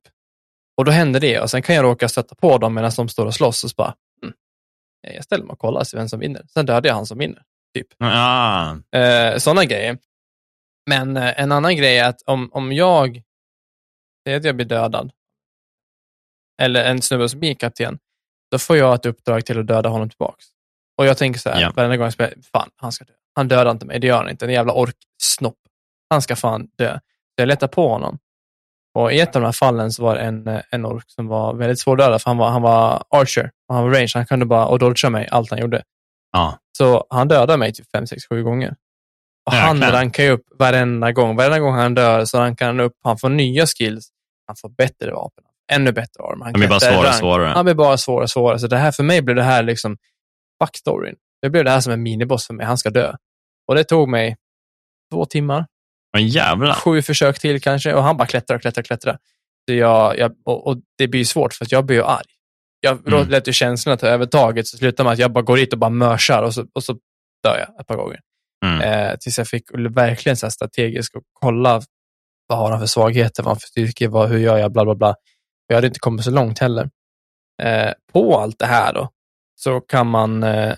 Och 0.82 0.86
då 0.86 0.92
händer 0.92 1.20
det 1.20 1.40
och 1.40 1.50
sen 1.50 1.62
kan 1.62 1.74
jag 1.74 1.82
råka 1.82 2.08
stöta 2.08 2.34
på 2.34 2.58
dem 2.58 2.74
medan 2.74 2.90
de 2.96 3.08
står 3.08 3.26
och 3.26 3.34
slåss 3.34 3.64
och 3.64 3.70
så 3.70 3.74
bara, 3.76 3.94
mm, 4.22 4.34
jag 5.00 5.24
ställer 5.24 5.44
mig 5.44 5.52
och 5.52 5.58
kollar 5.58 5.96
vem 5.96 6.08
som 6.08 6.20
vinner. 6.20 6.44
Sen 6.48 6.66
dödar 6.66 6.88
jag 6.90 6.94
han 6.94 7.06
som 7.06 7.18
vinner. 7.18 7.42
Ah. 7.98 8.76
Eh, 8.98 9.36
Sådana 9.38 9.64
grejer. 9.64 9.98
Men 10.90 11.16
eh, 11.16 11.40
en 11.40 11.52
annan 11.52 11.76
grej 11.76 11.98
är 11.98 12.08
att 12.08 12.22
om, 12.22 12.50
om 12.52 12.72
jag 12.72 13.22
säger 14.26 14.38
att 14.38 14.44
jag 14.44 14.56
blir 14.56 14.66
dödad, 14.66 15.12
eller 16.62 16.84
en 16.84 17.02
snubbe 17.02 17.28
som 17.28 17.40
blir 17.40 17.54
kapten, 17.54 17.98
då 18.50 18.58
får 18.58 18.76
jag 18.76 18.94
ett 18.94 19.06
uppdrag 19.06 19.46
till 19.46 19.60
att 19.60 19.66
döda 19.66 19.88
honom 19.88 20.08
tillbaks. 20.10 20.44
Och 20.98 21.06
jag 21.06 21.18
tänker 21.18 21.40
så 21.40 21.50
här, 21.50 21.60
Ja. 21.60 21.72
varenda 21.76 21.96
gång 21.96 22.04
jag 22.04 22.12
spelar, 22.12 22.34
fan, 22.52 22.70
han 22.76 22.92
ska 22.92 23.04
dö. 23.04 23.12
Han 23.34 23.48
dödar 23.48 23.70
inte 23.70 23.86
mig, 23.86 24.00
det 24.00 24.06
gör 24.06 24.16
han 24.16 24.30
inte. 24.30 24.44
En 24.44 24.52
jävla 24.52 24.72
orksnopp. 24.72 25.58
Han 26.10 26.22
ska 26.22 26.36
fan 26.36 26.68
dö. 26.78 26.94
Så 26.94 27.00
jag 27.36 27.48
letar 27.48 27.68
på 27.68 27.88
honom. 27.88 28.18
Och 28.94 29.12
i 29.12 29.20
ett 29.20 29.36
av 29.36 29.42
de 29.42 29.46
här 29.46 29.52
fallen 29.52 29.92
så 29.92 30.02
var 30.02 30.14
det 30.14 30.20
en, 30.20 30.48
eh, 30.48 30.60
en 30.70 30.86
ork 30.86 31.04
som 31.06 31.26
var 31.26 31.54
väldigt 31.54 31.80
svårdödad, 31.80 32.22
för 32.22 32.30
han 32.30 32.38
var, 32.38 32.50
han 32.50 32.62
var 32.62 33.04
archer, 33.10 33.50
och 33.68 33.74
han 33.74 33.84
var 33.84 33.90
range, 33.90 34.10
han 34.14 34.26
kunde 34.26 34.46
bara 34.46 34.78
dodga 34.78 35.10
mig, 35.10 35.28
allt 35.30 35.50
han 35.50 35.60
gjorde. 35.60 35.82
Ja. 36.32 36.58
Så 36.78 37.06
han 37.10 37.28
dödar 37.28 37.56
mig 37.56 37.72
typ 37.72 37.86
5, 37.90 38.06
6, 38.06 38.22
7 38.28 38.42
gånger. 38.42 38.74
Och 39.46 39.52
han 39.52 39.82
rankar 39.82 40.22
ju 40.22 40.30
upp 40.30 40.44
varenda 40.58 41.12
gång. 41.12 41.36
Varenda 41.36 41.58
gång 41.58 41.74
han 41.74 41.94
dör 41.94 42.24
så 42.24 42.38
rankar 42.38 42.66
han 42.66 42.80
upp. 42.80 42.92
Han 43.04 43.18
får 43.18 43.28
nya 43.28 43.66
skills. 43.66 44.08
Han 44.46 44.56
får 44.56 44.68
bättre 44.68 45.12
vapen. 45.12 45.44
Ännu 45.72 45.92
bättre 45.92 46.22
arm. 46.22 46.40
Han 46.40 46.52
De 46.52 46.58
blir 46.58 46.68
bara 46.68 46.80
svårare 46.80 47.08
och 47.08 47.14
svårare. 47.14 47.52
Han 47.52 47.64
blir 47.64 47.74
bara 47.74 47.98
svårare 47.98 48.22
och 48.22 48.30
svårare. 48.30 48.58
Så 48.58 48.66
det 48.66 48.76
här, 48.76 48.92
för 48.92 49.02
mig 49.02 49.22
blev 49.22 49.36
det 49.36 49.42
här 49.42 49.62
liksom 49.62 49.96
backstoryn. 50.60 51.14
Det 51.42 51.50
blev 51.50 51.64
det 51.64 51.70
här 51.70 51.80
som 51.80 51.92
en 51.92 52.02
miniboss 52.02 52.46
för 52.46 52.54
mig. 52.54 52.66
Han 52.66 52.78
ska 52.78 52.90
dö. 52.90 53.14
Och 53.68 53.74
det 53.74 53.84
tog 53.84 54.08
mig 54.08 54.36
två 55.12 55.24
timmar. 55.24 55.66
Men 56.12 56.28
jävlar. 56.28 56.74
Sju 56.74 57.02
försök 57.02 57.38
till 57.38 57.60
kanske. 57.60 57.94
Och 57.94 58.02
han 58.02 58.16
bara 58.16 58.26
klättrar 58.26 58.56
och 58.56 58.62
klättrar 58.62 58.82
och 58.82 58.86
klättrar. 58.86 59.18
Så 59.68 59.74
jag, 59.74 60.18
jag, 60.18 60.32
och, 60.44 60.66
och 60.66 60.76
det 60.98 61.08
blir 61.08 61.20
ju 61.20 61.24
svårt 61.24 61.54
för 61.54 61.64
att 61.64 61.72
jag 61.72 61.86
blir 61.86 61.96
ju 61.96 62.04
arg. 62.04 62.26
Jag 62.80 63.08
Mm. 63.08 63.28
lät 63.28 63.48
ju 63.48 63.52
känslorna 63.52 63.96
ta 63.96 64.06
övertaget. 64.06 64.66
Så 64.66 64.76
slutar 64.76 65.04
med 65.04 65.12
att 65.12 65.18
jag 65.18 65.32
bara 65.32 65.42
går 65.42 65.56
dit 65.56 65.72
och 65.72 65.78
bara 65.78 65.90
mörsar 65.90 66.42
och 66.42 66.54
så, 66.54 66.66
och 66.74 66.84
så 66.84 66.92
dör 67.44 67.58
jag 67.58 67.80
ett 67.80 67.86
par 67.86 67.96
gånger. 67.96 68.20
Mm. 68.66 68.80
Eh, 68.80 69.16
tills 69.16 69.38
jag 69.38 69.48
fick 69.48 69.62
verkligen 69.90 70.36
så 70.36 70.50
strategiskt 70.50 71.16
och 71.16 71.22
kolla 71.32 71.82
vad 72.46 72.58
har 72.58 72.70
han 72.70 72.80
för 72.80 72.86
svagheter, 72.86 73.42
vad 73.42 73.48
har 73.48 73.54
han 73.54 73.60
för 73.60 73.68
styrkor, 73.68 74.08
vad, 74.08 74.28
hur 74.28 74.38
gör 74.38 74.58
jag, 74.58 74.72
bla 74.72 74.84
bla 74.84 74.94
bla. 74.94 75.14
Jag 75.66 75.74
hade 75.76 75.86
inte 75.86 76.00
kommit 76.00 76.24
så 76.24 76.30
långt 76.30 76.58
heller. 76.58 76.90
Eh, 77.62 77.92
på 78.12 78.38
allt 78.38 78.58
det 78.58 78.66
här 78.66 78.92
då, 78.92 79.08
så 79.54 79.80
kan 79.80 80.06
man 80.06 80.42
eh, 80.42 80.74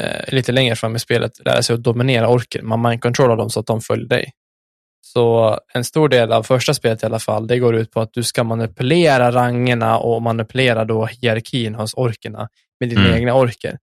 eh, 0.00 0.24
lite 0.34 0.52
längre 0.52 0.76
fram 0.76 0.96
i 0.96 0.98
spelet 0.98 1.32
lära 1.44 1.62
sig 1.62 1.74
att 1.74 1.82
dominera 1.82 2.28
orker. 2.28 2.62
Man 2.62 2.82
mindcontrollar 2.82 3.36
dem 3.36 3.50
så 3.50 3.60
att 3.60 3.66
de 3.66 3.80
följer 3.80 4.08
dig. 4.08 4.32
Så 5.06 5.58
en 5.74 5.84
stor 5.84 6.08
del 6.08 6.32
av 6.32 6.42
första 6.42 6.74
spelet 6.74 7.02
i 7.02 7.06
alla 7.06 7.18
fall, 7.18 7.46
det 7.46 7.58
går 7.58 7.74
ut 7.74 7.90
på 7.90 8.00
att 8.00 8.12
du 8.12 8.22
ska 8.22 8.44
manipulera 8.44 9.32
rangerna 9.32 9.98
och 9.98 10.22
manipulera 10.22 10.84
då 10.84 11.06
hierarkin 11.06 11.74
hos 11.74 11.94
orkerna 11.94 12.48
med 12.80 12.88
dina 12.88 13.00
Mm. 13.04 13.14
egna 13.14 13.34
orker. 13.34 13.78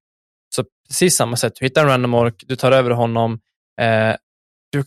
Så 0.56 0.64
precis 0.88 1.16
samma 1.18 1.36
sätt, 1.36 1.54
du 1.60 1.66
hittar 1.66 1.82
en 1.82 1.88
random 1.88 2.14
ork, 2.14 2.44
du 2.48 2.56
tar 2.56 2.72
över 2.72 2.90
honom, 2.92 3.40
eh, 3.82 4.16
du 4.72 4.84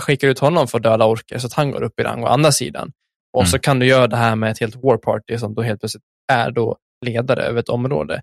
skickar 0.00 0.28
ut 0.28 0.38
honom 0.38 0.68
för 0.68 0.78
att 0.78 0.82
döda 0.82 1.04
orker 1.06 1.38
så 1.38 1.46
att 1.46 1.52
han 1.52 1.70
går 1.70 1.82
upp 1.82 2.00
i 2.00 2.02
rang 2.02 2.24
å 2.24 2.26
andra 2.26 2.52
sidan. 2.52 2.92
Och 3.32 3.40
Mm. 3.42 3.50
så 3.50 3.58
kan 3.58 3.78
du 3.78 3.86
göra 3.86 4.06
det 4.06 4.16
här 4.16 4.36
med 4.36 4.50
ett 4.50 4.60
helt 4.60 4.76
war 4.76 4.96
party 4.96 5.38
som 5.38 5.54
då 5.54 5.62
helt 5.62 5.80
plötsligt 5.80 6.04
är 6.32 6.50
då 6.50 6.76
ledare 7.06 7.42
över 7.42 7.60
ett 7.60 7.68
område. 7.68 8.22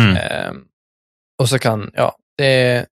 Mm. 0.00 0.16
Eh, 0.16 0.52
och 1.38 1.48
så 1.48 1.58
kan, 1.58 1.90
ja, 1.94 2.16
det, 2.36 2.86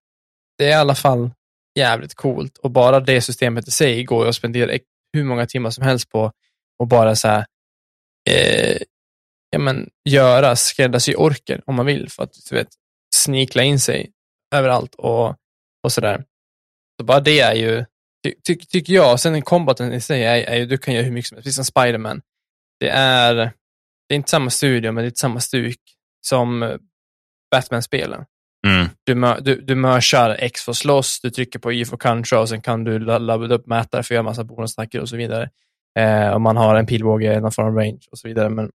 det 0.58 0.64
är 0.64 0.70
i 0.70 0.72
alla 0.74 0.94
fall 0.94 1.30
jävligt 1.78 2.14
coolt 2.14 2.58
och 2.58 2.70
bara 2.70 3.00
det 3.00 3.20
systemet 3.20 3.68
i 3.68 3.70
sig 3.70 4.04
går 4.04 4.24
ju 4.24 4.28
att 4.28 4.34
spendera 4.34 4.78
hur 5.12 5.24
många 5.24 5.46
timmar 5.46 5.70
som 5.70 5.84
helst 5.84 6.10
på 6.10 6.32
och 6.78 6.86
bara 6.86 7.16
så 7.16 7.28
här, 7.28 7.46
eh, 8.30 8.78
ja, 9.50 9.58
men, 9.58 9.90
göra 10.08 10.56
skräddarsy 10.56 11.14
orker 11.14 11.62
om 11.66 11.74
man 11.74 11.86
vill 11.86 12.10
för 12.10 12.22
att 12.22 12.32
du 12.50 12.54
vet, 12.54 12.68
snikla 13.14 13.62
in 13.62 13.80
sig 13.80 14.10
överallt 14.54 14.94
och, 14.94 15.28
och 15.82 15.92
sådär. 15.92 16.24
Så 17.00 17.04
bara 17.04 17.20
det 17.20 17.40
är 17.40 17.54
ju, 17.54 17.84
ty, 18.24 18.34
ty, 18.46 18.56
tycker 18.56 18.92
jag, 18.92 19.20
sen 19.20 19.42
kombaten 19.42 19.92
i 19.92 20.00
sig 20.00 20.24
är, 20.24 20.36
är 20.36 20.56
ju, 20.56 20.66
du 20.66 20.78
kan 20.78 20.94
göra 20.94 21.04
hur 21.04 21.12
mycket 21.12 21.28
som 21.28 21.36
helst, 21.36 21.44
precis 21.44 21.56
som 21.56 21.64
Spiderman. 21.64 22.22
Det 22.80 22.88
är, 22.88 23.34
det 24.08 24.14
är 24.14 24.16
inte 24.16 24.30
samma 24.30 24.50
studio, 24.50 24.92
men 24.92 25.02
det 25.02 25.06
är 25.06 25.10
inte 25.10 25.20
samma 25.20 25.40
stuk 25.40 25.80
som 26.26 26.62
eh, 26.62 26.76
Batman-spelen. 27.50 28.24
Mm. 28.66 28.88
Du, 29.04 29.14
mö- 29.14 29.40
du, 29.40 29.60
du 29.60 29.74
mörsar 29.74 30.36
X 30.38 30.62
för 30.62 30.72
slåss, 30.72 31.20
du 31.20 31.30
trycker 31.30 31.58
på 31.58 31.72
Y 31.72 31.84
för 31.84 31.96
contra 31.96 32.40
och 32.40 32.48
sen 32.48 32.62
kan 32.62 32.84
du 32.84 32.98
la- 32.98 33.18
ladda 33.18 33.54
upp 33.54 33.66
mätare 33.66 34.02
för 34.02 34.14
att 34.14 34.16
göra 34.16 34.22
massa 34.22 34.44
bonusattacker 34.44 35.00
och 35.00 35.08
så 35.08 35.16
vidare. 35.16 35.50
Eh, 35.98 36.30
och 36.30 36.40
man 36.40 36.56
har 36.56 36.74
en 36.76 36.86
pilbåge, 36.86 37.40
någon 37.40 37.52
form 37.52 37.66
av 37.66 37.74
range 37.74 38.00
och 38.10 38.18
så 38.18 38.28
vidare. 38.28 38.48
Men 38.48 38.70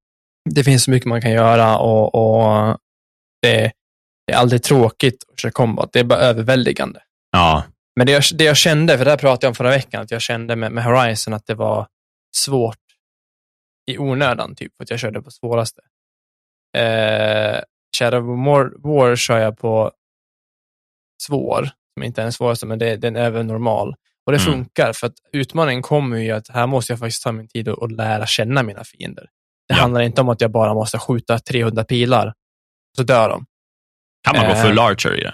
det 0.49 0.63
finns 0.63 0.83
så 0.83 0.91
mycket 0.91 1.07
man 1.09 1.21
kan 1.21 1.31
göra 1.31 1.77
och, 1.77 2.15
och 2.15 2.77
det, 3.41 3.71
det 4.27 4.33
är 4.33 4.37
aldrig 4.37 4.63
tråkigt 4.63 5.23
att 5.31 5.39
köra 5.39 5.51
combat. 5.51 5.89
Det 5.93 5.99
är 5.99 6.03
bara 6.03 6.19
överväldigande. 6.19 6.99
Ja. 7.31 7.63
Men 7.95 8.07
det 8.07 8.13
jag, 8.13 8.23
det 8.33 8.43
jag 8.43 8.57
kände, 8.57 8.97
för 8.97 9.05
det 9.05 9.11
här 9.11 9.17
pratade 9.17 9.45
jag 9.45 9.51
om 9.51 9.55
förra 9.55 9.69
veckan, 9.69 10.01
att 10.03 10.11
jag 10.11 10.21
kände 10.21 10.55
med, 10.55 10.71
med 10.71 10.83
Horizon 10.83 11.33
att 11.33 11.45
det 11.45 11.55
var 11.55 11.87
svårt 12.35 12.77
i 13.91 13.97
onödan, 13.97 14.55
typ, 14.55 14.71
för 14.77 14.83
att 14.83 14.89
jag 14.89 14.99
körde 14.99 15.21
på 15.21 15.31
svåraste. 15.31 15.81
Eh, 16.77 17.59
Shadow 17.97 18.29
of 18.31 18.39
War, 18.83 19.15
kör 19.15 19.37
jag 19.39 19.57
på 19.57 19.91
svår, 21.23 21.69
som 21.93 22.03
inte 22.03 22.21
är 22.21 22.23
den 22.23 22.33
svåraste, 22.33 22.65
men 22.65 22.79
det, 22.79 22.95
den 22.97 23.15
är 23.15 23.21
över 23.25 23.43
normal. 23.43 23.95
Och 24.25 24.31
det 24.31 24.37
Mm. 24.41 24.53
funkar, 24.53 24.93
för 24.93 25.07
att 25.07 25.13
utmaningen 25.31 25.81
kommer 25.81 26.17
ju 26.17 26.31
att 26.31 26.47
här 26.49 26.67
måste 26.67 26.91
jag 26.93 26.99
faktiskt 26.99 27.23
ta 27.23 27.31
min 27.31 27.47
tid 27.47 27.67
och, 27.69 27.77
och 27.79 27.91
lära 27.91 28.25
känna 28.25 28.63
mina 28.63 28.83
fiender. 28.83 29.23
Det 29.67 29.73
Ja. 29.73 29.81
handlar 29.81 30.01
inte 30.01 30.21
om 30.21 30.29
att 30.29 30.41
jag 30.41 30.51
bara 30.51 30.73
måste 30.73 30.97
skjuta 30.99 31.39
300 31.39 31.83
pilar, 31.83 32.33
så 32.97 33.03
dör 33.03 33.29
de. 33.29 33.45
Kan 34.27 34.35
man 34.37 34.45
gå 34.45 34.51
Eh. 34.53 34.61
full 34.63 34.79
archer 34.79 35.19
i 35.19 35.23
det? 35.23 35.33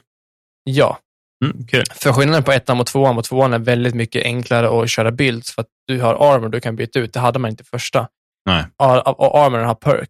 Ja, 0.63 0.99
Mm, 1.45 1.67
kul. 1.67 1.83
För 1.91 2.13
skillnaden 2.13 2.43
på 2.43 2.51
ettan 2.51 2.79
och 2.79 2.85
tvåan 2.87 3.17
och 3.17 3.23
tvåan 3.23 3.53
är 3.53 3.59
väldigt 3.59 3.95
mycket 3.95 4.23
enklare 4.23 4.81
att 4.83 4.89
köra 4.89 5.11
builds 5.11 5.51
för 5.55 5.61
att 5.61 5.67
du 5.87 6.01
har 6.01 6.35
armor 6.35 6.49
du 6.49 6.59
kan 6.59 6.75
byta 6.75 6.99
ut. 6.99 7.13
Det 7.13 7.19
hade 7.19 7.39
man 7.39 7.51
inte 7.51 7.63
första. 7.63 8.07
Nej. 8.45 8.65
Ar- 8.77 9.21
Och 9.21 9.37
armor 9.37 9.59
har 9.59 9.75
perk, 9.75 10.09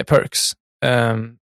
eh, 0.00 0.04
perks. 0.04 0.38
Ehm, 0.84 1.36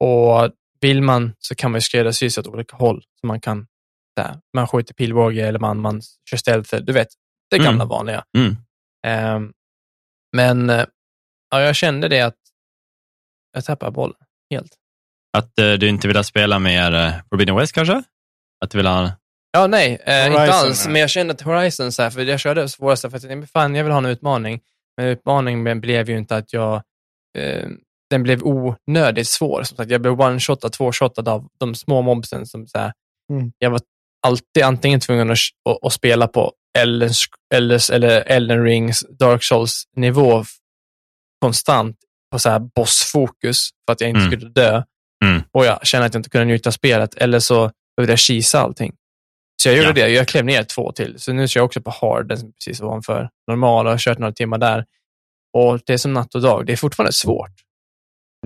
och 0.00 0.50
vill 0.80 1.02
man 1.02 1.32
så 1.38 1.54
kan 1.54 1.70
man 1.70 1.76
ju 1.76 1.82
skräddarsy 1.82 2.30
sig 2.30 2.40
åt 2.40 2.46
olika 2.46 2.76
håll. 2.76 3.02
Så 3.20 3.26
man 3.26 3.40
kan, 3.40 3.66
där, 4.16 4.40
man 4.56 4.66
skjuter 4.68 4.94
pilbåge 4.94 5.48
eller 5.48 5.58
man, 5.58 5.80
man 5.80 6.02
kör 6.30 6.36
stealth. 6.36 6.76
Du 6.76 6.92
vet, 6.92 7.08
det 7.50 7.56
Mm. 7.56 7.64
gamla 7.66 7.84
vanliga. 7.84 8.24
Mm. 8.38 8.56
Ehm, 9.06 9.52
men 10.36 10.70
eh, 10.70 10.84
ja, 11.50 11.60
jag 11.60 11.76
kände 11.76 12.08
det 12.08 12.20
att 12.20 12.36
jag 13.52 13.64
tappade 13.64 13.92
bollen 13.92 14.16
helt. 14.50 14.72
Att 15.36 15.58
eh, 15.58 15.72
du 15.72 15.88
inte 15.88 16.08
vill 16.08 16.24
spela 16.24 16.58
mer 16.58 16.94
eh, 16.94 17.12
Forbidden 17.30 17.56
West 17.56 17.72
kanske? 17.72 18.02
Att 18.64 18.70
du 18.70 18.78
vill 18.78 18.86
ha... 18.86 19.12
Ja, 19.52 19.66
nej, 19.66 20.02
eh, 20.06 20.26
inte 20.26 20.52
alls. 20.52 20.86
Men 20.86 21.00
jag 21.00 21.10
kände 21.10 21.34
att 21.34 21.40
Horizon, 21.40 21.92
så 21.92 22.02
här, 22.02 22.10
för 22.10 22.22
jag 22.22 22.40
körde 22.40 22.68
svåraste 22.68 23.10
för 23.10 23.16
att 23.16 23.50
fan, 23.50 23.74
jag 23.74 23.84
vill 23.84 23.92
ha 23.92 23.98
en 23.98 24.06
utmaning. 24.06 24.60
Men 24.96 25.06
utmaningen 25.06 25.80
blev 25.80 26.10
ju 26.10 26.18
inte 26.18 26.36
att 26.36 26.52
jag... 26.52 26.82
Eh, 27.38 27.68
den 28.10 28.22
blev 28.22 28.42
onödigt 28.42 29.28
svår. 29.28 29.62
Som 29.62 29.76
sagt, 29.76 29.90
jag 29.90 30.00
blev 30.02 30.12
one-shotad, 30.20 30.68
två-shotad 30.72 31.28
av 31.28 31.48
de 31.60 31.74
små 31.74 32.02
mobsen. 32.02 32.46
Som, 32.46 32.66
så 32.66 32.78
här, 32.78 32.92
Mm. 33.32 33.52
Jag 33.58 33.70
var 33.70 33.80
alltid 34.26 34.62
antingen 34.62 35.00
tvungen 35.00 35.30
att, 35.30 35.38
att, 35.68 35.84
att 35.86 35.92
spela 35.92 36.28
på 36.28 36.52
Elden, 36.78 37.10
eller, 37.54 37.92
eller 37.92 38.20
Elden 38.26 38.64
Rings 38.64 39.04
Dark 39.18 39.42
Souls-nivå 39.42 40.44
konstant 41.40 41.96
på 42.32 42.38
så 42.38 42.50
här 42.50 42.58
bossfokus 42.58 43.68
för 43.86 43.92
att 43.92 44.00
jag 44.00 44.10
inte 44.10 44.20
Mm. 44.20 44.30
skulle 44.32 44.50
dö. 44.50 44.82
Mm. 45.24 45.42
Och 45.52 45.64
jag 45.64 45.86
kände 45.86 46.06
att 46.06 46.14
jag 46.14 46.18
inte 46.18 46.30
kunde 46.30 46.44
njuta 46.44 46.68
av 46.70 46.72
spelet. 46.72 47.14
Eller 47.14 47.38
så 47.38 47.70
behövde 47.96 48.12
jag 48.12 48.18
kisa 48.18 48.60
allting. 48.60 48.94
Så 49.62 49.68
jag 49.68 49.76
gjorde 49.76 49.88
Ja. 49.88 50.06
det. 50.06 50.08
Jag 50.12 50.28
klev 50.28 50.44
ner 50.44 50.62
två 50.62 50.92
till. 50.92 51.14
Så 51.20 51.32
nu 51.32 51.48
kör 51.48 51.60
jag 51.60 51.64
också 51.66 51.80
på 51.82 51.90
hard, 51.90 52.28
den 52.28 52.38
som 52.38 52.52
precis 52.52 52.80
ovanför 52.80 53.28
normal 53.48 53.86
och 53.86 53.92
har 53.92 53.98
kört 53.98 54.18
några 54.18 54.32
timmar 54.32 54.58
där. 54.58 54.84
Och 55.56 55.80
det 55.86 55.92
är 55.92 55.96
som 55.98 56.12
natt 56.12 56.34
och 56.34 56.40
dag. 56.42 56.66
Det 56.66 56.72
är 56.72 56.76
fortfarande 56.76 57.12
svårt. 57.12 57.50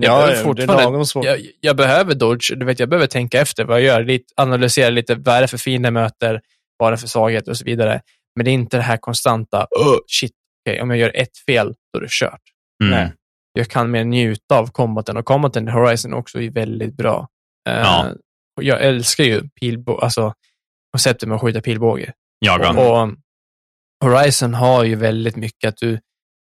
Jag 0.01 0.21
Ja, 0.21 0.27
ja, 0.27 0.35
är 0.35 0.43
fortfarande-. 0.43 1.29
Jag, 1.29 1.39
jag 1.59 1.75
behöver 1.75 2.15
dodge, 2.15 2.53
du 2.57 2.65
vet, 2.65 2.79
jag 2.79 2.89
behöver 2.89 3.07
tänka 3.07 3.41
efter 3.41 3.65
vad 3.65 3.77
jag 3.81 3.85
gör, 3.85 4.03
lite, 4.03 4.33
analysera 4.37 4.89
lite 4.89 5.15
vad 5.15 5.35
är 5.35 5.41
det 5.41 5.47
för 5.47 5.57
fiender 5.57 5.87
jag 5.87 5.93
möter, 5.93 6.41
vad 6.77 6.87
är 6.87 6.91
det 6.91 6.97
för 6.97 7.07
svagheter 7.07 7.51
och 7.51 7.57
så 7.57 7.65
vidare. 7.65 8.01
Men 8.35 8.45
det 8.45 8.51
är 8.51 8.53
inte 8.53 8.77
det 8.77 8.83
här 8.83 8.97
konstanta, 8.97 9.67
oh, 9.71 9.97
shit, 10.07 10.31
okej, 10.65 10.81
om 10.81 10.89
jag 10.89 10.99
gör 10.99 11.11
ett 11.15 11.37
fel, 11.37 11.73
då 11.93 11.99
är 11.99 12.03
det 12.03 12.09
kört. 12.11 12.41
Mm. 12.83 12.93
Nej. 12.99 13.11
Jag 13.53 13.67
kan 13.67 13.91
mer 13.91 14.03
njuta 14.03 14.59
av 14.59 14.67
combaten 14.71 15.17
och 15.17 15.25
combaten 15.25 15.67
i 15.67 15.71
Horizon 15.71 16.13
också 16.13 16.41
är 16.41 16.51
väldigt 16.51 16.97
bra. 16.97 17.27
Eh, 17.69 17.79
Ja. 17.79 18.05
och 18.57 18.63
Jag 18.63 18.81
älskar 18.81 19.23
ju 19.23 19.49
pilbåge, 19.49 20.03
alltså 20.03 20.33
konceptet 20.91 21.29
med 21.29 21.35
att 21.35 21.41
skjuta 21.41 21.61
pilbåge. 21.61 22.13
Jag 22.39 22.77
Och, 22.77 23.01
och 23.01 23.09
Horizon 24.03 24.53
har 24.53 24.83
ju 24.83 24.95
väldigt 24.95 25.35
mycket 25.35 25.67
att 25.67 25.77
du, 25.77 25.99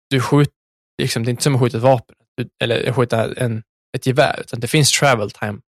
du 0.10 0.22
skjuter, 0.22 0.54
liksom, 1.02 1.24
det 1.24 1.30
är 1.30 1.32
inte 1.32 1.44
som 1.44 1.56
att 1.56 1.62
skjuta 1.62 1.78
ett 1.78 1.84
vapen, 1.84 2.16
eller 2.64 2.92
skjuta 2.92 3.34
en, 3.36 3.64
ett 3.98 4.06
gevär, 4.06 4.40
utan 4.42 4.60
det 4.60 4.68
finns 4.68 4.92
travel 4.92 5.32
time 5.32 5.60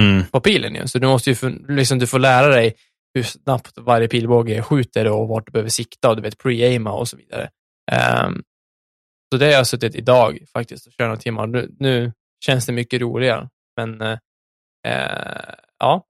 Mm. 0.00 0.24
på 0.26 0.40
pilen 0.40 0.74
ju. 0.74 0.86
Så 0.86 0.98
du 0.98 1.06
måste 1.06 1.30
ju 1.30 1.36
liksom, 1.68 1.98
du 1.98 2.06
får 2.06 2.18
lära 2.18 2.48
dig 2.48 2.74
hur 3.14 3.22
snabbt 3.22 3.72
varje 3.78 4.08
pilbåge 4.08 4.62
skjuter 4.62 5.06
och 5.08 5.28
vart 5.28 5.46
du 5.46 5.52
behöver 5.52 5.70
sikta 5.70 6.10
och 6.10 6.16
du 6.16 6.22
vet 6.22 6.38
pre-aima 6.38 6.90
och 6.90 7.08
så 7.08 7.16
vidare. 7.16 7.50
Ehm, 7.92 8.42
så 9.32 9.38
det 9.38 9.44
har 9.44 9.52
jag 9.52 9.66
suttit 9.66 9.94
idag 9.94 10.38
faktiskt 10.52 10.86
och 10.86 10.92
kört 10.92 10.98
några 11.06 11.16
timmar. 11.16 11.46
Nu, 11.46 11.74
nu 11.78 12.12
känns 12.44 12.66
det 12.66 12.72
mycket 12.72 13.00
roligare. 13.00 13.48
Men 13.76 14.00
eh, 14.00 14.18
ja, 15.78 16.04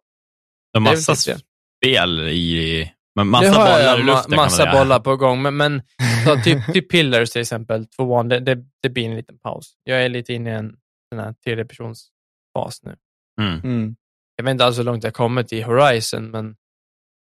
De 0.72 0.84
det 0.84 0.90
är 0.90 0.92
massa 0.92 1.14
typ 1.14 1.36
spel 1.80 2.20
i... 2.28 2.92
Men 3.14 3.26
massa 3.28 3.44
nu 3.50 3.56
bollar 3.56 3.80
jag 3.80 3.98
i 3.98 4.02
ma- 4.02 4.06
luften 4.06 4.30
kan 4.30 4.36
man 4.36 4.44
massa 4.46 4.72
bollar 4.72 5.00
på 5.00 5.16
gång. 5.16 5.42
Men, 5.42 5.56
men 5.56 5.82
så 6.24 6.36
typ, 6.44 6.72
typ 6.72 6.90
Pillars 6.90 7.30
till 7.30 7.40
exempel, 7.40 7.86
tvåan, 7.86 8.28
det, 8.28 8.40
det, 8.40 8.58
det 8.82 8.88
blir 8.88 9.04
en 9.04 9.16
liten 9.16 9.38
paus. 9.38 9.74
Jag 9.84 10.04
är 10.04 10.08
lite 10.08 10.32
inne 10.34 10.50
i 10.50 10.54
en 10.54 10.76
sån 11.14 11.18
här 11.24 11.32
tredjepersonsfas 11.44 12.82
nu. 12.82 12.96
Mm. 13.40 13.60
Mm. 13.60 13.96
Jag 14.36 14.44
vet 14.44 14.50
inte 14.52 14.64
alls 14.64 14.78
hur 14.78 14.84
långt 14.84 15.04
jag 15.04 15.14
kommit 15.14 15.52
i 15.52 15.62
Horizon, 15.62 16.30
men 16.30 16.56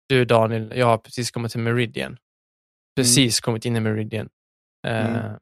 du 0.09 0.25
Daniel, 0.25 0.73
jag 0.75 0.85
har 0.85 0.97
precis 0.97 1.31
kommit 1.31 1.51
till 1.51 1.61
Meridian. 1.61 2.17
Precis 2.95 3.39
kommit 3.39 3.65
in 3.65 3.75
i 3.75 3.79
Meridian. 3.79 4.29
Eh, 4.87 5.15
Mm. 5.15 5.37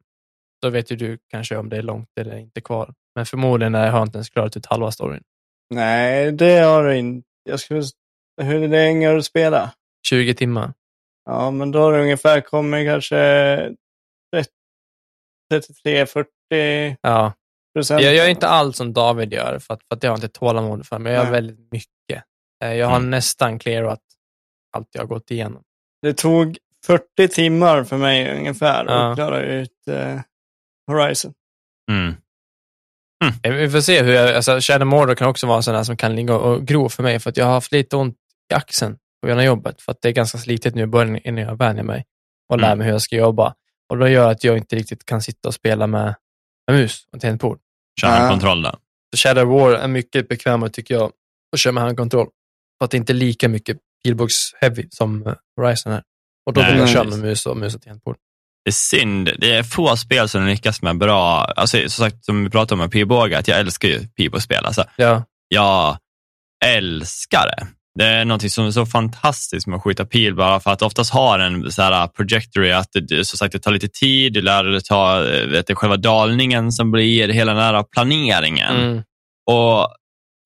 Då 0.62 0.70
vet 0.70 0.92
ju 0.92 0.96
du 0.96 1.18
kanske 1.30 1.56
om 1.56 1.68
det 1.68 1.76
är 1.76 1.82
långt 1.82 2.08
eller 2.20 2.36
inte 2.36 2.60
kvar. 2.60 2.94
Men 3.14 3.26
förmodligen 3.26 3.74
är- 3.74 3.90
har 3.90 3.98
jag 3.98 4.06
inte 4.06 4.16
ens 4.18 4.30
klarat 4.30 4.56
ut 4.56 4.66
halva 4.66 4.90
storyn. 4.90 5.22
Nej, 5.74 6.32
det 6.32 6.58
har 6.58 6.84
du 6.84 6.96
inte. 6.96 7.28
Jag 7.44 7.60
skulle... 7.60 7.82
Hur 8.42 8.68
länge 8.68 9.08
har 9.08 9.14
du 9.14 9.22
spelat? 9.22 9.74
20 10.08 10.34
timmar. 10.34 10.72
Ja, 11.24 11.50
men 11.50 11.70
då 11.70 11.78
har 11.80 11.92
du 11.92 12.00
ungefär 12.02 12.40
kommit 12.40 12.86
kanske 12.88 13.16
33-40 15.52 16.96
Ja. 17.00 17.32
procent. 17.74 18.02
Jag 18.02 18.14
gör 18.14 18.28
inte 18.28 18.48
allt 18.48 18.76
som 18.76 18.92
David 18.92 19.32
gör, 19.32 19.58
för 19.58 19.74
att, 19.74 19.80
för 19.88 19.96
att 19.96 20.02
jag 20.02 20.10
har 20.10 20.16
inte 20.16 20.28
tålamod 20.28 20.86
för 20.86 20.98
men 20.98 21.12
jag 21.12 21.18
gör 21.18 21.24
Nej. 21.24 21.32
väldigt 21.32 21.72
mycket. 21.72 22.24
Eh, 22.64 22.72
Jag 22.74 22.86
har 22.86 22.96
Mm. 22.96 23.10
nästan 23.10 23.58
clearat 23.58 24.00
allt 24.76 24.88
jag 24.92 25.02
har 25.02 25.06
gått 25.06 25.30
igenom. 25.30 25.62
Det 26.02 26.12
tog 26.14 26.58
40 26.86 27.28
timmar 27.28 27.84
för 27.84 27.96
mig 27.96 28.38
ungefär 28.38 28.84
Ja. 28.84 29.10
att 29.10 29.16
klara 29.16 29.42
ut 29.42 29.88
eh, 29.90 30.20
Horizon. 30.86 31.32
Mm. 31.90 32.14
Eh, 33.44 33.52
Vi 33.52 33.70
får 33.70 33.80
se 33.80 34.02
hur 34.02 34.12
jag, 34.12 34.34
alltså 34.34 34.58
Shadow 34.60 34.86
Mordor 34.88 35.14
kan 35.14 35.28
också 35.28 35.46
vara 35.46 35.56
en 35.56 35.62
sån 35.62 35.74
där 35.74 35.84
som 35.84 35.96
kan 35.96 36.16
ligga 36.16 36.34
och 36.34 36.66
gro 36.66 36.88
för 36.88 37.02
mig, 37.02 37.20
för 37.20 37.30
att 37.30 37.36
jag 37.36 37.44
har 37.44 37.52
haft 37.52 37.72
lite 37.72 37.96
ont 37.96 38.16
i 38.52 38.54
axeln 38.54 38.98
på 39.20 39.26
grund 39.26 39.40
av 39.40 39.46
jobbet, 39.46 39.82
för 39.82 39.92
att 39.92 40.02
det 40.02 40.08
är 40.08 40.12
ganska 40.12 40.38
slitigt 40.38 40.74
nu 40.74 40.82
i 40.82 40.86
början 40.86 41.16
innan 41.24 41.44
jag 41.44 41.58
vänjer 41.58 41.82
mig 41.84 42.04
och 42.48 42.58
lär 42.58 42.66
Mm. 42.66 42.78
mig 42.78 42.86
hur 42.86 42.92
jag 42.94 43.02
ska 43.02 43.16
jobba. 43.16 43.54
Och 43.90 43.98
då 43.98 44.08
gör 44.08 44.30
att 44.30 44.44
jag 44.44 44.56
inte 44.58 44.76
riktigt 44.76 45.04
kan 45.04 45.22
sitta 45.22 45.48
och 45.48 45.54
spela 45.54 45.86
med, 45.86 46.14
med 46.70 46.76
mus 46.80 47.04
och 47.12 47.20
tangentbord. 47.20 47.58
Kör 48.00 48.08
handkontroll 48.08 48.62
där. 48.62 48.74
Så 49.16 49.28
Shadow 49.28 49.48
War 49.48 49.72
är 49.72 49.88
mycket 49.88 50.28
bekvämare 50.28 50.70
tycker 50.70 50.94
jag 50.94 51.12
att 51.52 51.60
köra 51.60 51.72
med 51.72 51.82
handkontroll. 51.82 52.28
För 52.78 52.84
att 52.84 52.90
det 52.90 52.96
inte 52.96 53.12
är 53.12 53.14
lika 53.14 53.48
mycket 53.48 53.76
pilbågs-heavy 54.04 54.88
som 54.90 55.26
eh, 55.26 55.34
Horizon 55.56 55.92
är. 55.92 56.02
Och 56.46 56.52
då 56.52 56.60
Nej, 56.60 56.70
vill 56.70 56.80
jag 56.80 56.88
köra 56.88 57.04
med 57.04 57.18
mus 57.18 57.46
och, 57.46 57.56
mus 57.56 57.74
och 57.74 57.82
tangentbord. 57.82 58.16
Det 58.64 58.68
är 58.70 58.72
synd. 58.72 59.30
Det 59.38 59.52
är 59.52 59.62
få 59.62 59.96
spel 59.96 60.28
som 60.28 60.46
lyckas 60.46 60.82
med 60.82 60.98
bra, 60.98 61.44
alltså 61.44 61.78
som 61.78 61.90
sagt 62.10 62.24
som 62.24 62.44
vi 62.44 62.50
pratade 62.50 62.74
om 62.74 62.78
med 62.78 62.90
pilbåge, 62.90 63.38
att 63.38 63.48
jag 63.48 63.58
älskar 63.58 63.88
ju 63.88 64.06
pilbågsspel. 64.08 64.66
Alltså, 64.66 64.84
Ja, 64.96 65.24
jag 65.48 65.98
älskar 66.64 67.46
det. 67.46 67.66
Det 67.98 68.04
är 68.04 68.24
något 68.24 68.52
som 68.52 68.66
är 68.66 68.70
så 68.70 68.86
fantastiskt 68.86 69.66
med 69.66 69.76
att 69.76 69.82
skjuta 69.82 70.04
pil 70.04 70.34
bara 70.34 70.60
för 70.60 70.70
att 70.70 70.82
oftast 70.82 71.12
har 71.12 71.38
en 71.38 71.72
så 71.72 71.82
här 71.82 72.06
projectory 72.08 72.70
att 72.72 72.88
det, 73.08 73.24
som 73.24 73.36
sagt, 73.38 73.52
det 73.52 73.58
tar 73.58 73.70
lite 73.72 73.88
tid, 73.88 74.32
du 74.32 74.42
lär 74.42 74.64
dig 74.64 74.80
ta 74.82 75.26
eh, 75.28 75.46
vet 75.46 75.66
du, 75.66 75.74
själva 75.74 75.96
dalningen 75.96 76.72
som 76.72 76.90
blir 76.90 77.28
hela 77.28 77.54
den 77.54 77.62
här 77.62 77.82
planeringen. 77.82 78.76
mm. 78.76 79.02
Och 79.50 79.88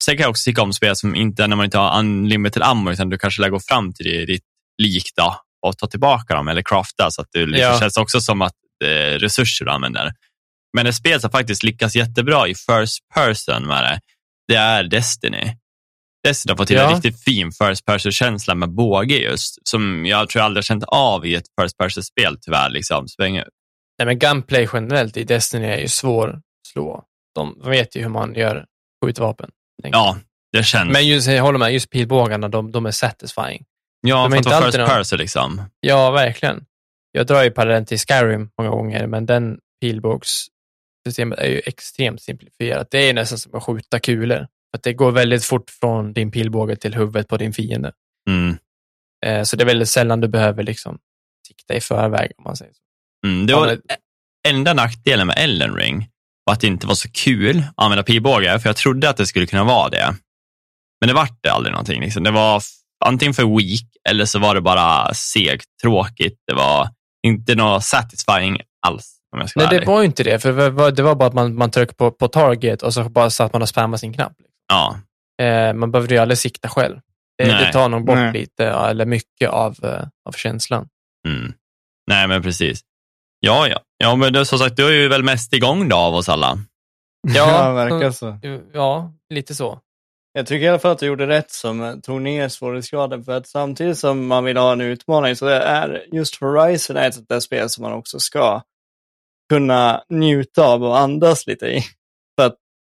Sen 0.05 0.17
kan 0.17 0.23
jag 0.23 0.31
också 0.31 0.51
tycka 0.51 0.63
om 0.63 0.73
spel 0.73 0.97
som 0.97 1.15
inte, 1.15 1.47
när 1.47 1.57
man 1.57 1.65
inte 1.65 1.79
har 1.79 1.99
unlimited 1.99 2.63
ammo, 2.63 2.91
utan 2.91 3.09
du 3.11 3.19
kanske 3.19 3.43
lär 3.43 3.49
gå 3.49 3.61
fram 3.61 3.93
till 3.93 4.27
ditt 4.27 4.45
lik 4.83 5.05
då 5.17 5.37
och 5.67 5.79
ta 5.79 5.87
tillbaka 5.87 6.35
dem 6.35 6.49
eller 6.49 6.63
crafta 6.63 7.11
så 7.11 7.23
att 7.23 7.29
det 7.33 7.47
liksom 7.47 7.61
Ja. 7.73 7.81
känns 7.81 7.97
också 7.97 8.21
som 8.21 8.43
att 8.43 8.53
är 8.85 9.19
resurser 9.19 9.65
du 9.65 9.71
använder. 9.71 10.13
Men 10.77 10.87
ett 10.87 10.95
spel 10.95 11.21
som 11.21 11.31
faktiskt 11.31 11.63
lyckas 11.63 11.97
jättebra 11.97 12.49
i 12.49 12.55
first 12.55 12.99
person 13.15 13.67
med 13.67 13.85
det, 13.85 14.01
det 14.49 14.55
är 14.55 14.85
Destiny. 14.85 15.57
Har 16.49 16.57
fått 16.57 16.67
till 16.67 16.77
en 16.77 16.83
Ja. 16.91 16.97
riktigt 16.97 17.25
fin 17.25 17.53
first 17.53 17.85
person-känsla 17.85 18.55
med 18.55 18.71
båge 18.71 19.17
just, 19.19 19.69
som 19.69 20.07
jag 20.07 20.29
tror 20.29 20.41
jag 20.41 20.45
aldrig 20.47 20.59
har 20.59 20.65
känt 20.67 20.85
av 20.85 21.27
i 21.27 21.35
ett 21.35 21.47
first 21.61 21.79
person-spel 21.79 22.39
tyvärr. 22.41 22.71
Liksom. 22.71 23.07
Nej, 23.19 23.45
men 24.07 24.19
gunplay 24.19 24.69
generellt 24.73 25.17
i 25.17 25.25
Destiny 25.25 25.67
är 25.67 25.79
ju 25.79 25.89
svår 25.89 26.29
att 26.29 26.43
slå. 26.73 27.05
De 27.35 27.61
vet 27.65 27.97
ju 27.97 28.03
hur 28.03 28.09
man 28.09 28.35
gör 28.35 28.65
skjutvapen. 29.05 29.51
Ja, 29.83 30.17
det 30.53 30.63
känns. 30.63 30.93
Men 30.93 31.07
just, 31.07 31.29
jag 31.29 31.43
håller 31.43 31.59
med, 31.59 31.73
just 31.73 31.91
pilbågarna, 31.91 32.49
de, 32.49 32.73
de 32.73 32.87
är 32.87 32.91
satisfying. 32.91 33.65
ja, 34.01 34.17
de 34.23 34.31
för 34.31 34.37
att 34.37 34.39
inte 34.39 34.49
vara 34.51 34.65
first 34.65 34.79
någon- 34.79 34.89
person 34.89 35.19
liksom. 35.19 35.63
Ja, 35.81 36.11
verkligen. 36.11 36.65
Jag 37.13 37.27
drar 37.27 37.43
ju 37.43 37.51
parallellen 37.51 37.87
till 37.87 37.99
Skyrim 37.99 38.51
många 38.59 38.71
gånger, 38.71 39.07
men 39.07 39.27
den 39.27 39.59
pilbågssystemet 39.81 41.39
är 41.39 41.49
ju 41.49 41.61
extremt 41.67 42.23
simplifierat. 42.23 42.89
Det 42.91 42.99
är 43.09 43.15
nästan 43.15 43.39
som 43.39 43.55
att 43.55 43.63
skjuta 43.63 43.99
kulor. 44.01 44.47
Att 44.75 44.83
det 44.83 44.93
går 44.93 45.13
väldigt 45.13 45.45
fort 45.45 45.71
från 45.71 46.13
din 46.13 46.31
pilbåge 46.31 46.77
till 46.77 46.95
huvudet 46.95 47.29
på 47.29 47.37
din 47.37 47.53
fiende. 47.53 47.93
Mm. 48.31 48.57
Eh, 49.27 49.43
så 49.43 49.57
det 49.57 49.65
är 49.65 49.67
väldigt 49.67 49.89
sällan 49.89 50.21
du 50.21 50.29
behöver 50.29 50.63
liksom 50.63 50.99
sikta 51.49 51.75
i 51.75 51.81
förväg, 51.81 52.31
om 52.39 52.45
man 52.45 52.57
säger 52.57 52.73
så. 52.73 52.81
Mm, 53.29 53.47
det 53.47 53.55
var 53.55 53.79
enda 54.49 54.75
nackdelen 54.75 55.27
med 55.27 55.39
Elden 55.39 55.75
Ring 55.75 56.09
var 56.45 56.53
att 56.53 56.61
det 56.61 56.67
inte 56.67 56.87
var 56.87 56.95
så 56.95 57.11
kul 57.11 57.59
att 57.59 57.85
använda 57.85 58.03
pilbåge, 58.03 58.59
för 58.59 58.69
jag 58.69 58.77
trodde 58.77 59.09
att 59.09 59.17
det 59.17 59.27
skulle 59.27 59.47
kunna 59.47 59.65
vara 59.65 59.89
det. 59.89 60.15
Men 61.01 61.09
det 61.09 61.15
vart 61.15 61.39
det 61.43 61.53
aldrig 61.53 61.73
någonting. 61.73 62.01
Liksom. 62.01 62.23
Det 62.23 62.31
var 62.31 62.63
antingen 63.05 63.35
för 63.35 63.59
weak 63.59 63.89
eller 64.09 64.25
så 64.25 64.39
var 64.39 64.55
det 64.55 64.61
bara 64.61 65.15
segt, 65.15 65.67
tråkigt. 65.83 66.39
Det 66.47 66.55
var 66.55 66.89
inte 67.27 67.55
något 67.55 67.85
satisfying 67.85 68.61
alls. 68.87 69.17
Om 69.33 69.41
jag 69.41 69.51
ska 69.51 69.61
Nej, 69.61 69.69
det 69.69 69.77
ärlig. 69.77 69.87
var 69.87 70.01
ju 70.01 70.07
inte 70.07 70.23
det. 70.23 70.39
För 70.39 70.53
det 70.53 70.71
var, 70.71 70.91
det 70.91 71.03
var 71.03 71.15
bara 71.15 71.29
att 71.29 71.35
man, 71.35 71.55
man 71.55 71.71
tryckte 71.71 71.95
på, 71.95 72.11
på 72.11 72.29
target 72.29 72.83
och 72.83 72.95
så 72.95 73.05
bara 73.05 73.31
satt 73.31 73.53
man 73.53 73.63
och 73.63 73.69
spammade 73.69 73.99
sin 73.99 74.13
knapp. 74.13 74.33
Ja, 74.69 74.97
Eh, 75.43 75.75
man 75.75 75.91
behövde 75.91 76.15
ju 76.15 76.21
aldrig 76.21 76.39
sikta 76.39 76.69
själv. 76.69 77.01
Det, 77.39 77.45
det 77.45 77.73
tar 77.73 77.89
nog 77.89 78.05
bort 78.05 78.17
Nej. 78.17 78.33
lite, 78.33 78.63
ja, 78.63 78.91
eller 78.91 79.07
mycket 79.07 79.51
av, 79.51 79.77
eh, 79.83 80.07
av 80.29 80.33
känslan. 80.33 80.89
mm. 81.29 81.53
Nej, 82.07 82.29
men 82.29 82.43
precis. 82.43 82.81
Ja, 83.41 83.69
ja. 83.69 83.81
Ja, 83.99 84.17
men 84.17 84.33
det, 84.33 84.47
som 84.47 84.59
sagt, 84.59 84.77
du 84.77 84.87
är 84.87 84.93
ju 84.93 85.09
väl 85.09 85.23
mest 85.23 85.53
igång 85.53 85.89
då 85.89 85.97
av 85.97 86.15
oss 86.15 86.29
alla. 86.29 86.59
Ja, 87.35 87.73
verkar 87.75 88.11
så. 88.11 88.39
Ja, 88.73 89.13
lite 89.29 89.55
så. 89.55 89.81
Jag 90.33 90.47
tycker 90.47 90.67
i 90.67 90.69
alla 90.69 90.79
fall 90.79 90.93
att 90.93 90.99
du 90.99 91.07
gjorde 91.07 91.27
rätt 91.27 91.51
som 91.51 91.83
eh, 91.83 91.95
tog 91.97 92.23
ner 92.23 92.49
svårighetsgraden. 92.49 93.25
För 93.25 93.33
att 93.33 93.49
samtidigt 93.49 93.99
som 93.99 94.27
man 94.27 94.45
vill 94.45 94.57
ha 94.57 94.73
en 94.73 94.81
utmaning 94.81 95.37
så 95.37 95.47
är 95.47 96.05
just 96.13 96.41
Horizon 96.41 96.97
ett 96.97 97.15
sånt 97.15 97.29
där 97.29 97.41
spel 97.41 97.71
som 97.71 97.83
man 97.83 97.93
också 97.93 98.21
ska 98.21 98.63
kunna 99.49 100.03
njuta 100.11 100.67
av 100.67 100.85
och 100.85 100.99
andas 100.99 101.47
lite 101.47 101.67
i. 101.67 101.83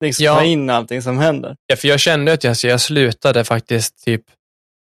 Liksom 0.03 0.25
Ja. 0.25 0.35
ta 0.35 0.43
in 0.43 0.69
allting 0.69 1.01
som 1.01 1.17
händer. 1.17 1.55
Ja, 1.67 1.75
för 1.75 1.87
jag 1.87 1.99
kände 1.99 2.33
att 2.33 2.43
jag, 2.43 2.55
jag 2.63 2.81
slutade 2.81 3.43
faktiskt 3.43 4.03
typ 4.05 4.21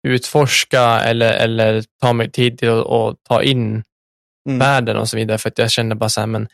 utforska 0.08 0.82
eller, 1.00 1.32
eller 1.32 1.84
ta 2.00 2.12
mig 2.12 2.30
tid 2.30 2.58
till 2.58 2.68
att 2.68 2.86
att 2.86 3.16
ta 3.28 3.42
in 3.42 3.82
Mm. 4.48 4.58
världen 4.58 4.96
och 4.96 5.08
så 5.08 5.16
vidare. 5.16 5.38
För 5.38 5.48
att 5.48 5.58
jag 5.58 5.70
kände 5.70 5.94
bara 5.94 6.08
så 6.08 6.20
här, 6.20 6.26
men 6.26 6.48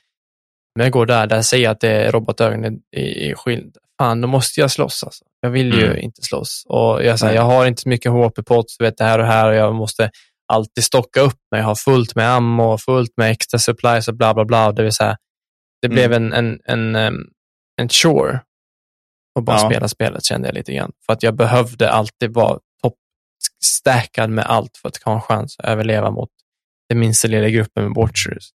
när 0.76 0.84
jag 0.84 0.92
går 0.92 1.06
där, 1.06 1.26
där 1.26 1.42
säger 1.42 1.64
jag 1.64 1.70
att 1.70 1.80
det 1.80 1.90
är 1.90 2.12
robotögon 2.12 2.64
i, 2.96 3.00
i 3.00 3.34
skild. 3.36 3.76
Fan, 3.98 4.20
då 4.20 4.28
måste 4.28 4.60
jag 4.60 4.70
slåss 4.70 5.04
alltså. 5.04 5.24
Jag 5.40 5.50
vill 5.50 5.74
ju 5.74 5.84
Mm. 5.86 5.98
inte 5.98 6.22
slåss. 6.22 6.64
Och 6.68 7.04
jag, 7.04 7.18
så 7.18 7.26
här, 7.26 7.34
jag 7.34 7.42
har 7.42 7.66
inte 7.66 7.82
så 7.82 7.88
mycket 7.88 8.12
HP-pots, 8.12 8.76
du 8.78 8.84
vet 8.84 8.96
det 8.98 9.04
här 9.04 9.18
och 9.18 9.26
här 9.26 9.48
och 9.48 9.54
jag 9.54 9.74
måste 9.74 10.10
alltid 10.52 10.84
stocka 10.84 11.20
upp 11.20 11.38
mig, 11.50 11.62
ha 11.62 11.74
fullt 11.76 12.14
med 12.14 12.30
ammo, 12.30 12.78
fullt 12.78 13.12
med 13.16 13.30
extra 13.30 13.58
supplies 13.58 14.08
och 14.08 14.14
bla 14.14 14.34
bla 14.34 14.44
bla. 14.44 14.72
Det 14.72 14.82
vill 14.82 14.92
säga, 14.92 15.16
det 15.82 15.86
Mm. 15.86 15.94
blev 15.94 16.12
en, 16.12 16.32
en, 16.32 16.60
en, 16.64 16.96
en 17.80 17.88
chore 17.88 18.40
att 19.38 19.44
bara 19.44 19.60
Ja. 19.60 19.70
spela 19.70 19.88
spelet 19.88 20.24
kände 20.24 20.48
jag 20.48 20.54
lite 20.54 20.72
grann. 20.72 20.92
För 21.06 21.12
att 21.12 21.22
jag 21.22 21.34
behövde 21.36 21.90
alltid 21.90 22.34
vara 22.34 22.58
toppstackad 22.82 24.30
med 24.30 24.44
allt 24.46 24.76
för 24.76 24.88
att 24.88 25.02
ha 25.02 25.14
en 25.14 25.20
chans 25.20 25.56
att 25.58 25.64
överleva 25.64 26.10
mot 26.10 26.28
den 26.88 26.98
minsta 26.98 27.28
lilla 27.28 27.48
gruppen 27.48 27.84
med 27.84 27.94
Watchers. 27.94 28.48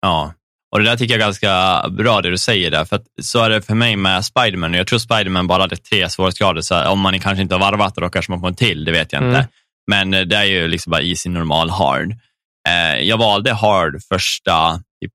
Ja, 0.00 0.32
och 0.72 0.78
det 0.78 0.84
där 0.90 0.96
tycker 0.96 1.14
jag 1.14 1.20
är 1.20 1.26
ganska 1.26 1.84
bra 1.90 2.20
det 2.20 2.30
du 2.30 2.38
säger 2.38 2.70
där, 2.70 2.84
för 2.84 2.96
att 2.96 3.06
så 3.22 3.42
är 3.42 3.50
det 3.50 3.62
för 3.62 3.74
mig 3.74 3.96
med 3.96 4.24
Spiderman. 4.24 4.74
Jag 4.74 4.86
tror 4.86 4.98
Spiderman 4.98 5.46
bara 5.46 5.62
hade 5.62 5.76
tre 5.76 6.08
svårighetsgrader, 6.10 6.60
så 6.60 6.88
om 6.88 7.00
man 7.00 7.20
kanske 7.20 7.42
inte 7.42 7.54
har 7.54 7.60
varvat 7.60 7.94
då 7.94 8.08
kanske 8.08 8.32
man 8.32 8.40
får 8.40 8.48
en 8.48 8.54
till, 8.54 8.84
det 8.84 8.92
vet 8.92 9.12
jag 9.12 9.22
Mm. 9.22 9.34
inte. 9.36 9.48
Men 9.90 10.14
eh, 10.14 10.20
det 10.20 10.36
är 10.36 10.44
ju 10.44 10.68
liksom 10.68 10.90
bara 10.90 11.02
easy, 11.02 11.28
normal, 11.30 11.70
hard. 11.70 12.12
Eh, 12.68 13.00
jag 13.00 13.18
valde 13.18 13.52
hard 13.52 14.02
första 14.08 14.76
typ, 15.02 15.12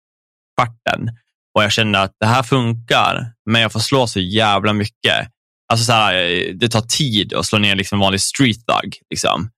kvarten 0.58 1.10
och 1.56 1.64
jag 1.64 1.72
kände 1.72 2.00
att 2.02 2.12
det 2.20 2.26
här 2.26 2.44
funkar, 2.44 3.26
men 3.50 3.62
jag 3.62 3.72
får 3.72 3.80
slå 3.80 4.08
så 4.08 4.20
jävla 4.20 4.74
mycket. 4.74 5.28
Alltså 5.74 5.86
så 5.86 5.92
här, 5.92 6.14
eh, 6.16 6.54
det 6.56 6.70
tar 6.70 6.82
tid 6.82 7.34
att 7.34 7.46
slå 7.46 7.60
ner 7.60 7.76
liksom 7.76 8.00
vanlig 8.00 8.22
street 8.22 8.58
thug. 8.68 8.96
Liksom. 9.10 9.50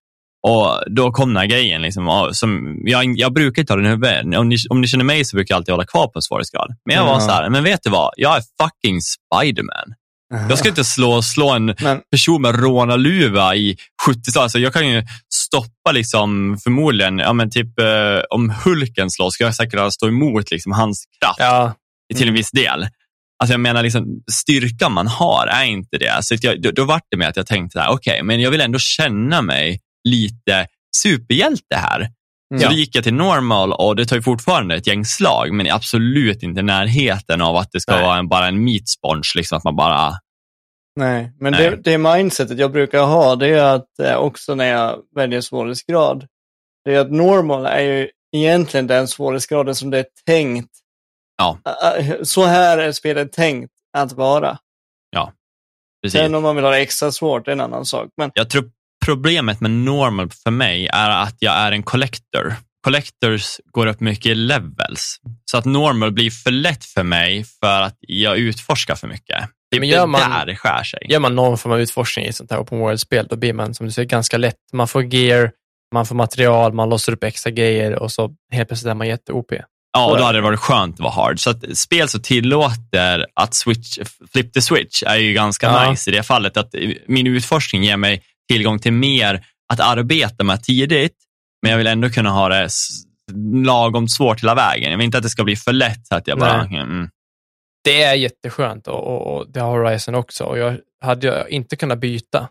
Och 0.47 0.84
då 0.95 1.12
kom 1.12 1.29
den 1.29 1.38
här 1.38 1.45
grejen. 1.45 1.82
Liksom, 1.82 2.29
som, 2.34 2.77
jag, 2.86 3.17
jag 3.19 3.34
brukar 3.34 3.62
inte 3.62 3.73
ha 3.73 3.77
den 3.77 3.86
i 3.86 3.89
huvudet. 3.89 4.38
Om 4.39 4.49
ni, 4.49 4.58
om 4.69 4.82
ni 4.82 4.88
känner 4.88 5.03
mig 5.06 5.25
så 5.25 5.36
brukar 5.36 5.53
jag 5.53 5.58
alltid 5.58 5.71
hålla 5.73 5.86
kvar 5.86 6.08
på 6.08 6.12
en 6.15 6.21
svårighetsgrad. 6.21 6.75
Men 6.86 6.95
jag 6.95 7.03
var 7.06 7.13
Ja. 7.13 7.19
så 7.19 7.32
här, 7.32 7.49
men 7.49 7.63
vet 7.63 7.79
du 7.84 7.89
vad? 7.89 8.13
Jag 8.17 8.38
är 8.38 8.43
fucking 8.62 8.99
Spiderman. 9.01 9.93
Jag 10.49 10.58
ska 10.60 10.69
inte 10.69 10.84
slå, 10.84 11.21
slå 11.21 11.49
en 11.51 11.65
Men 11.65 12.01
person 12.12 12.41
med 12.41 12.56
rånarluva 12.60 13.56
i 13.56 13.77
70 14.06 14.39
Alltså 14.39 14.60
jag 14.60 14.73
kan 14.73 14.88
ju 14.89 15.03
stoppa 15.34 15.91
liksom 15.91 16.58
förmodligen, 16.63 17.17
ja 17.19 17.34
men 17.34 17.49
typ 17.51 17.79
eh, 17.79 17.86
om 18.29 18.49
Hulken 18.65 19.10
slåss, 19.12 19.34
ska 19.34 19.43
jag 19.43 19.56
säkert 19.56 19.73
kunna 19.73 19.91
stå 19.91 20.08
emot 20.08 20.51
liksom 20.51 20.71
hans 20.71 21.06
kraft 21.21 21.39
Ja, 21.39 21.73
till 22.13 22.28
en 22.28 22.34
viss 22.34 22.52
del. 22.52 22.88
Alltså 23.43 23.54
jag 23.54 23.60
menar, 23.60 23.84
liksom, 23.84 24.06
styrkan 24.32 24.91
man 24.91 25.08
har 25.08 25.47
är 25.47 25.63
inte 25.65 25.97
det. 25.97 26.17
Så 26.21 26.36
jag, 26.41 26.62
då, 26.62 26.71
då 26.71 26.86
var 26.86 27.02
det 27.12 27.17
med 27.17 27.28
att 27.28 27.38
jag 27.38 27.47
tänkte, 27.47 27.80
så 27.80 27.93
okej, 27.93 28.23
men 28.23 28.39
jag 28.39 28.52
vill 28.52 28.62
ändå 28.62 28.80
känna 28.80 29.41
mig 29.41 29.80
lite 30.10 30.67
superhjälte 30.97 31.76
här. 31.76 32.10
Så 32.58 32.63
Ja. 32.63 32.69
då 32.69 32.76
gick 32.76 32.95
jag 32.95 33.04
till 33.04 33.13
normal 33.13 33.73
och 33.73 33.95
det 33.95 34.06
tar 34.06 34.15
ju 34.15 34.21
fortfarande 34.21 34.76
ett 34.76 34.88
gäng 34.88 35.06
slag, 35.06 35.54
men 35.54 35.71
absolut 35.71 36.43
inte 36.43 36.62
närheten 36.62 37.41
av 37.41 37.56
att 37.56 37.71
det 37.71 37.80
ska 37.82 37.91
Nej. 37.95 38.04
vara 38.04 38.17
en, 38.17 38.28
bara 38.28 38.47
en 38.47 38.63
meat 38.63 38.88
sponge, 38.88 39.32
liksom 39.36 39.58
att 39.58 39.63
man 39.63 39.76
bara, 39.76 40.13
Nej, 40.99 41.32
men 41.39 41.52
Nej. 41.52 41.69
Det, 41.69 41.76
det 41.76 41.97
mindsetet 41.97 42.60
jag 42.60 42.71
brukar 42.71 43.04
ha, 43.04 43.36
det 43.36 43.47
är 43.47 43.63
att 43.76 43.99
eh, 43.99 44.15
också 44.15 44.56
när 44.56 44.65
jag 44.65 44.99
väljer 45.15 45.41
svårighetsgrad, 45.41 46.28
det 46.86 46.95
är 46.95 46.99
att 46.99 47.12
normal 47.12 47.65
är 47.65 47.80
ju 47.82 48.10
egentligen 48.36 48.88
den 48.88 49.08
svårighetsgraden 49.08 49.76
som 49.76 49.89
det 49.89 49.99
är 49.99 50.06
tänkt. 50.26 50.71
Ja. 51.38 51.60
Eh, 51.98 52.15
Så 52.24 52.46
här 52.46 52.78
är 52.78 52.91
spelet 52.91 53.32
tänkt 53.32 53.72
att 53.98 54.12
vara. 54.12 54.58
precis. 56.04 56.19
Sen 56.19 56.36
om 56.36 56.43
man 56.43 56.56
vill 56.56 56.65
ha 56.65 56.72
det 56.72 56.78
extra 56.78 57.12
svårt, 57.12 57.46
det 57.46 57.52
är 57.52 57.54
en 57.54 57.62
annan 57.62 57.86
sak. 57.86 58.10
Men 58.17 58.32
Jag 58.34 58.50
tror 58.50 58.72
problemet 59.06 59.60
med 59.62 59.72
normal 59.72 60.30
för 60.30 60.52
mig 60.52 60.88
är 60.88 61.10
att 61.10 61.36
jag 61.39 61.54
är 61.54 61.72
en 61.72 61.84
collector. 61.84 62.56
Collectors 62.84 63.58
går 63.72 63.86
upp 63.88 64.00
mycket 64.00 64.26
i 64.26 64.36
levels. 64.36 65.17
Så 65.52 65.58
att 65.58 65.65
normal 65.65 66.12
blir 66.12 66.30
för 66.32 66.52
lätt 66.52 66.86
för 66.86 67.04
mig 67.04 67.43
för 67.43 67.82
att 67.82 67.98
jag 68.00 68.38
utforskar 68.38 68.96
för 68.96 69.08
mycket. 69.08 69.50
Det 69.72 69.78
är 69.78 69.80
men 69.80 69.89
gör 69.89 70.08
man- 70.08 70.30
där 70.32 70.46
det 70.46 70.56
skär 70.56 70.84
sig. 70.84 71.00
gör 71.10 71.19
man 71.19 71.36
någon 71.36 71.58
form 71.58 71.72
av 71.74 71.82
utforskning 71.82 72.26
i 72.26 72.30
ett 72.30 72.36
sånt 72.36 72.52
här 72.52 72.60
open 72.60 72.80
world-spel, 72.80 73.28
då 73.30 73.36
blir 73.36 73.54
man, 73.54 73.74
som 73.74 73.86
du 73.86 73.91
säger, 73.91 74.10
ganska 74.10 74.38
lätt. 74.38 74.56
Man 74.74 74.88
får 74.88 75.04
gear, 75.15 75.52
man 75.93 76.06
får 76.06 76.15
material, 76.15 76.74
man 76.74 76.89
låser 76.89 77.12
upp 77.13 77.24
extra 77.24 77.52
grejer 77.52 78.00
och 78.00 78.12
så 78.12 78.36
helt 78.52 78.69
plötsligt 78.69 78.89
är 78.91 78.96
man 78.96 79.08
jätte-OP. 79.08 79.52
Ja, 79.93 80.12
och 80.12 80.17
då 80.17 80.23
hade 80.23 80.38
det 80.38 80.41
varit 80.41 80.60
skönt 80.60 80.93
att 80.95 80.99
vara 80.99 81.13
hard. 81.13 81.39
Så 81.39 81.49
att 81.49 81.77
spel 81.77 82.10
som 82.10 82.21
tillåter 82.21 83.25
att 83.34 83.53
switch, 83.53 83.99
flip 84.32 84.53
the 84.53 84.62
switch 84.62 85.03
är 85.03 85.15
ju 85.15 85.34
ganska 85.34 85.65
Ja. 85.65 85.89
nice 85.91 86.12
i 86.12 86.13
det 86.13 86.23
fallet. 86.23 86.58
Att 86.58 86.75
min 87.08 87.27
utforskning 87.27 87.84
ger 87.84 87.97
mig 87.97 88.23
tillgång 88.51 88.79
till 88.79 88.93
mer 88.93 89.45
att 89.73 89.79
arbeta 89.79 90.43
med 90.43 90.63
tidigt, 90.63 91.15
men 91.62 91.71
jag 91.71 91.77
vill 91.77 91.88
ändå 91.88 92.10
kunna 92.10 92.29
ha 92.29 92.49
det 92.49 92.69
lagom 93.65 94.08
svårt 94.08 94.43
hela 94.43 94.56
vägen. 94.56 94.91
Jag 94.91 94.97
vill 94.97 95.06
inte 95.06 95.17
att 95.17 95.23
det 95.23 95.29
ska 95.29 95.43
bli 95.43 95.56
för 95.56 95.73
lätt 95.73 96.08
så 96.08 96.15
att 96.15 96.27
jag 96.27 96.39
bara... 96.39 96.62
Mm, 96.65 97.10
Det 97.84 98.03
är 98.03 98.13
jätteskönt 98.13 98.88
och, 98.88 99.08
och, 99.08 99.38
och 99.38 99.51
det 99.51 99.60
har 99.60 99.77
Horizon 99.79 100.15
också. 100.15 100.43
Och 100.43 100.58
jag 100.58 100.77
hade 101.06 101.27
jag 101.27 101.49
inte 101.49 101.75
kunnat 101.75 101.99
byta, 101.99 102.49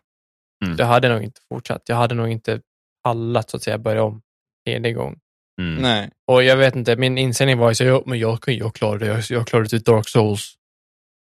Mm. 0.64 0.76
jag 0.78 0.87
hade 0.87 1.09
nog 1.09 1.22
inte 1.22 1.40
fortsatt. 1.48 1.83
Jag 1.87 1.96
hade 1.96 2.14
nog 2.14 2.28
inte 2.28 2.61
pallat 3.05 3.50
så 3.50 3.57
att 3.57 3.62
säga 3.62 3.78
börja 3.78 4.02
om 4.02 4.20
tredje 4.66 4.92
gång. 4.92 5.16
Mm. 5.61 5.83
nej. 5.83 6.11
Och 6.27 6.43
jag 6.45 6.57
vet 6.57 6.77
inte, 6.77 6.97
min 6.97 7.19
inställning 7.19 7.59
var 7.59 7.81
ju 7.83 7.87
jag, 7.87 8.07
men 8.07 8.19
jag, 8.19 8.43
kan- 8.43 8.57
jag 8.57 8.75
klarar 8.75 8.99
det. 8.99 9.07
Jag, 9.07 9.23
jag 9.29 9.47
klarar 9.47 9.62
det 9.62 9.69
till 9.69 9.83
Dark 9.83 10.09
Souls. 10.09 10.55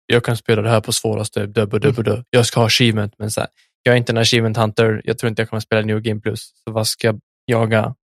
Jag 0.07 0.25
kan 0.25 0.37
spela 0.37 0.63
det 0.63 0.71
här 0.71 0.81
på 0.81 0.93
svåraste, 0.93 1.47
dubb, 1.47 1.81
dubb, 1.81 2.05
dubb. 2.05 2.25
Jag 2.31 2.47
ska 2.47 2.61
ha 2.61 2.67
achievement, 2.67 3.15
men 3.19 3.31
så 3.31 3.41
här, 3.41 3.49
jag 3.83 3.93
är 3.93 3.97
inte 3.97 4.13
en 4.13 4.19
achievement 4.19 4.57
hunter. 4.57 5.03
Jag 5.05 5.19
tror 5.19 5.29
inte 5.29 5.43
jag 5.43 5.49
kommer 5.49 5.61
spela 5.61 5.83
New 5.83 6.01
Game 6.01 6.21
Plus. 6.21 6.53
Så 6.65 6.71
vad 6.73 6.87
ska 6.87 7.07
jag 7.07 7.21
jaga 7.47 7.95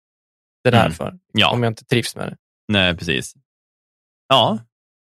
det 0.64 0.70
där 0.70 0.80
Mm. 0.80 0.92
för? 0.92 1.14
Ja, 1.32 1.50
Om 1.50 1.62
jag 1.62 1.70
inte 1.70 1.84
trivs 1.84 2.16
med 2.16 2.28
det. 2.28 2.36
nej, 2.68 2.96
precis. 2.96 3.34
Ja, 4.28 4.58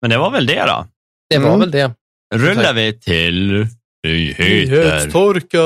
men 0.02 0.10
det 0.12 0.18
var 0.18 0.32
väl 0.32 0.46
det 0.46 0.66
då. 0.68 0.88
Det 1.30 1.38
var 1.38 1.48
Mm. 1.48 1.60
väl 1.60 1.72
det. 1.72 1.92
Rullar 2.36 2.74
vi 2.74 3.00
till 3.00 3.68
nyheter. 4.08 4.44
Nyhetstorka! 4.44 5.58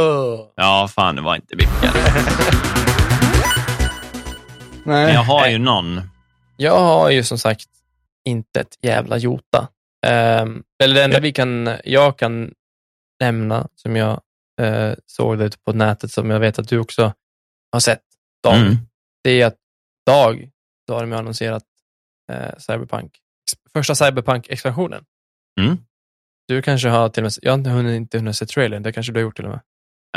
Ja, 0.56 0.88
fan, 0.96 1.16
det 1.16 1.22
var 1.22 1.36
inte 1.36 1.56
mycket. 1.56 1.94
Nej. 4.86 5.06
Men 5.06 5.14
jag 5.14 5.24
har 5.24 5.48
ju 5.48 5.58
någon. 5.58 6.02
Jag 6.58 6.80
har 6.80 7.10
ju 7.10 7.24
som 7.24 7.38
sagt 7.38 7.66
inte 8.26 8.60
ett 8.60 8.78
jävla 8.82 9.18
jota. 9.18 9.68
Ehm, 10.06 10.64
eller 10.84 10.96
det 10.96 11.04
enda 11.04 11.20
vi 11.20 11.32
kan, 11.32 11.78
jag 11.84 12.18
kan 12.18 12.54
nämna, 13.20 13.68
som 13.76 13.96
jag 13.96 14.22
eh, 14.62 14.94
såg 15.06 15.38
det 15.38 15.46
ute 15.46 15.58
på 15.58 15.74
nätet, 15.74 16.12
som 16.12 16.30
jag 16.30 16.40
vet 16.40 16.60
att 16.60 16.68
du 16.68 16.80
också 16.80 17.14
har 17.72 17.80
sett, 17.80 18.02
Dag, 18.44 18.56
Mm. 18.58 18.76
det 19.24 19.42
är 19.42 19.46
att 19.46 19.58
Dag, 20.06 20.50
då 20.88 20.94
har 20.94 21.02
de 21.02 21.14
annonserat 21.14 21.64
eh, 22.32 22.58
Cyberpunk, 22.58 23.12
första 23.74 23.96
Cyberpunk-expansionen. 23.96 25.04
Mm. 25.62 25.78
Du 26.48 26.62
kanske 26.62 26.90
har 26.90 27.10
till 27.10 27.24
och 27.24 27.26
med, 27.26 27.34
jag 27.42 27.52
har 27.52 27.58
inte 27.58 27.70
hunnit, 27.70 27.96
inte 27.96 28.18
hunnit 28.18 28.36
se 28.36 28.46
trailern, 28.46 28.84
det 28.84 28.92
kanske 28.94 29.12
du 29.12 29.20
har 29.20 29.24
gjort 29.24 29.36
till 29.36 29.46
och 29.46 29.52
med. 29.52 29.60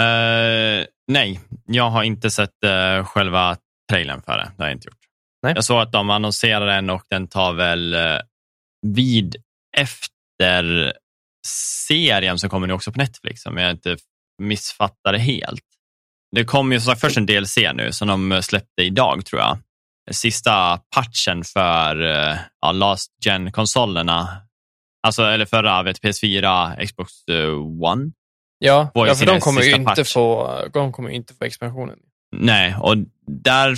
Eh, 0.00 0.87
nej, 1.09 1.40
jag 1.66 1.90
har 1.90 2.02
inte 2.02 2.31
sett 2.31 2.64
eh, 2.64 3.05
själva 3.05 3.57
trailern 3.90 4.22
för 4.22 4.38
det. 4.38 4.53
Det 4.57 4.62
har 4.62 4.68
jag 4.68 4.77
inte 4.77 4.88
gjort. 4.88 4.99
Nej. 5.42 5.53
Jag 5.55 5.64
såg 5.64 5.81
att 5.81 5.92
de 5.92 6.11
annonserar 6.11 6.66
den 6.66 6.90
och 6.90 7.03
den 7.11 7.29
tar 7.29 7.53
väl 7.53 7.94
eh, 7.94 8.18
vid 8.87 9.37
efter 9.77 10.92
serien 11.88 12.38
som 12.38 12.51
kommer 12.51 12.66
nu 12.66 12.72
också 12.72 12.92
på 12.92 12.99
Netflix, 12.99 13.46
om 13.46 13.57
jag 13.57 13.70
inte 13.70 13.96
missfattar 14.42 15.12
det 15.12 15.18
helt. 15.18 15.64
Det 16.37 16.44
kommer 16.44 16.77
ju 16.77 16.81
som 16.81 16.90
sagt 16.90 17.01
först 17.01 17.16
en 17.16 17.27
DLC 17.27 17.57
nu 17.75 17.92
som 17.92 18.09
de 18.09 18.42
släppte 18.42 18.83
idag 18.83 19.27
tror 19.27 19.40
jag. 19.40 19.59
Sista 20.11 20.81
patchen 20.94 21.44
för 21.44 22.03
eh, 22.03 22.38
ja, 22.61 22.72
Last 22.72 23.12
Gen-konsolerna. 23.25 24.29
Alltså, 25.07 25.22
eller 25.22 25.46
förra 25.46 25.83
vet, 25.83 26.03
PS4, 26.03 26.87
Xbox 26.87 27.12
eh, 27.29 27.83
One. 27.83 28.12
Ja, 28.59 28.90
ja 28.94 29.14
för 29.14 29.27
de 29.27 29.40
kommer, 29.40 29.62
ju 29.62 29.75
inte 29.75 29.85
patch. 29.85 30.12
få, 30.12 30.51
de 30.72 30.92
kommer 30.92 31.11
inte 31.11 31.35
få 31.35 31.44
expansionen. 31.44 31.99
Nej, 32.37 32.77
och 32.81 32.97
där 33.45 33.77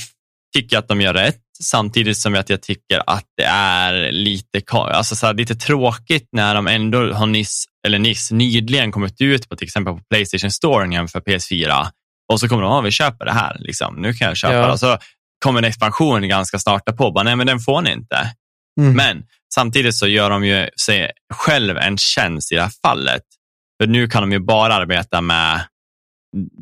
tycker 0.56 0.76
jag 0.76 0.82
att 0.82 0.88
de 0.88 1.00
gör 1.00 1.14
rätt. 1.14 1.40
Samtidigt 1.62 2.18
som 2.18 2.34
jag 2.34 2.46
tycker 2.62 3.02
att 3.06 3.24
det 3.36 3.44
är 3.44 4.12
lite, 4.12 4.62
alltså 4.72 5.16
så 5.16 5.26
här, 5.26 5.34
lite 5.34 5.54
tråkigt 5.54 6.28
när 6.32 6.54
de 6.54 6.66
ändå 6.66 7.12
har 7.12 7.26
nyss, 7.26 7.64
eller 7.86 7.98
nyss, 7.98 8.30
nyligen 8.30 8.92
kommit 8.92 9.20
ut 9.20 9.48
på 9.48 9.56
till 9.56 9.64
exempel 9.64 9.94
på 9.94 10.00
Playstation 10.10 10.50
Store 10.50 10.94
jämför 10.94 11.20
PS4 11.20 11.86
och 12.32 12.40
så 12.40 12.48
kommer 12.48 12.62
de, 12.62 12.72
ja 12.72 12.80
vi 12.80 12.90
köper 12.90 13.24
det 13.24 13.32
här, 13.32 13.56
liksom. 13.58 13.94
nu 13.96 14.14
kan 14.14 14.28
jag 14.28 14.36
köpa 14.36 14.54
Ja. 14.54 14.66
det. 14.66 14.72
Och 14.72 14.80
så 14.80 14.98
kommer 15.44 15.58
en 15.58 15.64
expansion 15.68 16.28
ganska 16.28 16.58
snart 16.58 16.96
på, 16.96 17.10
bara, 17.10 17.24
nej 17.24 17.36
men 17.36 17.46
den 17.46 17.60
får 17.60 17.82
ni 17.82 17.92
inte. 17.92 18.32
Mm. 18.80 18.94
Men 18.94 19.22
samtidigt 19.54 19.94
så 19.94 20.06
gör 20.06 20.30
de 20.30 20.44
ju 20.44 20.68
sig 20.86 21.10
själv 21.34 21.76
en 21.78 21.98
tjänst 21.98 22.52
i 22.52 22.54
det 22.54 22.62
här 22.62 22.72
fallet. 22.82 23.22
För 23.82 23.86
nu 23.86 24.08
kan 24.08 24.22
de 24.22 24.32
ju 24.32 24.38
bara 24.38 24.74
arbeta 24.74 25.20
med 25.20 25.60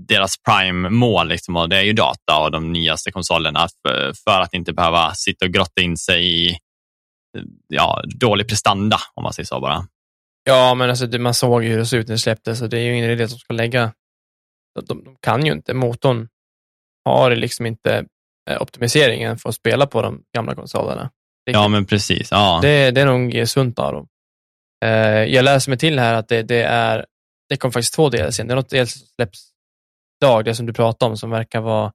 deras 0.09 0.35
prime-mål, 0.43 1.29
liksom, 1.29 1.57
och 1.57 1.69
det 1.69 1.77
är 1.77 1.83
ju 1.83 1.93
data 1.93 2.39
och 2.39 2.51
de 2.51 2.73
nyaste 2.73 3.13
konsolerna 3.13 3.69
för, 3.83 4.13
för 4.25 4.41
att 4.41 4.55
inte 4.55 4.73
behöva 4.73 5.15
sitta 5.15 5.45
och 5.45 5.51
grotta 5.51 5.83
in 5.83 5.97
sig 5.97 6.47
i 6.49 6.59
ja, 7.69 8.03
dålig 8.21 8.49
prestanda, 8.49 8.97
om 9.15 9.23
man 9.23 9.33
säger 9.33 9.47
så 9.47 9.61
bara. 9.61 9.87
Ja, 10.45 10.75
men 10.75 10.91
alltså, 10.91 11.19
man 11.19 11.35
såg 11.35 11.65
ju 11.65 11.71
hur 11.71 11.79
det 11.79 11.87
såg 11.87 12.01
ut 12.01 12.09
när 12.09 12.15
det 12.15 12.19
släpptes, 12.19 12.59
så 12.59 12.67
det 12.67 12.79
är 12.79 12.83
ju 12.83 12.97
ingen 12.97 13.11
idé 13.11 13.25
att 13.25 13.31
de 13.31 13.39
ska 13.39 13.55
lägga... 13.55 13.93
De, 14.87 15.05
de 15.05 15.17
kan 15.21 15.47
ju 15.47 15.53
inte. 15.53 15.75
Motorn 15.75 16.29
har 17.05 17.37
liksom 17.37 17.67
inte 17.67 18.07
eh, 18.51 18.63
optimiseringen 18.63 19.39
för 19.39 19.49
att 19.49 19.55
spela 19.55 19.87
på 19.87 20.03
de 20.03 20.23
gamla 20.37 20.55
konsolerna. 20.55 21.11
Ja, 21.45 21.69
men 21.69 21.87
precis. 21.87 22.31
Ja. 22.31 22.59
Det, 22.63 22.91
det 22.91 23.01
är 23.01 23.07
nog 23.07 23.49
sunt 23.49 23.79
av 23.79 23.93
dem. 23.93 24.09
Eh, 24.85 25.25
jag 25.25 25.45
läser 25.45 25.71
mig 25.71 25.79
till 25.79 25.99
här 25.99 26.15
att 26.15 26.29
det, 26.29 26.43
det 26.43 26.63
är 26.63 27.07
det 27.49 27.57
kom 27.57 27.73
faktiskt 27.73 27.95
två 27.95 28.09
DLC. 28.09 28.37
Det 28.37 28.43
är 28.43 28.55
något 28.55 28.71
DLC 28.71 28.93
som 28.93 29.07
släpps 29.07 29.49
idag, 30.23 30.45
det 30.45 30.55
som 30.55 30.67
du 30.67 30.73
pratade 30.73 31.11
om, 31.11 31.17
som 31.17 31.31
verkar 31.31 31.61
vara 31.61 31.93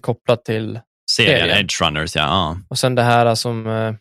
kopplat 0.00 0.44
till 0.44 0.80
Serien 1.10 1.40
serien. 1.40 1.58
Edge 1.58 1.80
Runners, 1.82 2.16
ja. 2.16 2.22
ja. 2.22 2.58
och 2.68 2.78
sen 2.78 2.94
det 2.94 3.02
här 3.02 3.34
som, 3.34 3.66
eh, 3.66 3.94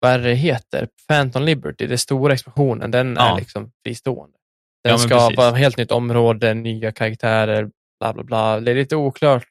vad 0.00 0.10
är 0.12 0.18
det 0.18 0.34
heter? 0.34 0.88
Phantom 1.08 1.42
Liberty, 1.42 1.86
det 1.86 1.98
stora 1.98 2.34
expansionen, 2.34 2.90
den 2.90 3.14
Ja. 3.18 3.32
är 3.34 3.36
liksom 3.40 3.70
fristående. 3.86 4.36
Den 4.84 4.92
Ja, 4.92 4.98
ska 4.98 5.08
precis. 5.18 5.36
vara 5.36 5.48
ett 5.48 5.56
helt 5.58 5.76
nytt 5.76 5.90
område, 5.90 6.54
nya 6.54 6.92
karaktärer, 6.92 7.70
bla 8.00 8.12
bla 8.12 8.22
bla. 8.22 8.60
Det 8.60 8.70
är 8.70 8.74
lite 8.74 8.96
oklart. 8.96 9.48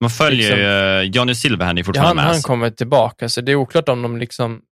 Man 0.00 0.10
följer 0.10 0.38
Liksom- 0.38 0.58
ju, 0.58 0.64
eh, 0.66 1.02
Johnny 1.02 1.34
Silverhand 1.34 1.78
är 1.78 1.82
Ja, 1.82 1.84
fortfarande 1.86 2.08
han, 2.22 2.28
med. 2.28 2.34
han 2.34 2.42
kommer 2.42 2.70
tillbaka, 2.70 3.28
så 3.28 3.40
det 3.40 3.52
är 3.52 3.56
oklart 3.56 3.88
om 3.88 4.02
de 4.02 4.16
liksom 4.18 4.62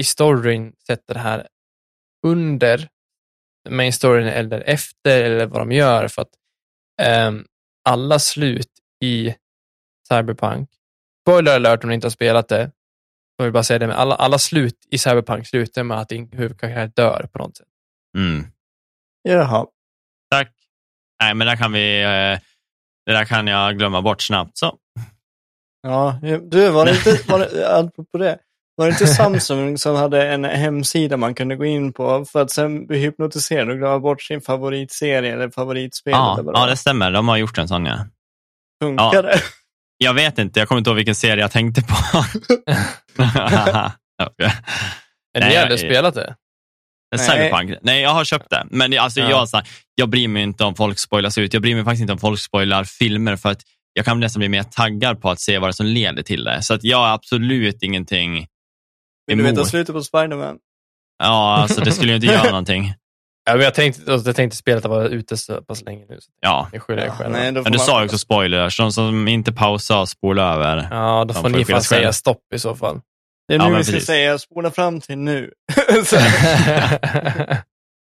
i 0.00 0.04
storyn 0.04 0.72
sätter 0.86 1.14
det 1.14 1.20
här 1.20 1.46
under 2.26 2.88
main 3.70 3.92
storyn 3.92 4.26
eller 4.26 4.60
efter 4.60 5.24
eller 5.24 5.46
vad 5.46 5.60
de 5.60 5.72
gör. 5.72 6.08
För 6.08 6.22
att 6.22 6.32
ehm, 7.02 7.46
alla 7.88 8.18
slut 8.18 8.70
i 9.04 9.34
Cyberpunk, 10.08 10.70
spoiler 11.22 11.54
alert 11.56 11.84
om 11.84 11.88
ni 11.88 11.94
inte 11.94 12.06
har 12.06 12.10
spelat 12.10 12.48
det, 12.48 12.70
jag 13.36 13.44
vill 13.44 13.52
bara 13.52 13.62
säga 13.62 13.78
det, 13.78 13.86
men 13.86 13.96
alla, 13.96 14.14
alla 14.14 14.38
slut 14.38 14.86
i 14.90 14.98
Cyberpunk 14.98 15.46
slutar 15.46 15.82
med 15.82 15.98
att 15.98 16.08
din 16.08 16.28
huvudkaraktär 16.32 16.92
dör 17.02 17.28
på 17.32 17.38
något 17.38 17.56
sätt. 17.56 17.68
Mm. 18.16 18.46
Jaha. 19.22 19.66
Tack. 20.30 20.52
Nej, 21.22 21.34
men 21.34 21.46
där 21.46 21.56
kan 21.56 21.72
vi, 21.72 22.02
eh, 22.02 22.40
det 23.06 23.12
där 23.12 23.24
kan 23.24 23.46
jag 23.46 23.78
glömma 23.78 24.02
bort 24.02 24.22
snabbt. 24.22 24.58
Så. 24.58 24.78
Ja, 25.82 26.18
du, 26.42 26.70
var 26.70 26.84
det 26.84 26.90
inte, 26.90 27.32
var 27.32 27.38
det, 27.38 27.76
apropå 27.78 28.18
det, 28.18 28.38
var 28.76 28.86
det 28.86 28.92
inte 28.92 29.06
Samsung 29.06 29.78
som 29.78 29.96
hade 29.96 30.28
en 30.28 30.44
hemsida 30.44 31.16
man 31.16 31.34
kunde 31.34 31.56
gå 31.56 31.64
in 31.64 31.92
på 31.92 32.24
för 32.24 32.42
att 32.42 32.50
sen 32.50 32.86
bli 32.86 32.98
hypnotiserad 32.98 33.70
och 33.70 33.76
glömma 33.78 33.98
bort 33.98 34.22
sin 34.22 34.40
favoritserie 34.40 35.32
eller 35.32 35.50
favoritspel? 35.50 36.10
Ja, 36.12 36.38
eller 36.40 36.52
ja, 36.54 36.66
det 36.66 36.76
stämmer. 36.76 37.10
De 37.10 37.28
har 37.28 37.36
gjort 37.36 37.58
en 37.58 37.68
sån, 37.68 37.86
ja. 37.86 38.06
Funkar 38.82 39.22
det? 39.22 39.40
Jag 39.98 40.14
vet 40.14 40.38
inte, 40.38 40.60
jag 40.60 40.68
kommer 40.68 40.78
inte 40.78 40.90
ihåg 40.90 40.96
vilken 40.96 41.14
serie 41.14 41.40
jag 41.42 41.50
tänkte 41.50 41.82
på. 41.82 41.94
Eller 45.36 45.46
Nej, 45.46 45.48
ni 45.48 45.70
jag- 45.70 45.78
spelat 45.78 46.14
det? 46.14 46.34
Nej. 47.16 47.26
Cyberpunk? 47.26 47.78
Nej, 47.82 48.02
jag 48.02 48.10
har 48.10 48.24
köpt 48.24 48.50
det. 48.50 48.66
Men 48.70 48.98
alltså, 48.98 49.20
Ja. 49.20 49.30
jag, 49.30 49.48
så 49.48 49.56
här, 49.56 49.66
jag 49.94 50.08
bryr 50.08 50.28
mig 50.28 50.42
inte 50.42 50.64
om 50.64 50.74
folk 50.74 50.98
spoilas 50.98 51.38
ut. 51.38 51.52
Jag 51.52 51.62
bryr 51.62 51.74
mig 51.74 51.84
faktiskt 51.84 52.00
inte 52.00 52.12
om 52.12 52.18
folk 52.18 52.40
spoilar 52.40 52.84
filmer 52.84 53.36
för 53.36 53.48
att 53.50 53.60
jag 53.92 54.04
kan 54.04 54.20
nästan 54.20 54.40
bli 54.40 54.48
mer 54.48 54.62
taggad 54.62 55.20
på 55.22 55.30
att 55.30 55.40
se 55.40 55.58
vad 55.58 55.68
det 55.68 55.70
är 55.70 55.72
som 55.72 55.86
leder 55.86 56.22
till 56.22 56.44
det. 56.44 56.62
Så 56.62 56.74
att 56.74 56.84
jag 56.84 56.98
har 56.98 57.08
absolut 57.14 57.82
ingenting 57.82 58.46
Vill 59.26 59.38
du 59.38 59.44
veta 59.44 59.64
slutet 59.64 59.94
på 59.94 60.02
Spiderman? 60.02 60.56
Ja, 61.18 61.56
alltså 61.56 61.80
det 61.80 61.92
skulle 61.92 62.12
ju 62.12 62.16
inte 62.16 62.26
göra 62.26 62.50
någonting. 62.50 62.94
Ja, 63.46 63.52
men 63.54 63.62
jag 63.64 63.74
tänkte, 63.74 64.12
alltså, 64.12 64.28
jag 64.28 64.36
tänkte 64.36 64.56
spelet 64.56 64.84
vara 64.84 65.08
ute 65.08 65.36
så 65.36 65.62
pass 65.62 65.82
länge 65.82 66.04
nu. 66.08 66.16
Så 66.20 66.30
Ja, 66.40 66.68
jag 66.72 66.82
skyller 66.82 67.02
er 67.02 67.06
Ja, 67.06 67.12
själva. 67.12 67.38
nej, 67.38 67.52
men 67.52 67.64
du 67.64 67.70
man- 67.70 67.78
sa 67.86 67.98
ju 68.00 68.04
också 68.04 68.18
spoilers. 68.18 68.76
De 68.76 68.92
som 68.92 69.28
inte 69.28 69.52
pausar 69.52 70.00
och 70.00 70.08
spolar 70.08 70.54
över. 70.54 70.88
Ja, 70.90 71.24
då 71.28 71.34
får 71.34 71.48
ni 71.48 71.64
fan 71.64 71.82
säga 71.82 72.12
stopp 72.12 72.42
i 72.54 72.58
så 72.58 72.74
fall. 72.74 73.00
Det 73.48 73.54
är 73.54 73.58
Ja, 73.58 73.64
nu 73.64 73.70
men 73.70 73.78
vi 73.78 73.84
ska 73.84 73.92
precis. 73.92 74.06
säga, 74.06 74.38
spola 74.38 74.70
fram 74.70 75.00
till 75.00 75.18
nu. 75.18 75.50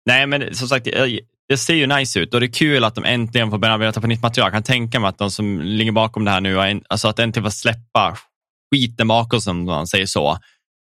Nej, 0.07 0.27
men 0.27 0.55
som 0.55 0.69
sagt, 0.69 0.85
det- 0.85 1.21
det 1.49 1.57
ser 1.57 1.75
ju 1.75 1.87
nice 1.87 2.21
ut 2.21 2.35
och 2.35 2.41
det 2.41 2.47
är 2.47 2.53
kul 2.53 2.85
att 2.85 2.95
de 2.95 3.05
äntligen 3.05 3.51
får 3.51 3.59
börja 3.59 3.75
arbeta 3.75 4.01
på 4.01 4.07
nytt 4.07 4.23
material. 4.23 4.47
Jag 4.47 4.53
kan 4.53 4.63
tänka 4.63 5.01
mig 5.01 5.09
att 5.09 5.19
de 5.19 5.31
som 5.31 5.61
ligger 5.61 5.93
bakom 5.93 6.25
det 6.25 6.31
här 6.31 6.41
nu, 6.41 6.81
alltså 6.89 7.09
att 7.09 7.19
äntligen 7.19 7.45
får 7.45 7.51
släppa 7.51 8.17
skiten 8.75 9.09
bakom 9.09 9.41
sig, 9.41 9.51
om 9.51 9.65
man 9.65 9.87
säger 9.87 10.07
så. 10.07 10.39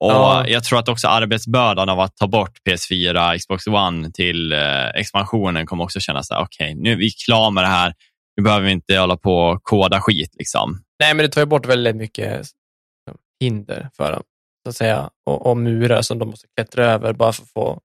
Och 0.01 0.11
Ja. 0.11 0.45
Jag 0.49 0.65
tror 0.65 0.79
att 0.79 0.89
också 0.89 1.09
arbetsbördan 1.09 1.89
av 1.89 2.01
att 2.01 2.17
ta 2.17 2.27
bort 2.27 2.59
PS4, 2.69 3.39
Xbox 3.39 3.67
One 3.67 4.11
till 4.13 4.53
eh, 4.53 4.89
expansionen 4.89 5.67
kommer 5.67 5.85
också 5.85 6.01
kännas 6.01 6.27
så 6.27 6.35
här, 6.35 6.43
okej, 6.43 6.75
nu 6.75 6.93
är 6.93 6.97
vi 6.97 7.11
klara 7.11 7.51
med 7.51 7.65
det 7.65 7.69
här. 7.69 7.95
Nu 8.37 8.43
behöver 8.43 8.67
vi 8.67 8.73
inte 8.73 8.99
hålla 8.99 9.17
på 9.17 9.39
och 9.39 9.63
koda 9.63 10.01
skit. 10.01 10.35
Liksom. 10.39 10.83
Nej, 11.01 11.15
men 11.15 11.25
det 11.25 11.29
tar 11.29 11.41
ju 11.41 11.47
bort 11.47 11.67
väldigt 11.67 11.97
mycket 11.97 12.39
liksom, 12.39 13.21
hinder 13.41 13.91
för 13.97 14.13
dem, 14.13 14.23
så 14.65 14.69
att 14.69 14.77
säga. 14.77 15.11
Och, 15.27 15.47
och 15.47 15.57
murar 15.57 16.03
som 16.03 16.19
de 16.19 16.29
måste 16.29 16.47
klättra 16.57 16.87
över 16.87 17.13
bara 17.13 17.33
för 17.33 17.43
att 17.43 17.51
få 17.51 17.81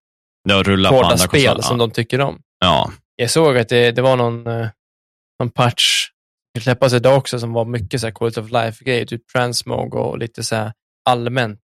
på 0.49 0.53
hårda 0.95 1.17
spel 1.17 1.45
konsoler. 1.45 1.61
som 1.61 1.77
de 1.77 1.91
tycker 1.91 2.21
om. 2.21 2.41
Ja. 2.59 2.91
Jag 3.15 3.29
såg 3.29 3.57
att 3.57 3.69
det, 3.69 3.91
det 3.91 4.01
var 4.01 4.15
någon, 4.15 4.47
eh, 4.47 4.67
någon 5.39 5.51
patch 5.51 6.07
som 6.57 6.63
släppas 6.63 6.93
idag 6.93 7.17
också 7.17 7.39
som 7.39 7.53
var 7.53 7.65
mycket 7.65 8.01
så 8.01 8.07
här 8.07 8.13
quality 8.13 8.41
of 8.41 8.51
life-grejer, 8.51 9.05
typ 9.05 9.27
transmog 9.27 9.95
och 9.95 10.17
lite 10.17 10.43
så 10.43 10.71
allmänt 11.09 11.59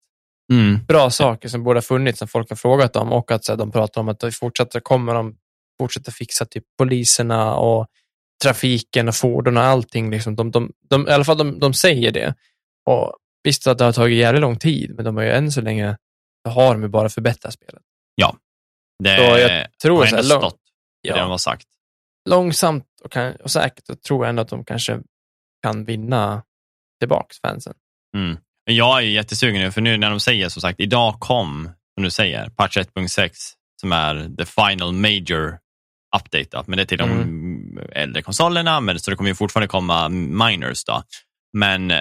Mm. 0.52 0.84
bra 0.84 1.10
saker 1.10 1.48
som 1.48 1.64
borde 1.64 1.76
ha 1.76 1.82
funnits 1.82 2.18
som 2.18 2.28
folk 2.28 2.48
har 2.48 2.56
frågat 2.56 2.96
om 2.96 3.12
och 3.12 3.30
att 3.30 3.44
så 3.44 3.52
här, 3.52 3.56
de 3.56 3.72
pratar 3.72 4.00
om 4.00 4.08
att 4.08 4.20
det 4.20 4.32
fortsätter 4.32 4.80
kommer 4.80 5.14
de 5.14 5.36
fortsätta 5.80 6.10
fixa 6.10 6.44
typ 6.44 6.64
poliserna 6.78 7.54
och 7.54 7.86
trafiken 8.42 9.08
och 9.08 9.14
fordon 9.14 9.56
och 9.56 9.62
allting. 9.62 10.10
Liksom. 10.10 10.36
De, 10.36 10.50
de, 10.50 10.72
de, 10.88 11.08
I 11.08 11.10
alla 11.10 11.24
fall 11.24 11.38
de, 11.38 11.58
de 11.58 11.74
säger 11.74 12.10
det. 12.10 12.34
Och 12.86 13.16
Visst 13.44 13.66
att 13.66 13.78
det 13.78 13.84
har 13.84 13.92
tagit 13.92 14.18
jävligt 14.18 14.40
lång 14.40 14.58
tid, 14.58 14.94
men 14.94 15.04
de 15.04 15.16
har 15.16 15.24
ju 15.24 15.30
än 15.30 15.52
så 15.52 15.60
länge 15.60 15.96
har 16.48 16.74
de 16.74 16.82
ju 16.82 16.88
bara 16.88 17.08
förbättrat 17.08 17.54
spelet. 17.54 17.82
Det 18.98 19.16
Så 19.16 19.22
jag 19.22 19.78
tror 19.82 19.98
har 19.98 20.06
så 20.06 20.16
ändå 20.16 20.34
här, 20.34 20.40
stått 20.40 20.60
i 21.02 21.08
det 21.08 21.20
de 21.20 21.30
har 21.30 21.38
sagt. 21.38 21.66
Långsamt 22.28 22.86
och, 23.04 23.12
kan, 23.12 23.36
och 23.36 23.50
säkert 23.50 23.86
så 23.86 23.94
tror 23.94 24.24
jag 24.24 24.28
ändå 24.28 24.42
att 24.42 24.48
de 24.48 24.64
kanske 24.64 25.00
kan 25.62 25.84
vinna 25.84 26.42
tillbaks 27.00 27.40
fansen. 27.40 27.74
Mm. 28.16 28.36
Men 28.66 28.76
Jag 28.76 28.98
är 28.98 29.02
jättesugen 29.06 29.62
nu, 29.62 29.72
för 29.72 29.80
nu 29.80 29.96
när 29.96 30.10
de 30.10 30.20
säger 30.20 30.48
som 30.48 30.62
sagt, 30.62 30.80
idag 30.80 31.20
kom, 31.20 31.70
som 31.94 32.04
du 32.04 32.10
säger, 32.10 32.48
patch 32.48 32.76
1.6 32.76 33.30
som 33.80 33.92
är 33.92 34.36
the 34.38 34.44
final 34.44 34.92
major 34.92 35.58
update. 36.16 36.62
Men 36.66 36.76
det 36.76 36.82
är 36.82 36.86
till 36.86 36.98
de 36.98 37.78
äldre 37.92 38.22
konsolerna, 38.22 38.80
men 38.80 39.00
så 39.00 39.10
det 39.10 39.16
kommer 39.16 39.30
ju 39.30 39.34
fortfarande 39.34 39.68
komma 39.68 40.08
minors. 40.08 40.84
Då. 40.84 41.02
Men 41.52 41.92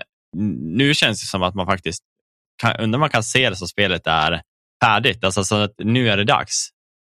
nu 0.75 0.93
känns 0.93 1.21
det 1.21 1.27
som 1.27 1.43
att 1.43 1.55
man 1.55 1.65
faktiskt, 1.65 2.03
kan, 2.61 2.75
undrar 2.75 2.97
om 2.97 2.99
man 2.99 3.09
kan 3.09 3.23
se 3.23 3.49
det 3.49 3.55
som 3.55 3.67
spelet 3.67 4.07
är 4.07 4.41
färdigt. 4.83 5.23
Alltså 5.23 5.43
så 5.43 5.55
att 5.55 5.73
nu 5.77 6.09
är 6.09 6.17
det 6.17 6.23
dags. 6.23 6.69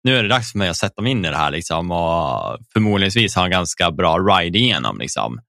Nu 0.05 0.17
är 0.17 0.23
det 0.23 0.29
dags 0.29 0.53
för 0.53 0.59
mig 0.59 0.69
att 0.69 0.77
sätta 0.77 1.03
mig 1.03 1.13
in 1.13 1.25
i 1.25 1.31
det 1.31 1.37
här 1.37 1.51
liksom, 1.51 1.91
och 1.91 2.59
förmodligen 2.73 3.29
ha 3.37 3.45
en 3.45 3.51
ganska 3.51 3.91
bra 3.91 4.19
ride 4.19 4.59
igenom 4.59 4.99
liksom, 4.99 5.41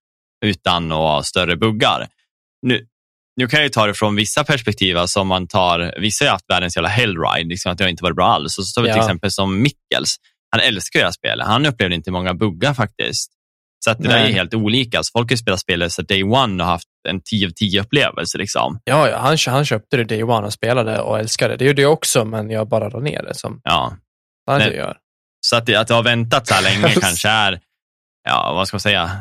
utan 0.46 0.88
några 0.88 1.24
större 1.24 1.56
buggar. 1.56 2.08
Nu, 2.62 2.88
nu 3.38 3.48
kan 3.48 3.58
jag 3.58 3.64
ju 3.64 3.70
ta 3.70 3.88
det 3.88 3.94
från 3.94 4.16
vissa 4.16 4.44
perspektiv, 4.44 4.98
alltså 4.98 5.20
om 5.20 5.28
man 5.28 5.48
tar, 5.48 6.00
vissa 6.00 6.26
har 6.26 6.32
haft 6.32 6.50
världens 6.50 6.76
jävla 6.76 6.90
hellride, 6.90 7.50
liksom 7.50 7.72
att 7.72 7.78
det 7.78 7.84
har 7.84 7.90
inte 7.90 8.04
varit 8.04 8.16
bra 8.16 8.28
alls. 8.28 8.58
Och 8.58 8.66
så 8.66 8.80
tar 8.80 8.88
vi 8.88 8.94
till 8.94 9.02
exempel 9.02 9.32
som 9.32 9.62
Mickels, 9.62 10.16
han 10.52 10.62
älskar 10.62 11.00
det 11.00 11.06
här 11.06 11.12
spelet. 11.12 11.48
Han 11.48 11.66
upplevde 11.66 11.96
inte 11.96 12.12
många 12.12 12.34
buggar 12.34 12.74
faktiskt. 12.74 13.32
Så 13.86 13.92
att 13.92 13.98
det 13.98 14.10
där 14.10 14.26
är 14.26 14.32
helt 14.32 14.54
olika. 14.54 15.04
Så 15.04 15.12
folk 15.12 15.30
har 15.30 15.38
spelat 15.38 15.60
spelet 15.60 15.92
så 15.92 16.02
day 16.02 16.24
one 16.24 16.64
och 16.64 16.70
haft 16.70 16.88
en 17.10 17.22
10 17.22 17.48
av 17.48 17.52
10 17.52 17.82
upplevelse. 17.82 18.38
Liksom. 18.38 18.80
Ja, 18.84 19.10
ja 19.10 19.18
han, 19.18 19.38
han 19.48 19.66
köpte 19.66 19.98
det 19.98 20.04
day 20.04 20.24
one 20.24 20.48
och 20.48 20.54
spelade 20.54 21.00
och 21.00 21.20
älskade 21.20 21.54
det. 21.54 21.58
Det 21.58 21.66
gjorde 21.66 21.82
jag 21.82 21.94
också, 21.94 22.26
men 22.26 22.50
jag 22.50 22.68
bara 22.68 22.90
la 22.90 23.00
ner 23.00 23.24
det 23.24 23.36
som 23.36 23.62
ja. 23.64 23.98
han 24.48 24.62
gör. 24.62 24.98
Så 25.46 25.56
att 25.56 25.76
att 25.76 25.88
det 25.88 25.94
har 25.94 26.04
väntat 26.04 26.48
så 26.48 26.54
här 26.54 26.64
länge 26.64 26.94
kanske 27.02 27.30
är 27.30 27.60
ja, 28.28 28.54
vad 28.54 28.68
ska 28.68 28.76
man 28.76 28.82
säga, 28.82 29.12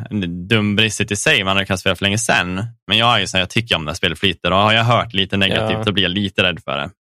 dumbristigt 0.49 1.11
i 1.11 1.17
sig. 1.17 1.45
Man 1.45 1.57
hade 1.57 1.67
kunnat 1.67 1.81
spela 1.81 1.97
för 1.97 2.05
länge 2.05 2.19
sedan. 2.19 2.67
Men 2.87 2.99
jag 2.99 3.15
är 3.15 3.21
ju 3.21 3.27
så 3.27 3.39
jag 3.39 3.51
tycker 3.51 3.77
om 3.77 3.85
när 3.85 3.95
spelet 3.95 4.19
flyter 4.19 4.51
och 4.51 4.59
har 4.59 4.73
jag 4.73 4.85
hört 4.85 5.15
lite 5.15 5.37
negativt, 5.37 5.77
ja. 5.79 5.83
då 5.85 5.93
blir 5.93 6.03
jag 6.03 6.11
lite 6.11 6.43
rädd 6.43 6.61
för 6.65 6.77
det. 6.77 6.91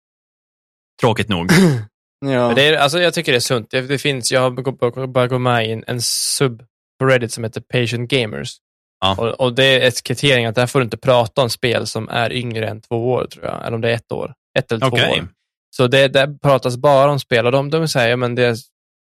Tråkigt 1.00 1.28
nog. 1.28 1.50
ja. 2.26 2.52
det 2.54 2.68
är, 2.68 2.78
alltså, 2.78 3.00
jag 3.00 3.14
tycker 3.14 3.32
det 3.32 3.38
är 3.38 3.40
sunt. 3.40 3.70
Det, 3.70 3.80
det 3.80 3.98
finns, 3.98 4.32
jag 4.32 4.40
har 4.40 5.06
börjat 5.06 5.30
gå 5.30 5.38
med 5.38 5.68
i 5.68 5.72
en, 5.72 5.84
en 5.86 6.00
sub 6.02 6.62
på 6.98 7.06
Reddit 7.06 7.32
som 7.32 7.44
heter 7.44 7.60
Patient 7.60 8.10
Gamers. 8.10 8.56
Ja. 9.00 9.16
Och, 9.18 9.40
och, 9.40 9.54
det 9.54 9.64
är 9.64 9.88
ett 9.88 10.02
kriterium 10.02 10.48
att 10.48 10.54
där 10.54 10.66
får 10.66 10.78
du 10.78 10.84
inte 10.84 10.96
prata 10.96 11.42
om 11.42 11.50
spel 11.50 11.86
som 11.86 12.08
är 12.08 12.32
yngre 12.32 12.68
än 12.68 12.80
två 12.80 13.12
år, 13.12 13.26
tror 13.26 13.44
jag. 13.44 13.66
Eller 13.66 13.74
om 13.74 13.80
det 13.80 13.90
är 13.90 13.94
ett 13.94 14.12
år. 14.12 14.34
Ett 14.58 14.72
eller 14.72 14.80
två 14.80 14.96
okay. 14.96 15.20
år. 15.20 15.28
Så 15.76 15.86
det, 15.86 16.08
där 16.08 16.38
pratas 16.42 16.76
bara 16.76 17.10
om 17.10 17.20
spel 17.20 17.46
och 17.46 17.52
de, 17.52 17.70
de 17.70 17.88
säger, 17.88 18.16
men 18.16 18.34
det, 18.34 18.56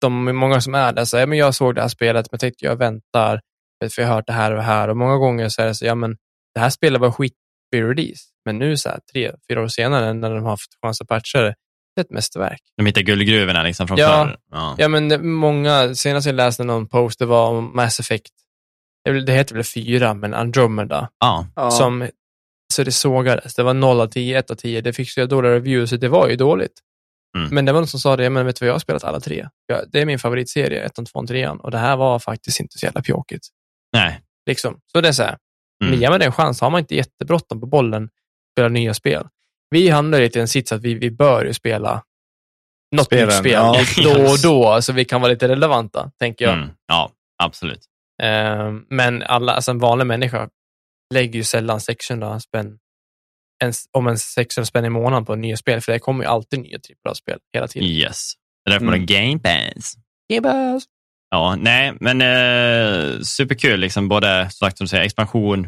de 0.02 0.36
många 0.36 0.62
som 0.62 0.76
är 0.76 0.93
där 0.93 1.06
säger, 1.06 1.28
men 1.28 1.38
jag 1.38 1.56
såg 1.56 1.76
det 1.76 1.82
här 1.82 1.88
spelet, 1.88 2.26
men 2.26 2.30
jag 2.32 2.39
tänkte 2.39 2.66
jag 2.66 2.76
väntar, 2.76 3.41
för 3.95 4.02
jag 4.02 4.10
har 4.10 4.16
hört 4.16 4.28
det 4.28 4.34
här 4.34 4.52
och 4.52 4.58
det 4.58 4.64
här. 4.64 4.88
Och 4.88 4.97
många 4.97 5.18
gånger 5.18 5.50
så 5.50 5.62
är 5.62 5.66
det 5.66 5.76
så, 5.76 5.86
ja 5.86 5.95
men 5.95 6.18
det 6.54 6.60
här 6.60 6.70
spelet 6.70 7.02
var 7.02 7.12
skit 7.12 7.34
vid 7.72 7.84
release, 7.84 8.22
men 8.45 8.58
nu 8.58 8.78
så 8.78 8.89
här, 8.89 9.00
tre, 9.14 9.32
fyra 9.50 9.64
år 9.64 9.68
senare 9.68 10.14
när 10.14 10.30
de 10.30 10.43
har 10.43 10.50
haft 10.50 10.70
chans 10.82 11.02
att 11.02 11.08
patcha 11.08 11.41
det, 11.41 11.56
det 11.95 12.02
är 12.02 12.06
ett 12.06 12.12
mästerverk. 12.12 12.62
De 12.78 12.86
hittar 12.86 13.02
guldgruvorna 13.02 13.64
liksom 13.64 13.88
från 13.88 13.97
ja, 13.97 14.26
förr? 14.26 14.38
Ja. 14.52 14.76
ja, 14.78 14.88
men 14.88 15.30
många, 15.30 15.95
senast 15.95 16.26
jag 16.26 16.36
läste 16.36 16.64
någon 16.64 16.88
post, 16.88 17.20
det 17.20 17.26
var 17.26 17.50
om 17.50 17.76
Mass 17.76 18.00
Effect, 18.00 18.32
det 19.26 19.34
heter 19.34 19.56
väl 19.56 19.64
fyra, 19.64 20.14
men 20.14 20.34
Andromeda, 20.34 21.10
ja. 21.20 21.72
som 21.72 22.10
så 22.74 22.84
det 22.84 22.91
sågades. 22.91 23.56
Det 23.56 23.64
var 23.64 23.74
0 23.74 24.02
av 24.02 24.08
10, 24.08 24.39
1 24.39 24.52
av 24.52 24.56
10. 24.56 24.82
Det 24.82 24.93
fick 24.93 25.10
så 25.10 25.26
dåliga 25.26 25.52
reviews, 25.52 25.89
så 25.89 25.95
det 25.95 26.08
var 26.08 26.30
ju 26.30 26.36
dåligt. 26.36 26.80
Mm. 27.38 27.50
Men 27.56 27.66
det 27.66 27.72
var 27.72 27.80
någon 27.80 27.88
som 27.88 28.00
sa 28.00 28.16
det, 28.16 28.30
men 28.30 28.46
vet 28.46 28.56
du 28.56 28.66
vad, 28.66 28.70
jag 28.70 28.74
har 28.74 28.80
spelat 28.80 29.04
alla 29.04 29.20
tre. 29.20 29.48
Det 29.88 30.02
är 30.02 30.06
min 30.06 30.20
favoritserie, 30.20 30.84
1, 30.84 30.92
2, 31.14 31.26
3 31.28 31.48
och 31.48 31.72
det 31.72 31.78
här 31.78 31.98
var 31.98 32.20
faktiskt 32.20 32.60
inte 32.60 32.78
så 32.78 32.86
jävla 32.86 33.02
pjåkigt. 33.02 33.48
Nej. 33.94 34.22
Liksom. 34.46 34.80
Så 34.92 35.02
det 35.02 35.08
är 35.08 35.12
så 35.12 35.24
här, 35.24 35.38
mm. 35.84 36.00
ger 36.00 36.10
man 36.10 36.20
det 36.20 36.26
en 36.26 36.32
chans, 36.32 36.62
har 36.62 36.70
man 36.70 36.80
inte 36.80 36.96
jättebråttom 36.96 37.60
på 37.60 37.68
bollen, 37.68 38.10
spela 38.54 38.70
nya 38.70 38.94
spel. 38.94 39.28
Vi 39.70 39.90
hamnar 39.90 40.20
lite 40.20 40.40
i 40.40 40.42
en 40.42 40.48
sits 40.48 40.72
att 40.72 40.82
vi, 40.82 40.94
vi 40.94 41.12
bör 41.12 41.46
ju 41.46 41.54
spela 41.54 42.04
något 42.96 43.06
Spelen, 43.06 43.28
nytt 43.28 43.36
spel 43.36 43.52
ja. 43.52 43.84
då 44.04 44.32
och 44.32 44.40
då, 44.44 44.82
så 44.82 44.94
vi 44.94 45.06
kan 45.06 45.22
vara 45.22 45.32
lite 45.32 45.48
relevanta, 45.48 46.12
tänker 46.20 46.46
jag. 46.46 46.54
Mm. 46.54 46.70
Ja, 46.88 47.12
absolut. 47.44 47.82
Uh, 48.24 48.80
men 48.90 49.24
alla, 49.24 49.54
alltså 49.54 49.72
en 49.72 49.80
vanlig 49.80 50.08
människa 50.08 50.50
lägger 51.14 51.36
ju 51.36 51.44
sällan 51.44 51.82
600 51.82 52.40
spänn 52.40 52.80
en, 53.64 53.74
om 53.91 54.07
en 54.07 54.18
600 54.18 54.66
spänn 54.66 54.86
i 54.86 54.89
månaden 54.89 55.26
på 55.26 55.36
nya 55.36 55.57
spel, 55.57 55.82
för 55.82 55.91
det 55.91 55.99
kommer 55.99 56.24
ju 56.24 56.30
alltid 56.30 56.60
nya 56.60 56.78
AAA-spel 57.05 57.39
hela 57.53 57.68
tiden. 57.68 57.88
Yes. 57.88 58.34
Det 58.66 58.70
är 58.70 58.74
därför 58.74 58.86
mm. 58.86 58.91
man 58.91 58.99
har 58.99 59.07
Game 59.07 59.39
Pass. 59.39 59.93
Game 60.34 60.47
Pass. 60.47 60.84
Ja, 61.30 61.55
nej, 61.55 61.93
men 61.99 62.22
eh, 62.22 63.20
superkul. 63.22 63.80
Liksom 63.80 64.07
både 64.07 64.49
sagt, 64.49 64.78
som 64.78 64.88
säger, 64.88 65.03
expansion, 65.03 65.68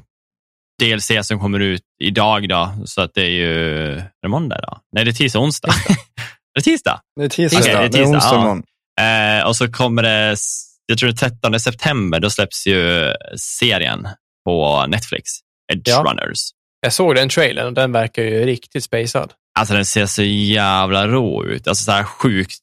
DLC 0.81 1.11
som 1.21 1.39
kommer 1.39 1.59
ut 1.59 1.83
idag 2.03 2.49
då, 2.49 2.73
så 2.85 3.01
att 3.01 3.13
det 3.13 3.21
är 3.21 3.29
ju, 3.29 3.93
är 3.93 4.11
det 4.21 4.27
måndag 4.27 4.57
idag? 4.59 4.79
Nej, 4.91 5.05
det 5.05 5.11
är 5.11 5.13
tisdag, 5.13 5.39
onsdag. 5.39 5.69
är 6.49 6.55
det 6.55 6.61
tisdag? 6.61 7.01
Det 7.15 7.23
är 7.23 7.29
tisdag, 7.29 7.59
okay, 7.59 7.73
det 7.73 7.79
är, 7.79 7.87
tisdag. 7.87 7.97
Det 7.97 8.03
är 8.03 8.15
onsdag 8.15 8.63
ja. 8.95 9.39
eh, 9.39 9.47
Och 9.47 9.55
så 9.55 9.71
kommer 9.71 10.03
det, 10.03 10.35
jag 10.85 10.97
tror 10.97 11.09
det 11.09 11.17
13 11.17 11.59
september, 11.59 12.19
då 12.19 12.29
släpps 12.29 12.67
ju 12.67 13.13
serien 13.37 14.07
på 14.45 14.85
Netflix, 14.87 15.23
Edge 15.73 15.89
ja. 15.89 16.03
Runners. 16.07 16.39
Jag 16.82 16.93
såg 16.93 17.15
den 17.15 17.29
trailern 17.29 17.67
och 17.67 17.73
den 17.73 17.91
verkar 17.91 18.23
ju 18.23 18.45
riktigt 18.45 18.84
spacad. 18.84 19.34
Alltså 19.59 19.73
den 19.73 19.86
ser 19.86 20.05
så 20.05 20.23
jävla 20.23 21.07
rå 21.07 21.45
ut. 21.45 21.67
Alltså 21.67 21.84
så 21.84 21.91
här 21.91 22.03
sjukt 22.03 22.57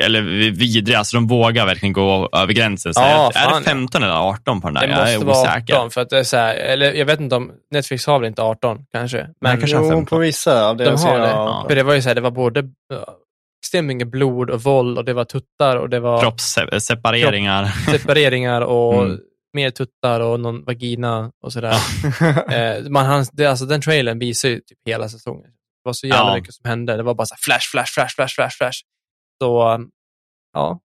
eller 0.00 0.22
vidrig. 0.50 0.94
Alltså 0.94 1.16
de 1.16 1.26
vågar 1.26 1.66
verkligen 1.66 1.92
gå 1.92 2.28
över 2.32 2.52
gränsen. 2.52 2.94
Så 2.94 3.00
ja, 3.00 3.32
är, 3.34 3.54
är 3.54 3.58
det 3.58 3.64
15 3.64 4.02
eller 4.02 4.14
18 4.14 4.60
på 4.60 4.68
den 4.68 4.74
där? 4.74 4.86
Det 4.86 4.92
jag 4.92 5.12
är 5.12 5.18
vara 5.18 5.56
18. 5.56 5.90
För 5.90 6.00
att 6.00 6.10
det 6.10 6.18
är 6.18 6.24
så 6.24 6.36
här, 6.36 6.54
eller 6.54 6.92
jag 6.92 7.06
vet 7.06 7.20
inte 7.20 7.36
om, 7.36 7.52
Netflix 7.70 8.06
har 8.06 8.18
väl 8.18 8.28
inte 8.28 8.42
18 8.42 8.78
kanske? 8.92 9.28
Men 9.40 9.58
kanske 9.58 9.76
jo, 9.76 9.82
15. 9.82 10.06
på 10.06 10.18
vissa 10.18 10.68
av 10.68 10.76
De 10.76 10.84
har 10.84 11.18
det. 11.18 11.28
Ja. 11.28 11.64
För 11.68 11.76
det 11.76 11.82
var 11.82 11.94
ju 11.94 12.02
så 12.02 12.08
här, 12.08 12.14
det 12.14 12.20
var 12.20 12.30
både 12.30 12.64
extremt 13.62 13.86
mycket 13.86 14.08
blod 14.08 14.50
och 14.50 14.62
våld 14.62 14.98
och 14.98 15.04
det 15.04 15.12
var 15.12 15.24
tuttar 15.24 15.76
och 15.76 15.90
det 15.90 16.00
var 16.00 16.20
kroppssepareringar. 16.20 17.64
separeringar 17.90 18.60
och 18.60 18.94
mm 19.04 19.20
mer 19.52 19.70
tuttar 19.70 20.20
och 20.20 20.40
någon 20.40 20.64
vagina 20.64 21.30
och 21.44 21.52
sådär. 21.52 21.76
eh, 22.50 22.90
man, 22.90 23.06
han, 23.06 23.26
det, 23.32 23.46
alltså, 23.46 23.66
den 23.66 23.80
trailern 23.80 24.18
visar 24.18 24.48
ju 24.48 24.60
typ 24.60 24.78
hela 24.86 25.08
säsongen. 25.08 25.50
Det 25.50 25.88
var 25.88 25.92
så 25.92 26.06
jävla 26.06 26.30
ja. 26.30 26.36
mycket 26.36 26.54
som 26.54 26.68
hände. 26.68 26.96
Det 26.96 27.02
var 27.02 27.14
bara 27.14 27.26
så 27.26 27.36
flash, 27.38 27.70
flash, 27.70 27.92
flash, 27.94 28.14
flash, 28.14 28.34
flash, 28.34 28.56
flash. 28.56 28.78
Så, 29.42 29.78
ja. 30.52 30.80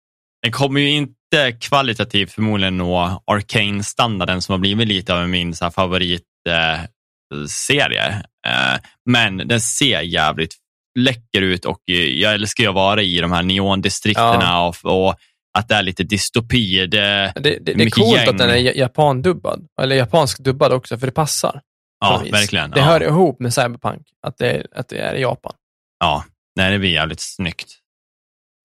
Den 0.42 0.52
kommer 0.52 0.80
ju 0.80 0.90
inte 0.90 1.52
kvalitativt 1.60 2.32
förmodligen 2.32 2.78
nå 2.78 3.22
Arcane-standarden 3.26 4.42
som 4.42 4.52
har 4.52 4.58
blivit 4.58 4.88
lite 4.88 5.14
av 5.14 5.28
min 5.28 5.54
så 5.54 5.64
här, 5.64 5.70
favoritserie. 5.70 8.08
Eh, 8.46 8.76
men 9.10 9.36
den 9.36 9.60
ser 9.60 10.00
jävligt 10.00 10.54
läcker 10.98 11.42
ut 11.42 11.64
och 11.64 11.80
jag 11.86 12.34
älskar 12.34 12.64
ju 12.64 12.68
att 12.68 12.74
vara 12.74 13.02
i 13.02 13.20
de 13.20 13.32
här 13.32 13.42
neondistrikterna 13.42 14.42
ja. 14.42 14.74
och, 14.84 15.08
och 15.08 15.14
att 15.58 15.68
det 15.68 15.74
är 15.74 15.82
lite 15.82 16.02
dystopi. 16.02 16.86
Det, 16.86 17.32
det, 17.34 17.40
det, 17.40 17.58
det 17.60 17.84
är 17.84 17.90
coolt 17.90 18.16
gäng. 18.16 18.28
att 18.28 18.38
den 18.38 18.50
är 18.50 18.56
japandubbad, 18.56 19.66
eller 19.82 19.96
japansk 19.96 20.38
dubbad 20.38 20.72
också, 20.72 20.98
för 20.98 21.06
det 21.06 21.12
passar. 21.12 21.60
Ja, 22.00 22.22
verkligen. 22.32 22.70
Det 22.70 22.78
ja. 22.80 22.84
hör 22.84 23.02
ihop 23.02 23.40
med 23.40 23.54
Cyberpunk, 23.54 24.06
att 24.26 24.38
det, 24.38 24.66
att 24.74 24.88
det 24.88 24.98
är 24.98 25.14
i 25.14 25.20
Japan. 25.20 25.52
Ja, 26.00 26.24
nej, 26.56 26.72
det 26.72 26.78
blir 26.78 26.90
jävligt 26.90 27.20
snyggt. 27.20 27.78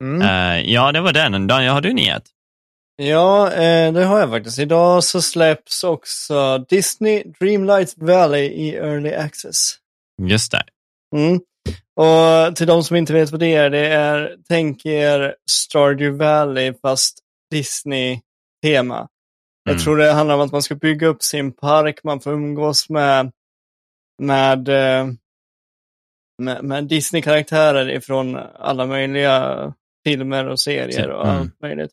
Mm. 0.03 0.21
Uh, 0.21 0.71
ja, 0.71 0.91
det 0.91 1.01
var 1.01 1.13
den. 1.13 1.47
Daniel, 1.47 1.73
har 1.73 1.81
du 1.81 1.93
nyhet? 1.93 2.23
Ja, 3.01 3.51
eh, 3.51 3.93
det 3.93 4.05
har 4.05 4.19
jag 4.19 4.29
faktiskt. 4.29 4.59
Idag 4.59 5.03
så 5.03 5.21
släpps 5.21 5.83
också 5.83 6.65
Disney 6.69 7.23
Dreamlight 7.39 7.93
Valley 7.97 8.45
i 8.45 8.75
Early 8.75 9.13
Access. 9.13 9.75
Just 10.21 10.51
det. 10.51 10.63
Mm. 11.15 11.39
Och 11.95 12.55
till 12.55 12.68
de 12.68 12.84
som 12.84 12.95
inte 12.95 13.13
vet 13.13 13.32
vad 13.32 13.39
det 13.39 13.55
är, 13.55 13.70
det 13.70 13.88
är, 13.88 14.36
tänk 14.49 14.86
er 14.86 15.36
Stardew 15.51 16.26
Valley 16.26 16.74
fast 16.82 17.20
Disney-tema. 17.51 18.97
Mm. 18.97 19.07
Jag 19.63 19.80
tror 19.84 19.97
det 19.97 20.11
handlar 20.11 20.36
om 20.36 20.41
att 20.41 20.51
man 20.51 20.63
ska 20.63 20.76
bygga 20.76 21.07
upp 21.07 21.24
sin 21.24 21.51
park, 21.51 21.99
man 22.03 22.20
får 22.20 22.34
umgås 22.34 22.89
med, 22.89 23.32
med, 24.22 24.70
eh, 24.70 25.07
med, 26.41 26.63
med 26.63 26.84
Disney-karaktärer 26.88 27.89
ifrån 27.89 28.36
alla 28.59 28.86
möjliga 28.86 29.74
filmer 30.05 30.47
och 30.47 30.59
serier 30.59 31.09
och 31.09 31.28
mm. 31.28 31.38
allt 31.38 31.61
möjligt. 31.61 31.91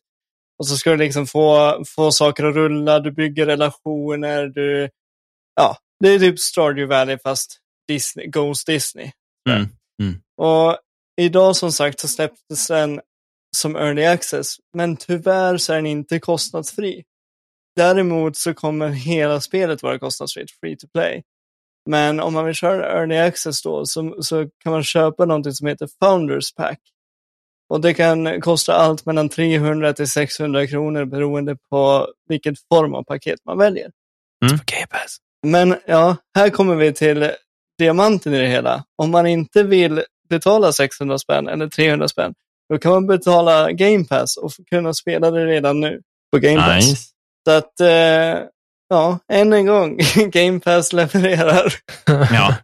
Och 0.59 0.67
så 0.67 0.77
ska 0.77 0.91
du 0.91 0.97
liksom 0.97 1.27
få, 1.27 1.83
få 1.87 2.11
saker 2.11 2.43
att 2.45 2.55
rulla, 2.55 2.99
du 2.99 3.11
bygger 3.11 3.45
relationer, 3.45 4.47
du... 4.47 4.89
Ja, 5.55 5.77
det 5.99 6.09
är 6.09 6.19
typ 6.19 6.39
Stardew 6.39 6.95
Valley 6.95 7.17
fast 7.23 7.59
Disney, 7.87 8.27
Ghost 8.27 8.67
Disney. 8.67 9.11
Mm. 9.49 9.67
Mm. 10.01 10.21
Och 10.37 10.77
idag 11.21 11.55
som 11.55 11.71
sagt 11.71 11.99
så 11.99 12.07
släpptes 12.07 12.67
den 12.67 13.01
som 13.57 13.75
early 13.75 14.05
access, 14.05 14.55
men 14.73 14.97
tyvärr 14.97 15.57
så 15.57 15.73
är 15.73 15.75
den 15.75 15.85
inte 15.85 16.19
kostnadsfri. 16.19 17.03
Däremot 17.75 18.37
så 18.37 18.53
kommer 18.53 18.89
hela 18.89 19.41
spelet 19.41 19.83
vara 19.83 19.99
kostnadsfritt, 19.99 20.51
free 20.61 20.77
to 20.77 20.87
play. 20.93 21.23
Men 21.89 22.19
om 22.19 22.33
man 22.33 22.45
vill 22.45 22.55
köra 22.55 22.99
early 22.99 23.17
access 23.17 23.61
då 23.61 23.85
så, 23.85 24.15
så 24.19 24.49
kan 24.63 24.71
man 24.71 24.83
köpa 24.83 25.25
någonting 25.25 25.53
som 25.53 25.67
heter 25.67 25.89
Founders 25.99 26.53
Pack. 26.53 26.79
Och 27.69 27.81
det 27.81 27.93
kan 27.93 28.41
kosta 28.41 28.73
allt 28.73 29.05
mellan 29.05 29.29
300 29.29 29.93
till 29.93 30.09
600 30.09 30.67
kronor 30.67 31.05
beroende 31.05 31.57
på 31.69 32.07
vilket 32.27 32.55
form 32.73 32.95
av 32.95 33.03
paket 33.03 33.39
man 33.45 33.57
väljer. 33.57 33.91
Mm. 34.45 34.59
Men 35.47 35.75
ja, 35.85 36.17
här 36.35 36.49
kommer 36.49 36.75
vi 36.75 36.93
till 36.93 37.31
diamanten 37.77 38.33
i 38.33 38.37
det 38.37 38.47
hela. 38.47 38.83
Om 38.95 39.11
man 39.11 39.27
inte 39.27 39.63
vill 39.63 40.03
betala 40.29 40.71
600 40.71 41.19
spänn 41.19 41.47
eller 41.47 41.67
300 41.67 42.07
spänn, 42.07 42.33
då 42.69 42.77
kan 42.77 42.91
man 42.91 43.07
betala 43.07 43.71
Game 43.71 44.05
Pass 44.05 44.37
och 44.37 44.51
kunna 44.69 44.93
spela 44.93 45.31
det 45.31 45.45
redan 45.45 45.79
nu 45.79 46.01
på 46.31 46.39
Game 46.39 46.61
Pass. 46.61 46.75
Nice. 46.89 47.07
Så 47.47 47.51
att 47.51 47.79
eh, 47.79 48.47
ja, 48.89 49.19
än 49.31 49.53
en 49.53 49.65
gång, 49.65 49.99
Game 50.31 50.59
Pass 50.59 50.93
levererar. 50.93 51.73
Ja. 52.07 52.55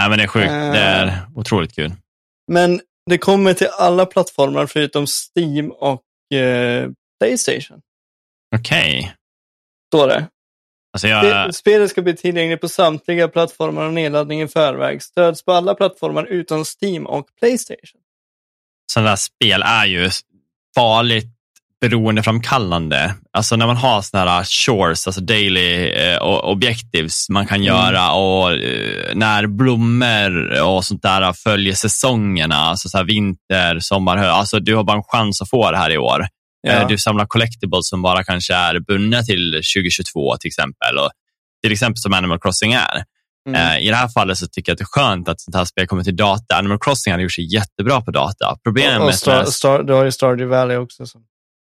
Nej, 0.00 0.08
men 0.08 0.18
det 0.18 0.24
är 0.24 0.28
sjukt. 0.28 0.50
Eh. 0.50 0.72
Det 0.72 0.78
är 0.78 1.20
otroligt 1.34 1.74
kul. 1.74 1.92
Men 2.52 2.80
det 3.10 3.18
kommer 3.18 3.54
till 3.54 3.68
alla 3.78 4.06
plattformar 4.06 4.66
förutom 4.66 5.06
Steam 5.06 5.70
och 5.70 6.02
eh, 6.38 6.90
Playstation. 7.20 7.80
Okej. 8.56 9.14
Står 9.88 10.08
det. 10.08 10.26
Alltså 10.96 11.08
jag, 11.08 11.24
Spe- 11.24 11.52
Spelet 11.52 11.90
ska 11.90 12.02
bli 12.02 12.16
tillgängligt 12.16 12.60
på 12.60 12.68
samtliga 12.68 13.28
plattformar 13.28 13.86
och 13.86 13.92
nedladdning 13.92 14.42
i 14.42 14.48
förväg. 14.48 15.02
Stöds 15.02 15.44
på 15.44 15.52
alla 15.52 15.74
plattformar 15.74 16.24
utom 16.24 16.64
Steam 16.64 17.06
och 17.06 17.26
Playstation. 17.40 18.00
sådana 18.92 19.08
där 19.08 19.16
spel 19.16 19.62
är 19.62 19.86
ju 19.86 20.10
farligt 20.74 21.26
beroendeframkallande. 21.80 23.14
Alltså 23.32 23.56
när 23.56 23.66
man 23.66 23.76
har 23.76 24.02
sådana 24.02 24.30
här 24.30 24.44
chores, 24.44 25.06
alltså 25.06 25.20
daily 25.20 25.88
eh, 25.90 26.22
objectives 26.22 27.28
man 27.28 27.46
kan 27.46 27.62
göra 27.64 28.12
och 28.12 28.52
eh, 28.52 29.14
när 29.14 29.46
blommor 29.46 30.62
och 30.62 30.84
sånt 30.84 31.02
där 31.02 31.32
följer 31.32 31.74
säsongerna, 31.74 32.56
alltså 32.56 32.88
så 32.88 33.02
vinter, 33.04 33.78
sommar, 33.80 34.16
hö. 34.16 34.30
Alltså 34.30 34.60
du 34.60 34.74
har 34.76 34.84
bara 34.84 34.96
en 34.96 35.02
chans 35.02 35.42
att 35.42 35.50
få 35.50 35.70
det 35.70 35.78
här 35.78 35.90
i 35.90 35.98
år. 35.98 36.26
Eh, 36.66 36.88
Du 36.88 36.98
samlar 36.98 37.26
collectibles 37.26 37.88
som 37.88 38.02
bara 38.02 38.24
kanske 38.24 38.54
är 38.54 38.78
bundna 38.78 39.22
till 39.22 39.52
2022 39.52 40.36
till 40.36 40.48
exempel. 40.48 40.98
Och 40.98 41.10
till 41.62 41.72
exempel 41.72 41.98
som 41.98 42.12
Animal 42.12 42.40
Crossing 42.40 42.72
är. 42.72 43.04
Mm. 43.48 43.60
Eh, 43.60 43.86
I 43.86 43.88
det 43.90 43.96
här 43.96 44.08
fallet 44.08 44.38
så 44.38 44.46
tycker 44.46 44.70
jag 44.70 44.74
att 44.74 44.78
det 44.78 44.82
är 44.82 45.00
skönt 45.02 45.28
att 45.28 45.40
sånt 45.40 45.54
här 45.56 45.64
spel 45.64 45.86
kommer 45.86 46.04
till 46.04 46.16
data. 46.16 46.56
Animal 46.56 46.78
Crossing 46.78 47.12
hade 47.12 47.22
gjort 47.22 47.32
sig 47.32 47.54
jättebra 47.54 48.00
på 48.00 48.10
data. 48.10 48.56
Problemet 48.64 48.96
och, 48.96 49.00
och 49.00 49.06
med 49.06 49.14
Star, 49.14 49.42
Star, 49.42 49.50
Star, 49.50 49.82
du 49.82 49.92
har 49.92 50.04
ju 50.04 50.12
Stardew 50.12 50.56
Valley 50.56 50.76
också. 50.76 51.06
Så. 51.06 51.18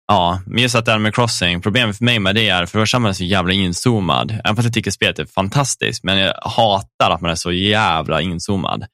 ja, 0.08 0.40
men 0.46 0.62
just 0.62 0.74
att 0.74 0.88
Animal 0.88 1.12
Crossing, 1.12 1.60
problemet 1.62 1.96
för 1.98 2.04
mig 2.04 2.18
med 2.18 2.34
det 2.34 2.48
är 2.48 2.66
för 2.66 2.82
att 2.82 2.92
man 3.02 3.06
är 3.06 3.12
så 3.12 3.24
jävla 3.24 3.52
inzoomad. 3.52 4.30
Även 4.44 4.56
fast 4.56 4.66
jag 4.66 4.74
tycker 4.74 4.90
spelet 4.90 5.18
är 5.18 5.24
fantastiskt, 5.24 6.04
men 6.04 6.18
jag 6.18 6.34
hatar 6.42 7.10
att 7.10 7.20
man 7.20 7.30
är 7.30 7.34
så 7.34 7.52
jävla 7.52 8.20
inzoomad. 8.20 8.86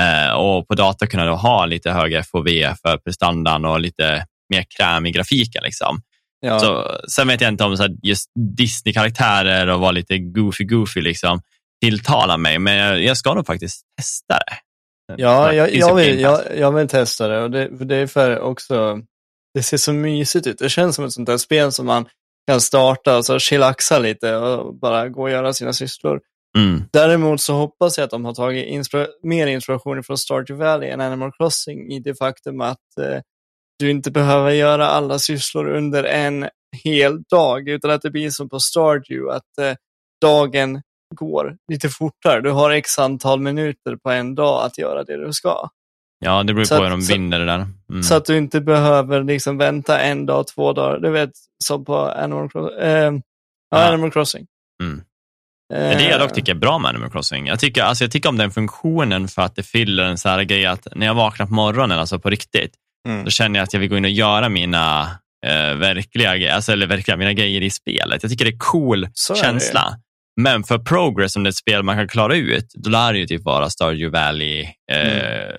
Eh, 0.00 0.32
och 0.34 0.68
på 0.68 0.74
data 0.74 1.06
kunna 1.06 1.24
då 1.24 1.34
ha 1.34 1.66
lite 1.66 1.90
högre 1.90 2.22
FOV 2.22 2.46
för 2.82 2.96
prestandan 2.98 3.64
och 3.64 3.80
lite 3.80 4.26
mer 4.50 4.64
kräm 4.76 5.06
i 5.06 5.10
grafiken. 5.10 5.62
Liksom. 5.64 6.00
Ja. 6.40 6.58
Så, 6.58 7.00
sen 7.10 7.28
vet 7.28 7.40
jag 7.40 7.48
inte 7.48 7.64
om 7.64 7.76
så 7.76 7.82
här, 7.82 7.92
just 8.02 8.30
Disney-karaktärer 8.58 9.66
och 9.66 9.80
vara 9.80 9.90
lite 9.90 10.14
goofy-goofy 10.14 11.00
liksom, 11.00 11.40
tilltalar 11.84 12.38
mig, 12.38 12.58
men 12.58 12.76
jag, 12.76 13.02
jag 13.02 13.16
ska 13.16 13.34
nog 13.34 13.46
faktiskt 13.46 13.82
testa 13.96 14.34
det. 14.34 14.56
Ja, 15.16 15.52
jag, 15.52 15.74
jag, 15.74 15.94
vill, 15.94 16.20
jag, 16.20 16.40
jag 16.56 16.72
vill 16.72 16.88
testa 16.88 17.28
det. 17.28 17.42
Och 17.42 17.50
det, 17.50 17.68
det 17.84 17.96
är 17.96 18.06
för 18.06 18.40
också, 18.40 18.98
det 19.54 19.62
ser 19.62 19.76
så 19.76 19.92
mysigt 19.92 20.46
ut. 20.46 20.58
Det 20.58 20.68
känns 20.68 20.96
som 20.96 21.04
ett 21.04 21.12
sånt 21.12 21.26
där 21.26 21.36
spel 21.36 21.72
som 21.72 21.86
man 21.86 22.06
kan 22.48 22.60
starta 22.60 23.16
och 23.16 23.26
så 23.26 23.38
chillaxa 23.38 23.98
lite 23.98 24.36
och 24.36 24.74
bara 24.74 25.08
gå 25.08 25.22
och 25.22 25.30
göra 25.30 25.52
sina 25.52 25.72
sysslor. 25.72 26.20
Mm. 26.58 26.82
Däremot 26.92 27.40
så 27.40 27.54
hoppas 27.54 27.98
jag 27.98 28.04
att 28.04 28.10
de 28.10 28.24
har 28.24 28.34
tagit 28.34 28.66
inspira 28.66 29.06
mer 29.22 29.46
inspiration 29.46 30.02
från 30.02 30.18
Stardew 30.18 30.64
Valley 30.64 30.90
än 30.90 31.00
Animal 31.00 31.32
Crossing 31.32 31.92
i 31.92 32.00
det 32.00 32.14
faktum 32.14 32.60
att 32.60 32.98
eh, 33.00 33.20
du 33.78 33.90
inte 33.90 34.10
behöver 34.10 34.50
göra 34.50 34.86
alla 34.88 35.18
sysslor 35.18 35.68
under 35.68 36.04
en 36.04 36.48
hel 36.84 37.22
dag, 37.22 37.68
utan 37.68 37.90
att 37.90 38.02
det 38.02 38.10
blir 38.10 38.30
som 38.30 38.48
på 38.48 38.60
Stardew, 38.60 39.36
att 39.36 39.58
eh, 39.60 39.76
dagen 40.22 40.82
går 41.14 41.56
lite 41.72 41.88
fortare. 41.88 42.40
Du 42.40 42.50
har 42.50 42.70
x 42.70 42.98
antal 42.98 43.40
minuter 43.40 43.96
på 44.02 44.10
en 44.10 44.34
dag 44.34 44.64
att 44.66 44.78
göra 44.78 45.04
det 45.04 45.26
du 45.26 45.32
ska. 45.32 45.68
Ja, 46.18 46.42
det 46.42 46.54
beror 46.54 46.64
Så 46.64 46.76
på 46.76 46.82
att- 46.82 46.86
hur 46.86 46.90
de 46.90 47.00
vinner 47.00 47.38
det 47.38 47.44
där. 47.46 47.66
Mm. 47.90 48.02
Så 48.02 48.14
att 48.14 48.24
du 48.24 48.36
inte 48.38 48.60
behöver 48.60 49.22
liksom 49.24 49.58
vänta 49.58 50.00
en 50.00 50.26
dag, 50.26 50.46
två 50.46 50.72
dagar. 50.72 50.98
Du 50.98 51.10
vet, 51.10 51.30
som 51.64 51.84
på 51.84 51.98
Animal, 51.98 52.48
Cro- 52.48 52.80
eh, 52.80 53.12
ja. 53.70 53.88
Animal 53.88 54.10
Crossing. 54.10 54.46
Mm. 54.82 55.02
Eh, 55.74 55.98
det 55.98 56.08
jag 56.08 56.20
dock 56.20 56.32
tycker 56.32 56.52
är 56.54 56.58
bra 56.58 56.78
med 56.78 56.88
Animal 56.88 57.10
Crossing. 57.10 57.46
Jag 57.46 57.60
tycker, 57.60 57.82
alltså 57.82 58.04
jag 58.04 58.10
tycker 58.12 58.28
om 58.28 58.38
den 58.38 58.50
funktionen 58.50 59.28
för 59.28 59.42
att 59.42 59.56
det 59.56 59.62
fyller 59.62 60.04
en 60.04 60.18
så 60.18 60.28
här 60.28 60.42
grej 60.42 60.66
att 60.66 60.86
när 60.96 61.06
jag 61.06 61.14
vaknar 61.14 61.46
på 61.46 61.52
morgonen, 61.54 61.98
alltså 61.98 62.18
på 62.18 62.30
riktigt, 62.30 62.74
Mm. 63.08 63.24
då 63.24 63.30
känner 63.30 63.58
jag 63.58 63.64
att 63.64 63.72
jag 63.72 63.80
vill 63.80 63.88
gå 63.88 63.96
in 63.96 64.04
och 64.04 64.10
göra 64.10 64.48
mina 64.48 65.02
eh, 65.46 65.74
verkliga, 65.74 66.54
alltså, 66.54 66.72
eller 66.72 66.86
verkliga, 66.86 67.16
mina 67.16 67.32
grejer 67.32 67.60
i 67.60 67.70
spelet. 67.70 68.22
Jag 68.22 68.30
tycker 68.30 68.44
det 68.44 68.50
är 68.50 68.58
cool 68.58 69.08
Så 69.14 69.32
är 69.32 69.36
känsla. 69.38 69.96
Men 70.40 70.64
för 70.64 70.78
progress, 70.78 71.36
om 71.36 71.42
det 71.42 71.48
är 71.48 71.50
ett 71.50 71.56
spel 71.56 71.82
man 71.82 71.96
kan 71.96 72.08
klara 72.08 72.36
ut, 72.36 72.66
då 72.74 72.90
lär 72.90 73.12
det 73.12 73.18
ju 73.18 73.26
typ 73.26 73.44
vara 73.44 73.70
Stardew 73.70 74.18
Valley, 74.18 74.60
eh, 74.92 75.54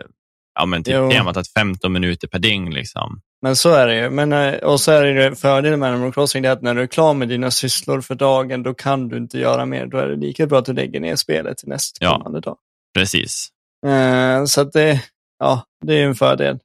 ja 0.60 0.66
men 0.66 0.84
typ 0.84 0.96
Mm. 0.96 1.10
Temat 1.10 1.38
att 1.38 1.48
15 1.48 1.93
minuter 1.93 2.28
per 2.28 2.39
dygn 2.39 2.74
liksom. 2.74 3.22
Men 3.41 3.56
så 3.56 3.74
är 3.74 3.88
det 3.88 3.96
ju. 3.96 4.10
Men, 4.10 4.34
eh, 4.34 4.54
och 4.54 4.80
så 4.80 4.91
är 4.91 5.04
det 5.04 5.24
ju 5.24 5.36
fördelen 5.36 5.80
med 5.80 5.89
Animal 5.89 6.14
Crossing, 6.14 6.43
det 6.43 6.50
är 6.50 6.54
att 6.54 6.62
när 6.62 6.76
du 6.76 6.82
är 6.82 6.88
klar 6.88 7.14
med 7.14 7.28
dina 7.30 7.52
sysslor 7.52 8.02
för 8.02 8.16
dagen, 8.16 8.64
då 8.64 8.74
kan 8.74 9.08
du 9.08 9.18
inte 9.18 9.39
göra 9.39 9.66
mer. 9.66 9.86
Då 9.86 9.98
är 9.98 10.08
det 10.08 10.16
lika 10.16 10.48
bra 10.48 10.60
att 10.60 10.66
du 10.66 10.74
lägger 10.74 11.00
ner 11.00 11.16
spelet 11.16 11.58
till 11.58 11.70
nästkommande 11.70 12.39
dag. 12.39 12.58
Precis. 12.98 13.50
Eh, 13.88 14.46
så 14.46 14.62
att 14.62 14.74
det, 14.74 15.02
ja, 15.39 15.64
det 15.86 15.93
är 15.93 15.98
ju 15.98 16.06
en 16.06 16.16
fördel. 16.16 16.60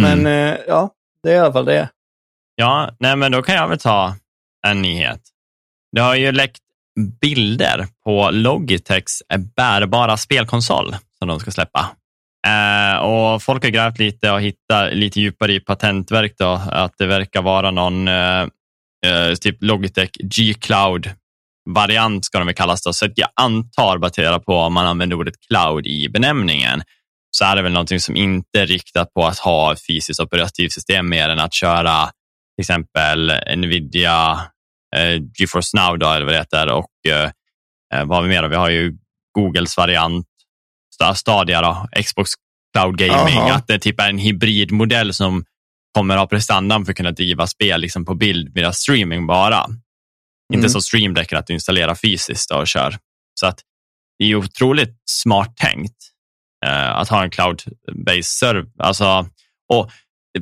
Men 0.00 0.18
Mm. 0.20 0.52
eh, 0.54 0.58
ja, 0.68 0.90
det 1.22 1.30
är 1.30 1.34
i 1.34 1.38
alla 1.38 1.52
fall 1.52 1.64
det. 1.64 1.88
Ja, 2.54 2.90
nej 3.00 3.16
men 3.16 3.32
då 3.32 3.42
kan 3.42 3.54
jag 3.54 3.68
väl 3.68 3.78
ta 3.78 4.14
en 4.66 4.82
nyhet. 4.82 5.20
Det 5.96 6.00
har 6.00 6.14
ju 6.14 6.32
läckt 6.32 6.62
bilder 7.20 7.86
på 8.04 8.30
Logitechs 8.30 9.22
bärbara 9.56 10.16
spelkonsol 10.16 10.96
som 11.18 11.28
de 11.28 11.40
ska 11.40 11.50
släppa. 11.50 11.90
Eh, 12.46 12.96
och 12.98 13.42
folk 13.42 13.62
har 13.64 13.70
grävt 13.70 13.98
lite 13.98 14.30
och 14.30 14.40
hittat 14.40 14.94
lite 14.94 15.20
djupare 15.20 15.52
i 15.52 15.60
patentverk 15.60 16.34
då, 16.38 16.60
att 16.70 16.94
det 16.98 17.06
verkar 17.06 17.42
vara 17.42 17.70
någon 17.70 18.08
eh, 18.08 18.40
eh, 19.06 19.34
typ 19.40 19.56
Logitech 19.62 20.10
G-Cloud 20.22 21.10
variant 21.70 22.24
ska 22.24 22.38
de 22.38 22.46
väl 22.46 22.54
kallas 22.56 22.82
då. 22.82 22.92
Så 22.92 23.08
jag 23.14 23.28
antar 23.34 23.98
baserat 23.98 24.44
på 24.44 24.56
om 24.56 24.72
man 24.72 24.86
använder 24.86 25.16
ordet 25.16 25.34
cloud 25.48 25.86
i 25.86 26.08
benämningen 26.08 26.82
så 27.36 27.44
är 27.44 27.56
det 27.56 27.62
väl 27.62 27.72
någonting 27.72 28.00
som 28.00 28.16
inte 28.16 28.60
är 28.60 28.66
riktat 28.66 29.14
på 29.14 29.26
att 29.26 29.38
ha 29.38 29.72
ett 29.72 29.86
fysiskt 29.86 30.20
operativsystem 30.20 31.08
mer 31.08 31.28
än 31.28 31.38
att 31.38 31.54
köra 31.54 32.04
till 32.56 32.62
exempel 32.62 33.32
Nvidia 33.56 34.40
eh, 34.96 35.22
GeForce 35.38 35.76
Now 35.76 35.98
då, 35.98 36.10
eller 36.10 36.24
vad 36.26 36.34
det 36.34 36.38
heter 36.38 36.66
och 36.72 36.90
eh, 37.08 37.30
eh, 37.94 38.04
vad 38.04 38.16
har 38.18 38.22
vi 38.22 38.28
mer? 38.28 38.42
då? 38.42 38.48
Vi 38.48 38.56
har 38.56 38.70
ju 38.70 38.92
Googles 39.38 39.76
variant, 39.76 40.26
Sta- 41.00 41.14
Stadia 41.14 41.62
då, 41.62 41.88
Xbox 42.04 42.30
Cloud 42.76 42.96
Gaming, 42.98 43.38
Aha. 43.38 43.52
att 43.52 43.66
det 43.66 43.78
typ 43.78 44.00
är 44.00 44.08
en 44.08 44.18
hybridmodell 44.18 45.14
som 45.14 45.44
kommer 45.94 46.16
ha 46.16 46.26
prestandan 46.26 46.84
för 46.84 46.92
att 46.92 46.96
kunna 46.96 47.10
driva 47.10 47.46
spel 47.46 47.80
liksom 47.80 48.04
på 48.04 48.14
bild 48.14 48.54
via 48.54 48.72
streaming 48.72 49.26
bara. 49.26 49.64
Inte 50.52 50.58
Mm. 50.58 50.70
som 50.70 50.82
Stream 50.82 51.14
Deck 51.14 51.32
att 51.32 51.46
du 51.46 51.52
installerar 51.52 51.94
fysiskt 51.94 52.50
och 52.50 52.66
kör. 52.68 52.96
Så 53.40 53.46
att 53.46 53.58
det 54.18 54.24
är 54.24 54.34
otroligt 54.34 54.96
smart 55.10 55.56
tänkt 55.56 55.96
Eh, 56.66 56.96
att 56.96 57.08
ha 57.08 57.22
en 57.22 57.30
cloud-based 57.30 58.22
server. 58.22 58.66
Alltså, 58.78 59.26
och 59.72 59.90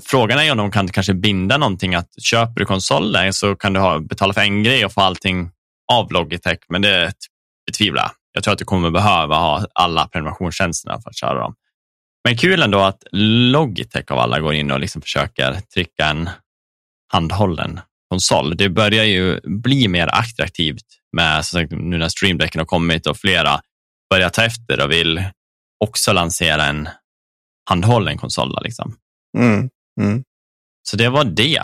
frågan 0.03 0.39
är 0.39 0.43
ju 0.43 0.51
om 0.51 0.59
de 0.59 0.71
kan 0.71 0.89
kanske 0.89 1.14
binda 1.14 1.59
någonting 1.59 1.95
att 1.95 2.23
köper 2.23 2.61
du 2.61 2.66
konsolen 2.66 3.33
så 3.33 3.57
kan 3.57 3.73
du 3.73 3.81
ha, 3.81 3.99
betala 3.99 4.33
för 4.33 4.41
en 4.41 4.62
grej 4.62 4.85
och 4.85 4.93
få 4.93 5.01
allting 5.01 5.51
av 5.93 6.12
Logitech, 6.12 6.59
men 6.68 6.83
det 6.83 7.12
betvivlar 7.66 8.03
jag. 8.03 8.11
Jag 8.33 8.45
tror 8.45 8.53
att 8.53 8.59
du 8.59 8.64
kommer 8.64 8.91
behöva 8.91 9.37
ha 9.37 9.66
alla 9.75 10.09
prenumerationstjänsterna 10.09 11.01
för 11.01 11.11
att 11.11 11.16
köra 11.16 11.41
dem. 11.41 11.55
Men 12.25 12.37
kul 12.37 12.62
ändå 12.62 12.79
att 12.81 13.05
Logitech 13.12 14.11
av 14.11 14.18
alla 14.18 14.41
går 14.41 14.55
in 14.55 14.71
och 14.71 14.81
liksom 14.81 15.03
försöker 15.03 15.61
trycka 15.75 16.07
en 16.07 16.31
handhållen 17.12 17.81
konsol. 18.11 18.57
Det 18.57 18.68
börjar 18.68 19.05
ju 19.05 19.41
bli 19.45 19.89
mer 19.89 20.07
attraktivt 20.07 20.85
med 21.16 21.45
som 21.45 21.61
sagt, 21.61 21.73
nu 21.73 21.99
när 21.99 22.09
streamdecken 22.09 22.59
har 22.59 22.66
kommit 22.66 23.07
och 23.07 23.16
flera 23.16 23.61
börjar 24.11 24.29
ta 24.29 24.45
efter 24.45 24.85
och 24.85 24.91
vill 24.91 25.25
också 25.85 26.12
lansera 26.12 26.64
en 26.66 26.89
handhållen 27.68 28.18
konsol. 28.18 28.59
Liksom. 28.62 28.97
Mm. 29.39 29.70
Mm. 30.01 30.24
Så 30.89 30.97
det 30.97 31.09
var 31.09 31.24
det 31.24 31.61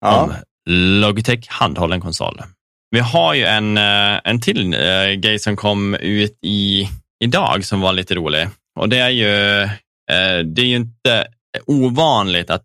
Ja. 0.00 0.22
om 0.22 0.34
Logitech 1.00 1.48
handhållen 1.48 2.00
konsol. 2.00 2.42
Vi 2.90 3.00
har 3.00 3.34
ju 3.34 3.44
en, 3.44 3.78
eh, 3.78 4.20
en 4.24 4.40
till 4.40 4.74
eh, 4.74 5.10
grej 5.10 5.38
som 5.38 5.56
kom 5.56 5.94
ut 5.94 6.38
i, 6.42 6.88
idag 7.24 7.64
som 7.64 7.80
var 7.80 7.92
lite 7.92 8.14
rolig. 8.14 8.48
Och 8.80 8.88
det 8.88 8.98
är 8.98 9.10
ju, 9.10 9.62
eh, 10.10 10.38
det 10.44 10.62
är 10.62 10.66
ju 10.66 10.76
inte 10.76 11.26
ovanligt 11.66 12.50
att 12.50 12.62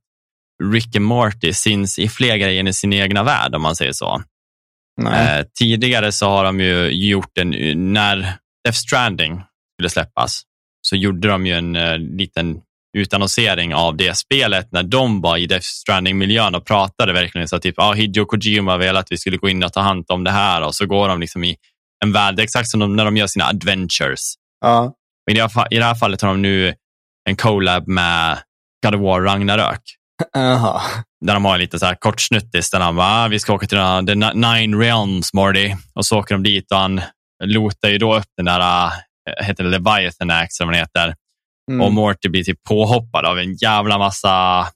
Rick 0.74 0.96
and 0.96 1.06
Morty 1.06 1.54
syns 1.54 2.00
i 2.00 2.10
fler 2.10 2.38
grejer 2.38 2.68
i 2.68 2.74
sin 2.74 2.94
egna 2.94 3.24
värld 3.24 3.56
om 3.56 3.62
man 3.62 3.76
säger 3.76 3.92
så. 3.94 4.24
Eh, 5.14 5.46
tidigare 5.60 6.12
så 6.12 6.30
har 6.30 6.44
de 6.44 6.60
ju 6.60 6.90
gjort 7.10 7.38
en, 7.38 7.50
när 7.94 8.16
Death 8.64 8.78
Stranding 8.78 9.42
skulle 9.74 9.90
släppas, 9.90 10.42
så 10.92 10.96
gjorde 10.98 11.28
de 11.28 11.46
ju 11.46 11.54
en 11.54 11.76
eh, 11.76 11.98
liten 11.98 12.62
utannonsering 12.98 13.76
av 13.76 13.98
det 13.98 14.18
spelet 14.18 14.72
när 14.72 14.84
de 14.84 15.22
var 15.22 15.38
i 15.38 15.48
Death 15.48 15.66
Stranding-miljön 15.66 16.56
och 16.56 16.66
pratade 16.66 17.14
verkligen 17.14 17.48
så 17.48 17.56
att 17.56 17.62
typ, 17.62 17.80
ah, 17.80 17.94
Hideo 17.94 18.26
Kojima 18.26 18.78
ville 18.78 19.00
att 19.00 19.12
vi 19.12 19.18
skulle 19.18 19.38
gå 19.38 19.50
in 19.50 19.64
och 19.64 19.74
ta 19.74 19.80
hand 19.80 20.06
om 20.10 20.24
det 20.24 20.32
här 20.32 20.62
och 20.62 20.76
så 20.76 20.86
går 20.86 21.08
de 21.08 21.20
liksom 21.20 21.44
i 21.44 21.56
en 22.04 22.12
värld, 22.12 22.40
exakt 22.40 22.70
som 22.70 22.80
de, 22.80 22.96
när 22.96 23.06
de 23.06 23.18
gör 23.18 23.28
sina 23.28 23.46
adventures. 23.46 24.34
Ja. 24.62 24.94
Men 25.28 25.36
i, 25.36 25.40
det 25.40 25.52
här, 25.56 25.68
I 25.74 25.78
det 25.78 25.86
här 25.86 25.96
fallet 25.96 26.22
har 26.22 26.30
de 26.30 26.42
nu 26.42 26.74
en 27.30 27.36
collab 27.36 27.88
med 27.88 28.38
God 28.86 28.96
of 28.96 29.02
War 29.02 29.22
Ragnarök. 29.22 29.82
Jaha. 30.34 30.82
Där 31.26 31.34
de 31.34 31.46
har 31.46 31.58
lite 31.58 31.80
så 31.80 31.86
här 31.86 31.96
kort 31.96 32.22
snuttis 32.22 32.70
där 32.72 32.80
han 32.80 32.96
bara, 32.96 33.24
"Ah, 33.24 33.28
vi 33.28 33.40
ska 33.40 33.54
åka 33.54 33.68
till 33.68 33.78
den- 33.78 34.06
the 34.06 34.16
Nine 34.34 34.80
Realms, 34.80 35.34
Morty. 35.34 35.76
Och 35.96 36.06
så 36.06 36.20
åker 36.20 36.36
de 36.36 36.44
dit 36.44 36.72
och 36.72 36.78
han 36.78 37.02
lotar 37.44 37.90
ju 37.90 37.98
då 37.98 38.16
upp 38.18 38.28
den 38.38 38.46
där, 38.46 38.60
äh, 38.60 38.92
heter 39.42 39.64
det 39.64 39.70
Leviathan 39.70 40.30
eller 40.30 40.66
vad 40.66 40.74
den 40.74 40.80
heter. 40.80 41.16
Mm. 41.72 41.82
Och 41.82 41.92
Morty 41.94 42.30
blir 42.30 42.44
typ 42.44 42.64
påhoppad 42.64 43.26
av 43.26 43.40
en 43.40 43.56
jävla 43.56 43.98
massa 43.98 44.68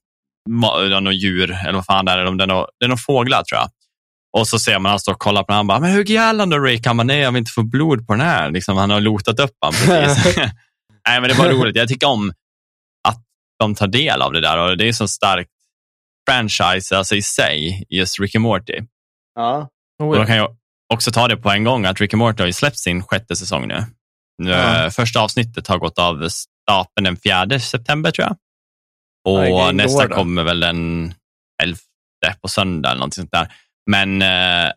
något 0.49 1.13
djur, 1.15 1.51
eller 1.51 1.73
vad 1.73 1.85
fan 1.85 2.05
det 2.05 2.11
är, 2.11 2.17
det 2.17 2.43
är 2.43 2.47
nog- 2.47 2.67
det 2.79 2.85
är 2.85 2.89
nog 2.89 2.99
fåglar 3.03 3.43
tror 3.43 3.59
jag. 3.59 3.69
Och 4.37 4.47
så 4.47 4.59
ser 4.59 4.79
man 4.79 4.89
han 4.89 4.99
står 4.99 5.13
och 5.13 5.19
kollar 5.19 5.43
på 5.43 5.47
den, 5.47 5.55
han 5.55 5.67
bara, 5.67 5.79
men 5.79 5.91
hur 5.91 6.03
gäller 6.05 6.45
då 6.45 6.59
Rick? 6.59 6.85
Han 6.85 6.97
bara, 6.97 7.03
nej 7.03 7.19
jag 7.19 7.31
vill 7.31 7.39
inte 7.39 7.51
få 7.51 7.63
blod 7.63 8.07
på 8.07 8.13
den 8.13 8.21
här. 8.21 8.51
Liksom, 8.51 8.77
han 8.77 8.89
har 8.89 9.01
lotat 9.01 9.39
upp 9.39 9.51
han 9.61 9.73
precis. 9.73 10.37
nej 11.07 11.21
men 11.21 11.23
det 11.29 11.33
var 11.33 11.49
roligt, 11.49 11.75
jag 11.75 11.87
tycker 11.87 12.07
om 12.07 12.33
att 13.07 13.21
de 13.59 13.75
tar 13.75 13.87
del 13.87 14.21
av 14.21 14.33
det 14.33 14.41
där 14.41 14.57
och 14.57 14.77
det 14.77 14.87
är 14.87 14.93
så 14.93 15.07
starkt 15.07 15.49
franchise 16.29 16.97
alltså 16.97 17.15
i 17.15 17.21
sig, 17.21 17.85
just 17.89 18.19
Rick 18.19 18.35
and 18.35 18.43
Morty. 18.43 18.79
Ja. 19.35 19.69
Oh, 20.03 20.09
Och 20.09 20.15
de 20.15 20.25
kan 20.25 20.35
ju 20.37 20.47
också 20.93 21.11
ta 21.11 21.27
det 21.27 21.37
på 21.37 21.49
en 21.51 21.63
gång 21.63 21.85
att 21.85 22.01
Rick 22.01 22.13
and 22.13 22.19
Morty 22.19 22.41
har 22.43 22.47
ju 22.47 22.53
släppt 22.53 22.77
sin 22.79 23.03
sjätte 23.03 23.35
säsong 23.35 23.67
nu. 23.67 23.83
Eh, 24.43 24.89
Första 24.89 25.19
avsnittet 25.19 25.67
har 25.67 25.77
gått 25.77 25.99
av 25.99 26.27
stapeln 26.29 27.03
den 27.03 27.17
4 27.17 27.59
september 27.59 28.11
tror 28.11 28.27
jag. 28.27 28.35
Och 29.27 29.45
igår 29.47 29.73
nästa 29.73 30.07
då. 30.07 30.15
kommer 30.15 30.43
väl 30.43 30.59
den 30.59 31.13
11 31.63 31.77
på 32.41 32.47
söndag 32.47 32.89
eller 32.91 32.99
något 32.99 33.13
sånt 33.13 33.31
där. 33.31 33.53
Men 33.91 34.21
eh, 34.21 34.71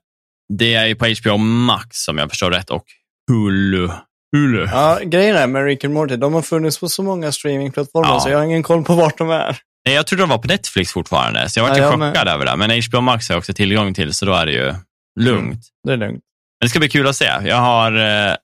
det 0.59 0.75
är 0.75 0.87
ju 0.87 0.95
på 0.95 1.07
HBO 1.23 1.37
Max 1.37 1.97
som 2.05 2.19
jag 2.19 2.31
förstår 2.31 2.51
rätt 2.51 2.71
och 2.71 2.85
Hulu. 3.31 3.89
Hulu. 4.37 4.67
ja, 4.73 4.99
grejen 5.05 5.37
är 5.37 5.47
med 5.47 5.65
Rick 5.65 5.85
and 5.85 5.95
Morty, 5.95 6.17
de 6.17 6.35
har 6.35 6.43
funnits 6.43 6.81
på 6.81 6.89
så 6.89 7.03
många 7.03 7.33
streamingplattformar 7.33 8.09
Ja. 8.09 8.21
så 8.21 8.29
jag 8.29 8.39
har 8.39 8.45
ingen 8.45 8.63
koll 8.63 8.85
på 8.85 8.95
vart 8.95 9.19
de 9.19 9.31
är. 9.31 9.59
Nej, 9.87 9.95
Jag 9.95 10.07
trodde 10.07 10.23
de 10.23 10.29
var 10.31 10.39
på 10.39 10.49
Netflix 10.49 10.93
fortfarande, 10.93 11.49
så 11.49 11.61
jag 11.61 11.65
var 11.69 11.71
Ja, 11.77 11.83
ja, 11.83 11.91
jag 11.91 11.99
med. 11.99 12.09
chockad 12.13 12.29
över 12.29 12.47
det. 12.47 12.57
Men 12.57 12.71
HBO 12.91 13.01
Max 13.01 13.29
har 13.29 13.35
jag 13.35 13.39
också 13.39 13.53
tillgång 13.53 13.95
till, 13.95 14.15
så 14.15 14.27
då 14.27 14.33
är 14.35 14.47
det 14.47 14.53
ju 14.53 14.75
lugnt. 15.21 15.61
Det 15.87 15.93
är 15.93 15.97
lugnt. 15.97 16.23
Men 16.61 16.67
det 16.67 16.69
ska 16.69 16.79
bli 16.79 16.89
kul 16.89 17.07
att 17.07 17.17
se. 17.17 17.25
Jag 17.45 17.57
har 17.57 17.93
eh, 17.97 18.35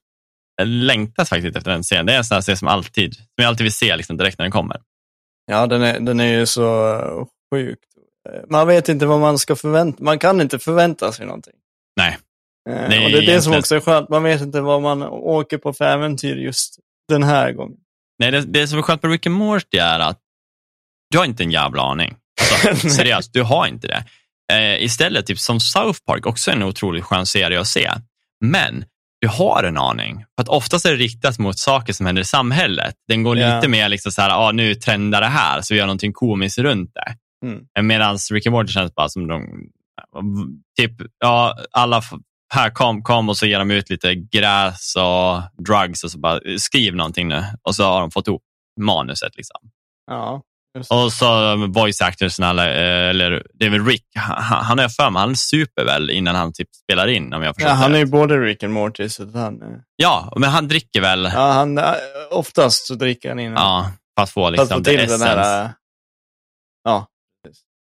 längtat 0.63 1.29
faktiskt 1.29 1.57
efter 1.57 1.71
den 1.71 1.83
serien. 1.83 2.05
Det 2.05 2.13
är 2.13 2.17
en 2.17 2.25
sån 2.25 2.35
här 2.35 2.41
serie 2.41 2.57
som, 2.57 2.67
alltid, 2.67 3.15
som 3.15 3.25
jag 3.35 3.45
alltid 3.45 3.63
vill 3.63 3.73
se 3.73 3.95
liksom, 3.95 4.17
direkt 4.17 4.37
när 4.39 4.43
den 4.43 4.51
kommer. 4.51 4.81
Ja, 5.51 5.67
den 5.67 5.81
är, 5.81 5.99
den 5.99 6.19
är 6.19 6.39
ju 6.39 6.45
så 6.45 7.27
sjukt. 7.53 7.83
Man 8.49 8.67
vet 8.67 8.89
inte 8.89 9.05
vad 9.05 9.19
man 9.19 9.39
ska 9.39 9.55
förvänta 9.55 10.03
Man 10.03 10.19
kan 10.19 10.41
inte 10.41 10.59
förvänta 10.59 11.11
sig 11.11 11.25
någonting. 11.25 11.53
Nej. 11.97 12.17
Eh, 12.69 12.89
Det 12.89 12.95
är 12.95 13.05
och 13.05 13.11
det 13.11 13.17
är 13.17 13.25
det 13.25 13.41
som 13.41 13.53
också 13.53 13.75
är 13.75 13.79
skönt. 13.79 14.09
Man 14.09 14.23
vet 14.23 14.41
inte 14.41 14.61
vad 14.61 14.81
man 14.81 15.03
åker 15.03 15.57
på 15.57 15.73
för 15.73 15.85
äventyr 15.85 16.35
just 16.35 16.79
den 17.09 17.23
här 17.23 17.51
gången. 17.51 17.77
Nej, 18.19 18.31
det, 18.31 18.41
det 18.41 18.67
som 18.67 18.77
är 18.77 18.81
skönt 18.81 19.03
med 19.03 19.11
Rick 19.11 19.25
and 19.25 19.35
Morty 19.35 19.77
är 19.77 19.99
att 19.99 20.19
du 21.11 21.17
har 21.17 21.25
inte 21.25 21.43
en 21.43 21.51
jävla 21.51 21.81
aning. 21.83 22.15
Alltså, 22.65 22.89
seriöst, 22.89 23.33
du 23.33 23.43
har 23.43 23.67
inte 23.67 23.87
det. 23.87 24.05
Eh, 24.53 24.83
istället, 24.83 25.25
typ 25.25 25.39
som 25.39 25.59
South 25.59 25.99
Park, 26.05 26.25
också 26.25 26.51
en 26.51 26.63
otroligt 26.63 27.03
skön 27.03 27.25
serie 27.25 27.59
att 27.59 27.67
se. 27.67 27.91
Men 28.45 28.85
du 29.25 29.29
har 29.29 29.63
en 29.63 29.77
aning. 29.77 30.15
För 30.35 30.41
att 30.41 30.49
oftast 30.49 30.85
är 30.85 30.89
det 30.89 30.95
riktat 30.95 31.39
mot 31.39 31.59
saker 31.59 31.93
som 31.93 32.05
händer 32.05 32.21
i 32.21 32.25
samhället. 32.25 32.95
Den 33.07 33.23
går 33.23 33.37
Ja. 33.37 33.55
lite 33.55 33.67
mer 33.67 33.89
liksom 33.89 34.11
så 34.11 34.21
här, 34.21 34.29
ah, 34.29 34.51
nu 34.51 34.75
trendar 34.75 35.21
det 35.21 35.27
här, 35.27 35.61
så 35.61 35.73
vi 35.73 35.77
gör 35.77 35.85
någonting 35.85 36.13
komiskt 36.13 36.57
runt 36.57 36.91
det. 36.93 37.15
Mm. 37.47 37.87
Medan 37.87 38.17
Rick 38.31 38.45
and 38.47 38.51
Morty 38.51 38.71
känns 38.73 38.95
bara 38.95 39.09
som 39.09 39.27
de, 39.27 39.41
typ, 40.79 40.91
ja, 41.19 41.55
alla 41.71 42.01
här 42.53 42.69
kom, 42.69 43.03
kom 43.03 43.29
och 43.29 43.37
så 43.37 43.45
ger 43.45 43.59
de 43.59 43.71
ut 43.71 43.89
lite 43.89 44.15
gräs 44.15 44.95
och 44.95 45.63
drugs 45.65 46.03
och 46.03 46.11
så 46.11 46.19
bara 46.19 46.39
skriv 46.57 46.95
någonting 46.95 47.27
nu. 47.27 47.43
Och 47.63 47.75
så 47.75 47.83
har 47.83 48.01
de 48.01 48.11
fått 48.11 48.27
ihop 48.27 48.43
manuset. 48.79 49.37
Liksom. 49.37 49.57
Ja. 50.11 50.41
Och 50.89 51.13
så 51.13 51.55
voice 51.67 52.01
actors, 52.01 52.39
eller, 52.39 52.67
eller 53.09 53.43
det 53.53 53.65
är 53.65 53.69
väl 53.69 53.85
Rick, 53.85 54.05
han, 54.15 54.65
han 54.65 54.79
är 54.79 54.89
för 54.89 55.09
mig, 55.09 55.19
han 55.19 55.35
super 55.35 55.85
väl 55.85 56.09
innan 56.09 56.35
han 56.35 56.53
typ 56.53 56.67
spelar 56.75 57.07
in 57.07 57.33
om 57.33 57.43
jag 57.43 57.55
förstår 57.55 57.69
Ja, 57.69 57.75
han 57.75 57.89
är 57.91 57.93
det. 57.93 57.99
ju 57.99 58.05
både 58.05 58.37
Rick 58.37 58.63
and 58.63 58.73
Morty, 58.73 59.09
så 59.09 59.23
att 59.23 59.33
han... 59.35 59.61
eh, 59.61 59.67
Ja, 59.95 60.33
men 60.37 60.49
han 60.49 60.67
dricker 60.67 61.01
väl, 61.01 61.23
ja, 61.23 61.31
Ja, 61.33 61.51
han, 61.51 61.77
eh, 61.77 61.93
oftast 62.31 62.87
så 62.87 62.95
dricker 62.95 63.29
han 63.29 63.39
innan. 63.39 63.83
för 64.17 64.23
att 64.23 64.29
få 64.29 64.41
för 64.41 64.47
att 64.47 64.59
liksom 64.59 64.77
få 64.77 64.83
till 64.83 64.95
den 64.97 65.05
essence. 65.05 65.25
här... 65.27 65.63
eh, 65.65 65.69
Ja. 66.83 67.07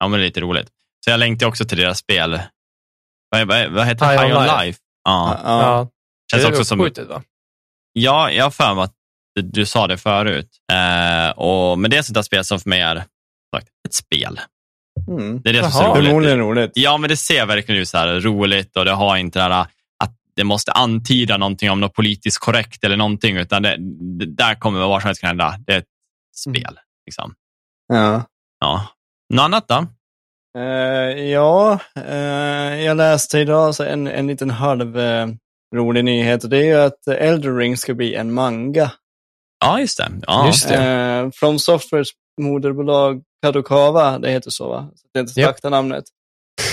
Ja, 0.01 0.09
men 0.09 0.21
det 0.21 0.25
är 0.25 0.27
lite 0.27 0.41
roligt. 0.41 0.69
Så 1.05 1.11
jag 1.11 1.19
längtar 1.21 1.47
också 1.47 1.65
till 1.65 1.79
deras 1.79 1.99
spel. 1.99 2.41
Vad, 3.31 3.49
vad, 3.49 3.71
vad 3.73 3.87
heter 3.87 4.07
det? 4.07 4.13
High 4.13 4.23
High 4.27 4.37
on 4.37 4.43
on 4.43 4.45
Life. 4.45 4.65
Life. 4.65 4.79
Ja. 5.05 5.41
ja. 5.45 5.63
Ja. 5.63 5.89
Känns 6.33 6.43
det 6.43 6.49
är 6.49 6.53
också 6.53 6.65
som, 6.65 6.81
uppskjutet, 6.81 7.09
va? 7.09 7.23
ja, 7.93 8.31
jag 8.31 8.45
har 8.45 8.51
för 8.51 8.75
mig 8.75 8.85
att 8.85 8.95
du, 9.43 9.43
du 9.43 9.67
sa 9.67 9.87
det 9.87 9.97
förut. 9.99 10.49
Eh, 10.73 11.31
och, 11.31 11.79
men 11.79 11.91
det 11.91 11.97
är 11.97 12.01
ett 12.01 12.07
sånt 12.07 12.15
där 12.15 12.23
spel 12.23 12.45
som 12.45 12.61
för 12.61 12.69
mig 12.69 12.81
är 12.81 12.97
sagt, 13.57 13.69
ett 13.89 13.95
spel. 13.95 14.41
Mm. 15.09 15.41
Det 15.43 15.49
är 15.49 15.53
det 15.53 15.71
som 15.71 15.71
Jaha. 15.73 15.83
är 15.83 15.89
så 15.89 15.95
roligt. 15.95 16.09
Förmodligen 16.09 16.39
roligt. 16.39 16.71
Ja, 16.75 16.97
men 16.99 17.09
det 17.11 17.17
ser 17.17 17.47
verkligen 17.47 17.81
ut 17.81 17.89
så 17.89 17.99
här 17.99 18.21
roligt 18.21 18.77
och 18.77 18.85
det 18.85 18.93
har 18.93 19.17
inte 19.17 19.39
det 19.39 19.55
här 19.55 19.67
att 20.05 20.15
det 20.37 20.45
måste 20.45 20.73
antyda 20.73 21.37
någonting 21.37 21.71
om 21.71 21.81
något 21.81 21.95
politiskt 21.95 22.39
korrekt 22.39 22.85
eller 22.85 22.97
någonting, 22.97 23.37
utan 23.37 23.63
det, 23.63 23.77
det 24.19 24.27
där 24.27 24.55
kommer 24.55 24.81
vad 24.81 25.03
som 25.03 25.09
helst 25.09 25.21
kan 25.21 25.29
hända. 25.29 25.59
Det 25.67 25.73
är 25.73 25.79
ett 25.79 25.85
spel. 26.37 26.79
Liksom. 27.07 27.35
Ja. 27.89 28.23
Ja. 28.61 28.89
Något 29.35 29.43
annat 29.43 29.69
då? 29.69 29.87
Eh, 30.59 31.31
ja, 31.31 31.79
eh, 31.97 32.85
jag 32.85 32.97
läste 32.97 33.39
idag 33.39 33.75
så 33.75 33.85
en, 33.85 34.07
en 34.07 34.27
liten 34.27 34.51
halv 34.51 34.99
eh, 34.99 35.27
rolig 35.77 36.05
nyhet 36.05 36.45
och 36.45 36.51
det 36.51 36.59
är 36.59 36.65
ju 36.65 36.75
att 36.75 37.09
Elder 37.09 37.57
Ring 37.57 37.77
ska 37.77 37.95
bli 37.95 38.15
en 38.15 38.33
manga. 38.33 38.91
Ja, 39.61 39.81
just 39.81 39.99
det. 39.99 40.11
Ja. 40.27 40.47
Just 40.47 40.69
det. 40.69 40.75
Eh, 40.77 41.31
From 41.31 41.59
Softwares 41.59 42.09
moderbolag 42.41 43.23
Kadokawa, 43.43 44.19
det 44.19 44.31
heter 44.31 44.51
så 44.51 44.69
va? 44.69 44.91
Så 44.97 45.07
det 45.13 45.19
är 45.19 45.21
inte 45.21 45.41
Japp. 45.41 45.51
exakta 45.51 45.71
namnet. 45.71 46.05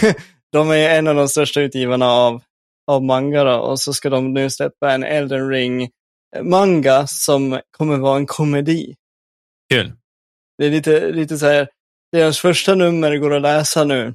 de 0.52 0.70
är 0.72 0.90
en 0.90 1.08
av 1.08 1.16
de 1.16 1.28
största 1.30 1.62
utgivarna 1.62 2.06
av, 2.12 2.42
av 2.92 3.04
manga 3.04 3.44
då, 3.44 3.56
och 3.56 3.80
så 3.80 3.94
ska 3.94 4.10
de 4.10 4.34
nu 4.34 4.50
släppa 4.50 4.92
en 4.92 5.04
Elden 5.04 5.50
Ring 5.50 5.82
eh, 6.36 6.44
manga 6.44 7.08
som 7.08 7.60
kommer 7.78 7.98
vara 7.98 8.18
en 8.18 8.26
komedi. 8.26 8.96
Kul. 9.74 9.94
Det 10.58 10.66
är 10.66 10.72
lite, 10.72 11.12
lite 11.12 11.38
så 11.38 11.46
här, 11.46 11.68
deras 12.12 12.40
första 12.40 12.76
nummer 12.76 13.18
går 13.18 13.34
att 13.36 13.42
läsa 13.42 13.84
nu 13.84 14.14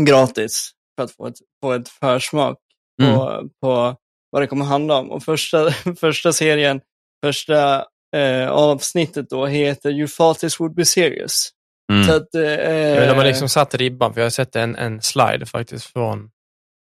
gratis 0.00 0.70
för 0.98 1.04
att 1.04 1.10
få 1.12 1.26
ett, 1.26 1.36
få 1.62 1.72
ett 1.72 1.88
försmak 1.88 2.58
Mm. 3.02 3.14
på, 3.14 3.48
på 3.62 3.96
vad 4.30 4.42
det 4.42 4.46
kommer 4.46 4.64
handla 4.64 4.94
om. 4.98 5.10
Och 5.10 5.22
första, 5.22 5.70
första 6.00 6.32
serien, 6.32 6.80
första 7.24 7.84
eh, 8.16 8.48
avsnittet 8.50 9.30
då 9.30 9.46
heter 9.46 9.90
You 9.90 10.08
thought 10.08 10.38
this 10.40 10.60
would 10.60 10.74
be 10.74 10.84
serious. 10.84 11.50
Mm. 11.92 12.04
Så 12.04 12.16
att, 12.16 12.34
eh, 12.34 12.42
Ja, 12.42 13.06
de 13.06 13.18
har 13.18 13.24
liksom 13.24 13.48
satt 13.48 13.74
ribban, 13.74 14.14
för 14.14 14.20
jag 14.20 14.24
har 14.26 14.30
sett 14.30 14.56
en, 14.56 14.76
en 14.76 15.02
slide 15.02 15.46
faktiskt 15.46 15.86
från 15.86 16.30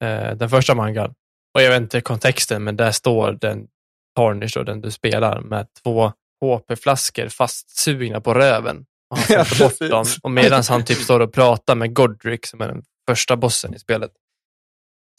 eh, 0.03 0.31
den 0.35 0.49
första 0.49 0.75
mangan. 0.75 1.13
Och 1.55 1.61
jag 1.61 1.69
vet 1.69 1.81
inte 1.81 2.01
kontexten, 2.01 2.63
men 2.63 2.75
där 2.75 2.91
står 2.91 3.31
den 3.41 3.67
Tarnish, 4.15 4.53
då, 4.53 4.63
den 4.63 4.81
du 4.81 4.91
spelar, 4.91 5.41
med 5.41 5.67
två 5.83 6.11
HP-flaskor 6.45 7.27
fastsugna 7.29 8.21
på 8.21 8.33
röven. 8.33 8.85
Och 9.11 9.17
han 9.17 9.25
Ja, 9.37 9.45
sätter 9.45 9.63
bort 9.63 9.89
dem. 9.91 10.05
Och 10.23 10.31
medan 10.31 10.63
han 10.69 10.85
typ 10.85 10.97
står 10.97 11.19
och 11.19 11.33
pratar 11.33 11.75
med 11.75 11.93
Godric, 11.95 12.39
som 12.49 12.61
är 12.61 12.67
den 12.67 12.83
första 13.09 13.35
bossen 13.35 13.73
i 13.73 13.79
spelet. 13.79 14.11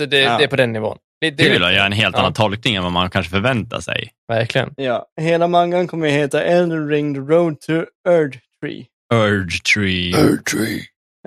Så 0.01 0.07
det, 0.07 0.19
Ja. 0.21 0.39
det 0.39 0.45
är 0.45 0.49
på 0.49 0.57
den 0.57 0.73
nivån. 0.73 0.99
Det, 1.21 1.31
det 1.31 1.47
är 1.47 1.53
Kul 1.55 1.65
att 1.65 1.73
göra 1.75 1.87
en 1.87 1.93
helt 1.93 2.15
Ja. 2.17 2.21
annan 2.21 2.33
tolkning 2.33 2.75
än 2.75 2.83
vad 2.83 2.93
man 2.93 3.11
kanske 3.11 3.31
förväntar 3.31 3.81
sig. 3.81 4.11
Verkligen. 4.29 4.75
Ja, 4.77 5.07
hela 5.21 5.49
mangan 5.49 5.87
kommer 5.89 6.07
att 6.07 6.13
heta 6.13 6.43
Elden 6.43 6.89
Ring 6.89 7.15
The 7.15 7.21
Road 7.21 7.61
to 7.61 7.73
Earth 8.09 8.39
Tree. 8.63 8.87
Urge 9.15 9.59
Tree. 9.75 10.13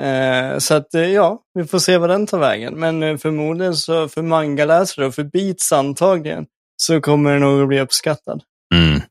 Eh, 0.01 0.57
så 0.57 0.73
att 0.73 0.93
eh, 0.93 1.01
ja, 1.09 1.39
vi 1.53 1.65
får 1.65 1.79
se 1.79 1.97
vad 1.97 2.09
den 2.09 2.27
tar 2.27 2.39
vägen. 2.39 2.73
Men 2.79 3.03
eh, 3.03 3.17
förmodligen 3.17 3.75
så 3.75 4.07
för 4.09 4.21
mangaläsare 4.21 5.05
och 5.05 5.15
för 5.15 5.23
beats 5.23 5.71
antagligen 5.71 6.45
så 6.77 7.01
kommer 7.01 7.31
den 7.31 7.41
nog 7.41 7.61
att 7.61 7.67
bli 7.67 7.79
uppskattad. 7.79 8.41
Mm. 8.75 9.01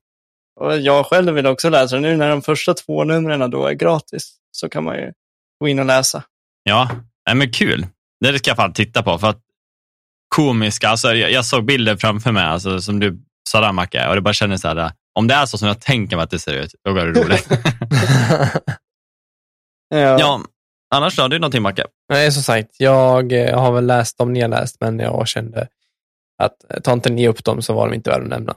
Och 0.61 0.79
jag 0.79 1.07
själv 1.07 1.35
vill 1.35 1.47
också 1.47 1.69
läsa 1.71 1.97
den. 1.97 2.03
Nu 2.03 2.17
när 2.17 2.31
de 2.31 2.43
första 2.43 2.75
två 2.75 3.05
numren 3.05 3.51
då 3.51 3.67
är 3.67 3.73
gratis 3.73 4.35
så 4.53 4.69
kan 4.69 4.85
man 4.85 4.97
ju 4.97 5.13
gå 5.61 5.69
in 5.69 5.79
och 5.79 5.87
läsa. 5.87 6.23
Ja, 6.63 6.91
Nej, 7.27 7.37
men 7.37 7.53
kul. 7.53 7.87
Det 8.21 8.39
ska 8.39 8.51
jag 8.51 8.57
fan 8.57 8.73
titta 8.73 9.03
på. 9.03 9.19
För 9.19 9.27
att 9.29 9.41
komiska, 10.37 10.89
alltså, 10.89 11.15
jag, 11.15 11.33
jag 11.33 11.45
såg 11.45 11.65
bilder 11.65 11.97
framför 11.97 12.33
mig, 12.33 12.45
alltså, 12.45 12.81
som 12.81 13.01
du 13.01 13.19
sa 13.49 13.61
där 13.61 13.73
Macke, 13.73 14.09
och 14.09 14.15
det 14.15 14.21
bara 14.21 14.35
kändes 14.35 14.61
så 14.61 14.69
här, 14.69 14.93
om 15.15 15.27
det 15.27 15.35
är 15.35 15.47
så 15.47 15.59
som 15.59 15.69
jag 15.69 15.81
tänker 15.81 16.17
mig 16.17 16.25
att 16.25 16.31
det 16.31 16.39
ser 16.39 16.53
ut, 16.53 16.75
då 16.85 16.97
är 16.97 17.07
det 17.07 17.21
roligt. 17.21 17.49
Ja. 19.93 20.19
ja, 20.21 20.41
annars 20.95 21.17
då? 21.17 21.23
Har 21.23 21.29
du 21.29 21.39
någonting 21.39 21.63
Macke? 21.63 21.85
Nej, 22.13 22.33
som 22.33 22.43
sagt, 22.43 22.71
jag 22.79 23.33
eh, 23.33 23.61
har 23.61 23.73
väl 23.73 23.87
läst 23.87 24.19
dem 24.19 24.33
ni 24.33 24.41
har 24.41 24.49
läst, 24.49 24.77
men 24.81 24.99
jag 24.99 25.29
kände 25.29 25.69
att 26.43 26.71
eh, 26.71 26.81
tar 26.81 26.93
inte 26.93 27.11
ni 27.11 27.29
upp 27.29 27.45
dem 27.45 27.63
så 27.63 27.75
var 27.75 27.89
de 27.89 27.95
inte 27.95 28.11
värda 28.11 28.23
att 28.23 28.31
nämna. 28.31 28.55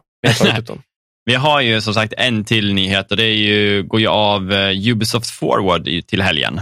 Vi 1.25 1.35
har 1.35 1.61
ju 1.61 1.81
som 1.81 1.93
sagt 1.93 2.13
en 2.17 2.45
till 2.45 2.73
nyhet 2.73 3.11
och 3.11 3.17
det 3.17 3.25
är 3.25 3.35
ju, 3.35 3.83
går 3.83 3.99
ju 3.99 4.07
av 4.07 4.51
eh, 4.51 4.91
Ubisoft 4.91 5.29
Forward 5.29 5.89
till 6.07 6.21
helgen. 6.21 6.61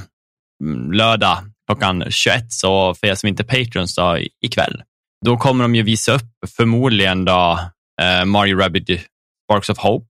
Mm, 0.63 0.91
Lördag 0.91 1.37
klockan 1.67 2.03
21, 2.09 2.51
så 2.53 2.93
för 2.93 3.07
er 3.07 3.15
som 3.15 3.29
inte 3.29 3.43
är 3.43 3.65
patrons 3.65 3.95
då, 3.95 4.17
ikväll. 4.41 4.83
Då 5.25 5.37
kommer 5.37 5.63
de 5.63 5.75
ju 5.75 5.83
visa 5.83 6.11
upp 6.13 6.49
förmodligen 6.57 7.25
då 7.25 7.59
eh, 8.01 8.25
Mario 8.25 8.57
Rabbids 8.57 9.03
Sparks 9.45 9.69
of 9.69 9.77
Hope 9.77 10.05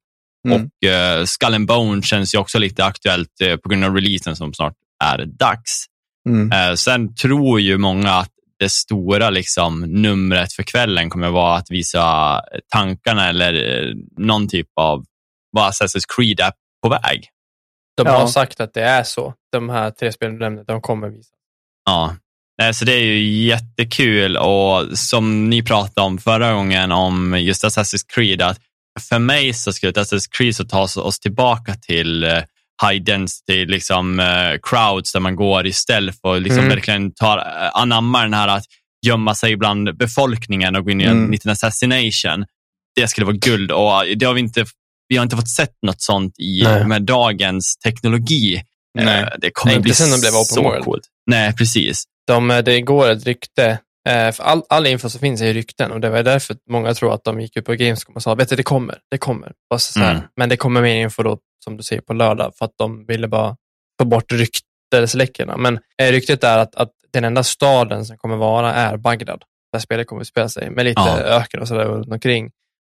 Mm. 0.47 0.61
och 0.81 0.87
eh, 0.89 1.25
Skull 1.25 1.53
and 1.53 1.67
Bone 1.67 2.01
känns 2.01 2.35
ju 2.35 2.39
också 2.39 2.59
lite 2.59 2.85
aktuellt 2.85 3.41
eh, 3.41 3.55
på 3.57 3.69
grund 3.69 3.83
av 3.83 3.95
releasen 3.95 4.35
som 4.35 4.53
snart 4.53 4.73
är 5.03 5.25
dags. 5.25 5.85
Mm. 6.29 6.51
Eh, 6.51 6.75
sen 6.75 7.15
tror 7.15 7.59
ju 7.59 7.77
många 7.77 8.11
att 8.11 8.29
det 8.59 8.69
stora 8.69 9.29
liksom, 9.29 9.81
numret 9.81 10.53
för 10.53 10.63
kvällen 10.63 11.09
kommer 11.09 11.29
vara 11.29 11.55
att 11.57 11.71
visa 11.71 12.41
tankarna 12.73 13.29
eller 13.29 13.53
eh, 13.53 13.93
någon 14.17 14.47
typ 14.47 14.67
av 14.75 15.05
vad 15.51 15.71
Assassin's 15.71 16.05
Creed 16.15 16.39
är 16.39 16.51
på 16.83 16.89
väg. 16.89 17.27
De 17.97 18.07
Ja. 18.07 18.17
har 18.19 18.27
sagt 18.27 18.59
att 18.59 18.73
det 18.73 18.83
är 18.83 19.03
så. 19.03 19.33
De 19.51 19.69
här 19.69 19.91
tre 19.91 20.11
spelen 20.11 20.33
du 20.33 20.39
nämnde, 20.39 20.63
de 20.63 20.81
kommer 20.81 21.09
visa. 21.09 21.35
Ja, 21.85 22.15
så 22.71 22.85
det 22.85 22.93
är 22.93 23.03
ju 23.03 23.43
jättekul 23.45 24.37
och 24.37 24.97
som 24.99 25.49
ni 25.49 25.63
pratade 25.63 26.05
om 26.07 26.17
förra 26.17 26.53
gången 26.53 26.91
om 26.91 27.39
just 27.39 27.63
Assassin's 27.63 28.05
Creed, 28.15 28.41
att 28.41 28.59
för 29.09 29.19
mig 29.19 29.53
så 29.53 29.73
skulle 29.73 29.91
Assassin's 29.91 30.27
Creed 30.37 30.55
så 30.55 30.63
ta 30.65 30.81
oss 30.81 31.19
tillbaka 31.19 31.73
till 31.75 32.23
eh, 32.23 32.39
high 32.89 33.03
density 33.03 33.65
liksom, 33.65 34.19
eh, 34.19 34.59
crowds 34.63 35.11
där 35.13 35.19
man 35.19 35.35
går 35.35 35.67
i 35.67 35.73
stealth 35.73 36.17
och 36.21 36.41
liksom 36.41 36.59
Mm. 36.63 36.69
verkligen 36.69 37.13
tar, 37.13 37.37
eh, 37.37 37.43
anammar 37.73 38.23
den 38.23 38.33
här 38.33 38.47
att 38.47 38.65
gömma 39.05 39.35
sig 39.35 39.55
bland 39.57 39.97
befolkningen 39.97 40.75
och 40.75 40.83
gå 40.85 40.91
in 40.91 41.01
i 41.01 41.03
en 41.03 41.11
Mm. 41.11 41.31
liten 41.31 41.51
assassination. 41.51 42.45
Det 42.95 43.07
skulle 43.07 43.25
vara 43.25 43.35
guld 43.37 43.71
och 43.71 44.03
det 44.17 44.25
har 44.25 44.33
vi 44.33 44.39
inte 44.39 44.65
vi 45.07 45.17
har 45.17 45.23
inte 45.23 45.35
fått 45.35 45.49
sett 45.49 45.73
något 45.87 46.01
sånt 46.01 46.39
i, 46.39 46.63
Nej. 46.63 46.85
med 46.87 47.01
dagens 47.03 47.77
teknologi. 47.77 48.61
Nej. 48.99 49.21
Eh, 49.21 49.27
Det 49.39 49.51
kommer 49.51 49.73
Nej, 49.73 49.81
bli 49.81 49.93
sen 49.93 50.11
de 50.11 50.19
blev 50.19 50.31
så 50.31 50.63
world. 50.63 50.83
coolt. 50.83 51.03
Nej, 51.27 51.53
precis. 51.55 52.03
De, 52.27 52.51
eh, 52.51 52.57
det 52.63 52.81
går 52.81 53.09
ett 53.09 53.25
rykte, 53.25 53.79
eh, 54.09 54.31
för 54.31 54.43
all, 54.43 54.63
all 54.69 54.87
info 54.87 55.09
som 55.09 55.19
finns 55.19 55.41
är 55.41 55.45
ju 55.45 55.53
rykten 55.53 55.91
och 55.91 55.99
det 56.01 56.09
var 56.09 56.23
därför 56.23 56.55
många 56.69 56.93
tror 56.93 57.13
att 57.13 57.23
de 57.23 57.41
gick 57.41 57.57
ut 57.57 57.65
på 57.65 57.73
Gamescom 57.73 58.15
och 58.15 58.23
sa, 58.23 58.35
vet 58.35 58.49
du, 58.49 58.55
det 58.55 58.63
kommer, 58.63 58.97
det 59.11 59.17
kommer. 59.17 59.51
Mm. 59.97 60.21
Men 60.35 60.49
det 60.49 60.57
kommer 60.57 60.81
mer 60.81 60.95
info 61.01 61.23
då, 61.23 61.37
som 61.63 61.77
du 61.77 61.83
säger, 61.83 62.01
på 62.01 62.13
lördag 62.13 62.53
för 62.57 62.65
att 62.65 62.73
de 62.77 63.05
ville 63.05 63.27
bara 63.27 63.55
få 64.01 64.05
bort 64.05 64.31
ryktesläckorna. 64.31 65.57
Men 65.57 65.79
eh, 66.01 66.11
ryktet 66.11 66.43
är 66.43 66.57
att, 66.57 66.75
att 66.75 66.91
den 67.13 67.23
enda 67.23 67.43
staden 67.43 68.05
som 68.05 68.17
kommer 68.17 68.35
vara 68.35 68.73
är 68.73 68.97
Bagdad, 68.97 69.43
där 69.73 69.79
spelet 69.79 70.07
kommer 70.07 70.21
att 70.21 70.27
spela 70.27 70.49
sig, 70.49 70.69
med 70.69 70.85
lite 70.85 71.01
Ja. 71.01 71.19
öken 71.19 71.59
och 71.61 71.67
sådär 71.67 71.85
runt 71.85 72.07
omkring. 72.11 72.51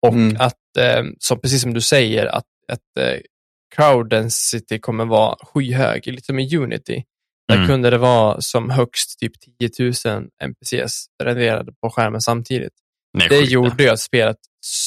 Och 0.08 0.14
Mm. 0.14 0.38
att, 0.40 0.78
eh, 0.80 1.04
som, 1.20 1.40
precis 1.40 1.62
som 1.62 1.74
du 1.74 1.82
säger, 1.82 2.26
att, 2.26 2.46
att 2.72 2.98
eh, 3.04 3.20
crowd 3.76 4.10
density 4.10 4.80
kommer 4.80 5.06
vara 5.06 5.36
skyhög, 5.42 6.08
lite 6.08 6.26
som 6.26 6.40
i 6.40 6.58
Unity. 6.58 7.04
Där 7.48 7.56
Mm. 7.56 7.68
kunde 7.68 7.90
det 7.90 7.98
vara 7.98 8.42
som 8.42 8.70
högst 8.70 9.20
typ 9.20 9.32
10 9.60 9.92
000 10.06 10.28
NPCs 10.44 11.06
renderade 11.24 11.72
på 11.82 11.90
skärmen 11.90 12.22
samtidigt. 12.22 12.74
Nej, 13.18 13.30
Det 13.30 13.40
gjorde 13.40 13.84
ju 13.84 13.90
att 13.90 14.00
spelet 14.00 14.38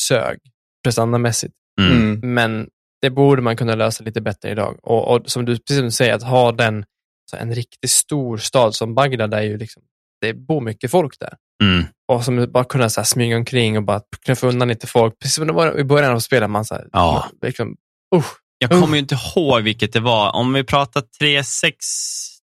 sög 0.08 0.38
prestandamässigt. 0.84 1.54
Mm. 1.80 1.92
Mm. 1.92 2.34
Men 2.34 2.68
det 3.02 3.10
borde 3.10 3.42
man 3.42 3.56
kunna 3.56 3.74
lösa 3.74 4.04
lite 4.04 4.20
bättre 4.20 4.50
idag. 4.50 4.78
Och, 4.82 5.08
och 5.16 5.30
som 5.30 5.44
du 5.44 5.52
precis 5.58 5.76
som 5.76 5.84
du 5.84 5.90
säger, 5.90 6.14
att 6.14 6.22
ha 6.22 6.52
den, 6.52 6.84
så 7.30 7.36
en 7.36 7.54
riktigt 7.54 7.90
stor 7.90 8.36
stad 8.36 8.74
som 8.74 8.94
Bagdad, 8.94 9.34
är 9.34 9.42
ju 9.42 9.58
liksom, 9.58 9.82
det 10.20 10.34
bor 10.34 10.60
mycket 10.60 10.90
folk 10.90 11.18
där. 11.20 11.34
Mm. 11.64 11.84
Och 12.12 12.24
som 12.24 12.52
bara 12.52 12.64
kunna 12.64 12.90
så 12.90 13.00
här, 13.00 13.06
smyga 13.06 13.36
omkring 13.36 13.76
och 13.76 13.82
bara 13.84 14.00
knuffa 14.24 14.46
undan 14.46 14.68
lite 14.68 14.86
folk. 14.86 15.18
Precis 15.18 15.34
som 15.34 15.46
det 15.46 15.52
var 15.52 15.78
i 15.78 15.84
början 15.84 16.12
av 16.12 16.18
spelet. 16.18 16.50
Man, 16.50 16.64
så 16.64 16.74
här, 16.74 16.86
Ja. 16.92 17.30
liksom, 17.42 17.76
usch, 18.16 18.34
Jag 18.58 18.70
kommer 18.70 18.92
ju 18.94 18.98
inte 18.98 19.14
ihåg 19.36 19.62
vilket 19.62 19.92
det 19.92 20.00
var. 20.00 20.32
Om 20.32 20.52
vi 20.52 20.64
pratar 20.64 21.02
360, 21.20 21.76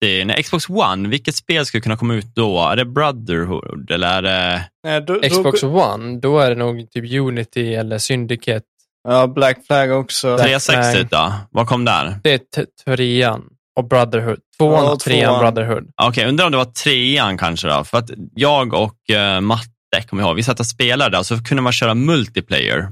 nej, 0.02 0.42
Xbox 0.42 0.68
One, 0.68 1.08
vilket 1.08 1.34
spel 1.34 1.66
skulle 1.66 1.80
kunna 1.80 1.96
komma 1.96 2.14
ut 2.14 2.34
då? 2.34 2.68
Är 2.68 2.76
det 2.76 2.84
Brotherhood 2.84 3.90
eller 3.90 4.08
är 4.08 4.22
det... 4.22 4.62
Nej, 4.84 5.00
då, 5.00 5.14
då- 5.14 5.28
Xbox 5.28 5.62
One, 5.62 6.20
då 6.20 6.38
är 6.38 6.48
det 6.50 6.56
nog 6.56 6.90
typ 6.90 7.12
Unity 7.20 7.74
eller 7.74 7.98
Syndicate. 7.98 8.64
Ja, 9.08 9.26
Black 9.26 9.66
Flag 9.66 9.90
också. 10.00 10.26
Black 10.36 10.46
360 10.46 10.92
Flag. 10.92 11.06
då? 11.10 11.32
Vad 11.50 11.66
kom 11.68 11.84
där? 11.84 12.18
Det 12.22 12.32
är 12.56 12.66
trean 12.96 13.42
och 13.78 13.88
Brotherhood. 13.88 14.38
Tvåan 14.58 14.84
Ja, 14.84 14.92
och 14.92 15.00
trean 15.00 15.34
tvåan. 15.38 15.54
Brotherhood. 15.54 15.90
Okej, 16.02 16.26
undrar 16.28 16.44
om 16.46 16.52
det 16.52 16.58
var 16.58 16.64
trean 16.64 17.38
kanske 17.38 17.68
då? 17.68 17.84
För 17.84 17.98
att 17.98 18.10
jag 18.34 18.74
och 18.74 18.94
uh, 19.12 19.40
Matte, 19.40 19.68
kommer 20.08 20.22
jag 20.22 20.28
ihåg, 20.28 20.36
vi 20.36 20.42
satt 20.42 20.60
och 20.60 20.66
spelade 20.66 21.18
och 21.18 21.26
så 21.26 21.44
kunde 21.44 21.62
man 21.62 21.72
köra 21.72 21.94
multiplayer. 21.94 22.88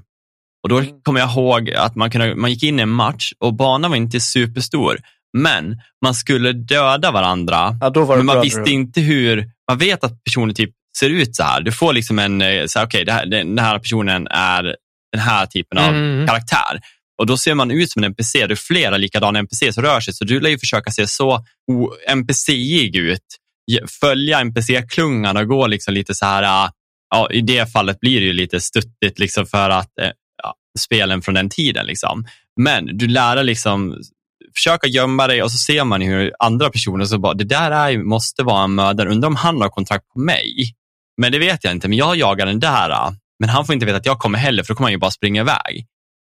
Och 0.62 0.68
då 0.68 0.78
Mm. 0.78 1.00
kommer 1.02 1.20
jag 1.20 1.30
ihåg 1.30 1.70
att 1.70 1.96
man, 1.96 2.10
kunde, 2.10 2.34
man 2.34 2.50
gick 2.50 2.62
in 2.62 2.78
i 2.78 2.82
en 2.82 2.88
match 2.88 3.32
och 3.38 3.54
banan 3.54 3.90
var 3.90 3.96
inte 3.96 4.20
superstor, 4.20 4.98
men 5.34 5.76
man 6.04 6.14
skulle 6.14 6.52
döda 6.52 7.10
varandra 7.10 7.54
Ja, 7.56 7.70
men 7.80 7.80
man 7.80 8.06
Brotherhood. 8.06 8.42
visste 8.44 8.70
inte 8.70 9.00
hur, 9.00 9.50
man 9.70 9.78
vet 9.78 10.04
att 10.04 10.24
personen 10.24 10.54
typ 10.54 10.70
ser 10.98 11.10
ut 11.10 11.36
så 11.36 11.42
här. 11.42 11.60
Du 11.60 11.72
får 11.72 11.92
liksom 11.92 12.18
en, 12.18 12.42
eh, 12.42 12.66
så 12.66 12.78
här, 12.78 13.04
det 13.04 13.12
här- 13.12 13.26
den 13.26 13.58
här 13.58 13.78
personen 13.78 14.26
är 14.30 14.62
den 15.12 15.20
här 15.22 15.46
typen 15.46 15.78
av 15.78 15.88
Mm. 15.94 16.26
karaktär. 16.26 16.80
Och 17.20 17.26
då 17.26 17.36
ser 17.36 17.54
man 17.54 17.70
ut 17.70 17.90
som 17.90 18.04
en 18.04 18.10
NPC, 18.10 18.46
det 18.46 18.54
är 18.54 18.56
flera 18.56 18.96
likadana 18.96 19.38
NPC 19.38 19.72
som 19.72 19.82
rör 19.82 20.00
sig, 20.00 20.14
så 20.14 20.24
du 20.24 20.40
lär 20.40 20.50
ju 20.50 20.58
försöka 20.58 20.90
se 20.90 21.06
så 21.06 21.44
NPC-ig 22.08 22.96
ut. 22.96 23.20
Följa 24.00 24.40
NPC-klungan 24.40 25.36
och 25.36 25.46
gå 25.48 25.66
liksom 25.66 25.94
lite 25.94 26.14
så 26.14 26.24
här, 26.26 26.42
ah, 26.42 26.70
ja, 27.14 27.28
i 27.30 27.40
det 27.40 27.72
fallet 27.72 28.00
blir 28.00 28.20
det 28.20 28.26
ju 28.26 28.32
lite 28.32 28.60
stuttigt 28.60 29.18
liksom 29.18 29.46
för 29.46 29.70
att 29.70 29.98
eh, 30.02 30.10
ja, 30.42 30.54
spelen 30.78 31.22
från 31.22 31.34
den 31.34 31.50
tiden. 31.50 31.86
Liksom. 31.86 32.24
Men 32.60 32.98
du 32.98 33.06
lär 33.06 33.36
dig 33.36 33.44
liksom 33.44 33.96
försöka 34.56 34.86
gömma 34.86 35.26
dig 35.26 35.42
och 35.42 35.52
så 35.52 35.58
ser 35.58 35.84
man 35.84 36.00
hur 36.02 36.32
andra 36.38 36.70
personer 36.70 37.04
så 37.04 37.18
bara, 37.18 37.34
det 37.34 37.44
där 37.44 37.70
är, 37.70 37.98
måste 37.98 38.42
vara 38.42 38.64
en 38.64 38.74
mördare, 38.74 39.08
undrar 39.10 39.28
om 39.28 39.36
han 39.36 39.60
har 39.60 39.68
kontakt 39.68 40.08
på 40.08 40.18
mig. 40.20 40.74
Men 41.20 41.32
det 41.32 41.38
vet 41.38 41.64
jag 41.64 41.72
inte, 41.72 41.88
men 41.88 41.98
jag 41.98 42.16
jagar 42.16 42.46
den 42.46 42.60
där. 42.60 43.14
Men 43.40 43.48
han 43.48 43.66
får 43.66 43.72
inte 43.72 43.86
veta 43.86 43.98
att 43.98 44.06
jag 44.06 44.18
kommer 44.18 44.38
heller, 44.38 44.62
för 44.62 44.68
då 44.68 44.76
kommer 44.76 44.86
han 44.86 44.92
ju 44.92 44.98
bara 44.98 45.10
springa 45.10 45.40
iväg. 45.40 45.86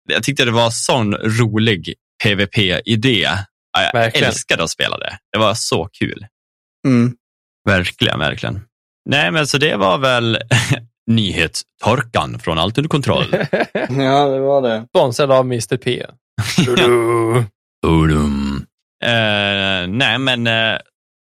Jag 0.08 0.22
tyckte 0.22 0.44
det 0.44 0.50
var 0.50 0.70
sån 0.70 1.14
rolig 1.14 1.94
PVP-idé. 2.24 3.28
Ja, 3.72 3.82
Jag 3.82 3.92
Verkligen. 3.92 4.28
älskade 4.28 4.64
att 4.64 4.70
spela 4.70 4.98
det. 4.98 5.18
Det 5.32 5.38
var 5.38 5.54
så 5.54 5.88
kul. 5.92 6.26
Mm. 6.86 7.14
Verkligen, 7.68 8.18
verkligen. 8.18 8.60
Nej, 9.08 9.30
men 9.30 9.46
så 9.46 9.58
det 9.58 9.76
var 9.76 9.98
väl 9.98 10.38
nyhetstorkan 11.10 12.38
från 12.38 12.58
Allt 12.58 12.78
under 12.78 12.88
kontroll. 12.88 13.24
Ja, 13.88 14.26
det 14.28 14.40
var 14.40 14.62
det. 14.62 14.86
Sponsrad 14.88 15.30
av 15.32 15.44
Mr 15.44 15.76
P. 15.76 16.06
Udum. 17.86 18.66
Eh, 19.04 19.88
nej, 19.88 20.18
men 20.18 20.46
eh, 20.46 20.78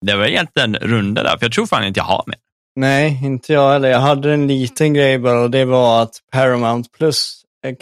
det 0.05 0.16
var 0.16 0.26
egentligen 0.26 0.76
runda 0.76 1.24
där, 1.24 1.38
för 1.38 1.45
jag 1.45 1.51
tror 1.51 1.66
fan 1.66 1.84
inte 1.84 1.99
jag 1.99 2.05
har 2.05 2.24
mer. 2.28 2.36
Nej, 2.76 3.20
inte 3.24 3.53
jag 3.53 3.72
heller. 3.72 3.89
Jag 3.89 3.99
hade 3.99 4.34
en 4.34 4.47
liten 4.47 4.93
grej 4.93 5.20
bara 5.20 5.39
och 5.41 5.51
det 5.51 5.66
var 5.66 6.01
att 6.03 6.12
Paramount 6.32 6.89
Plus 6.97 7.34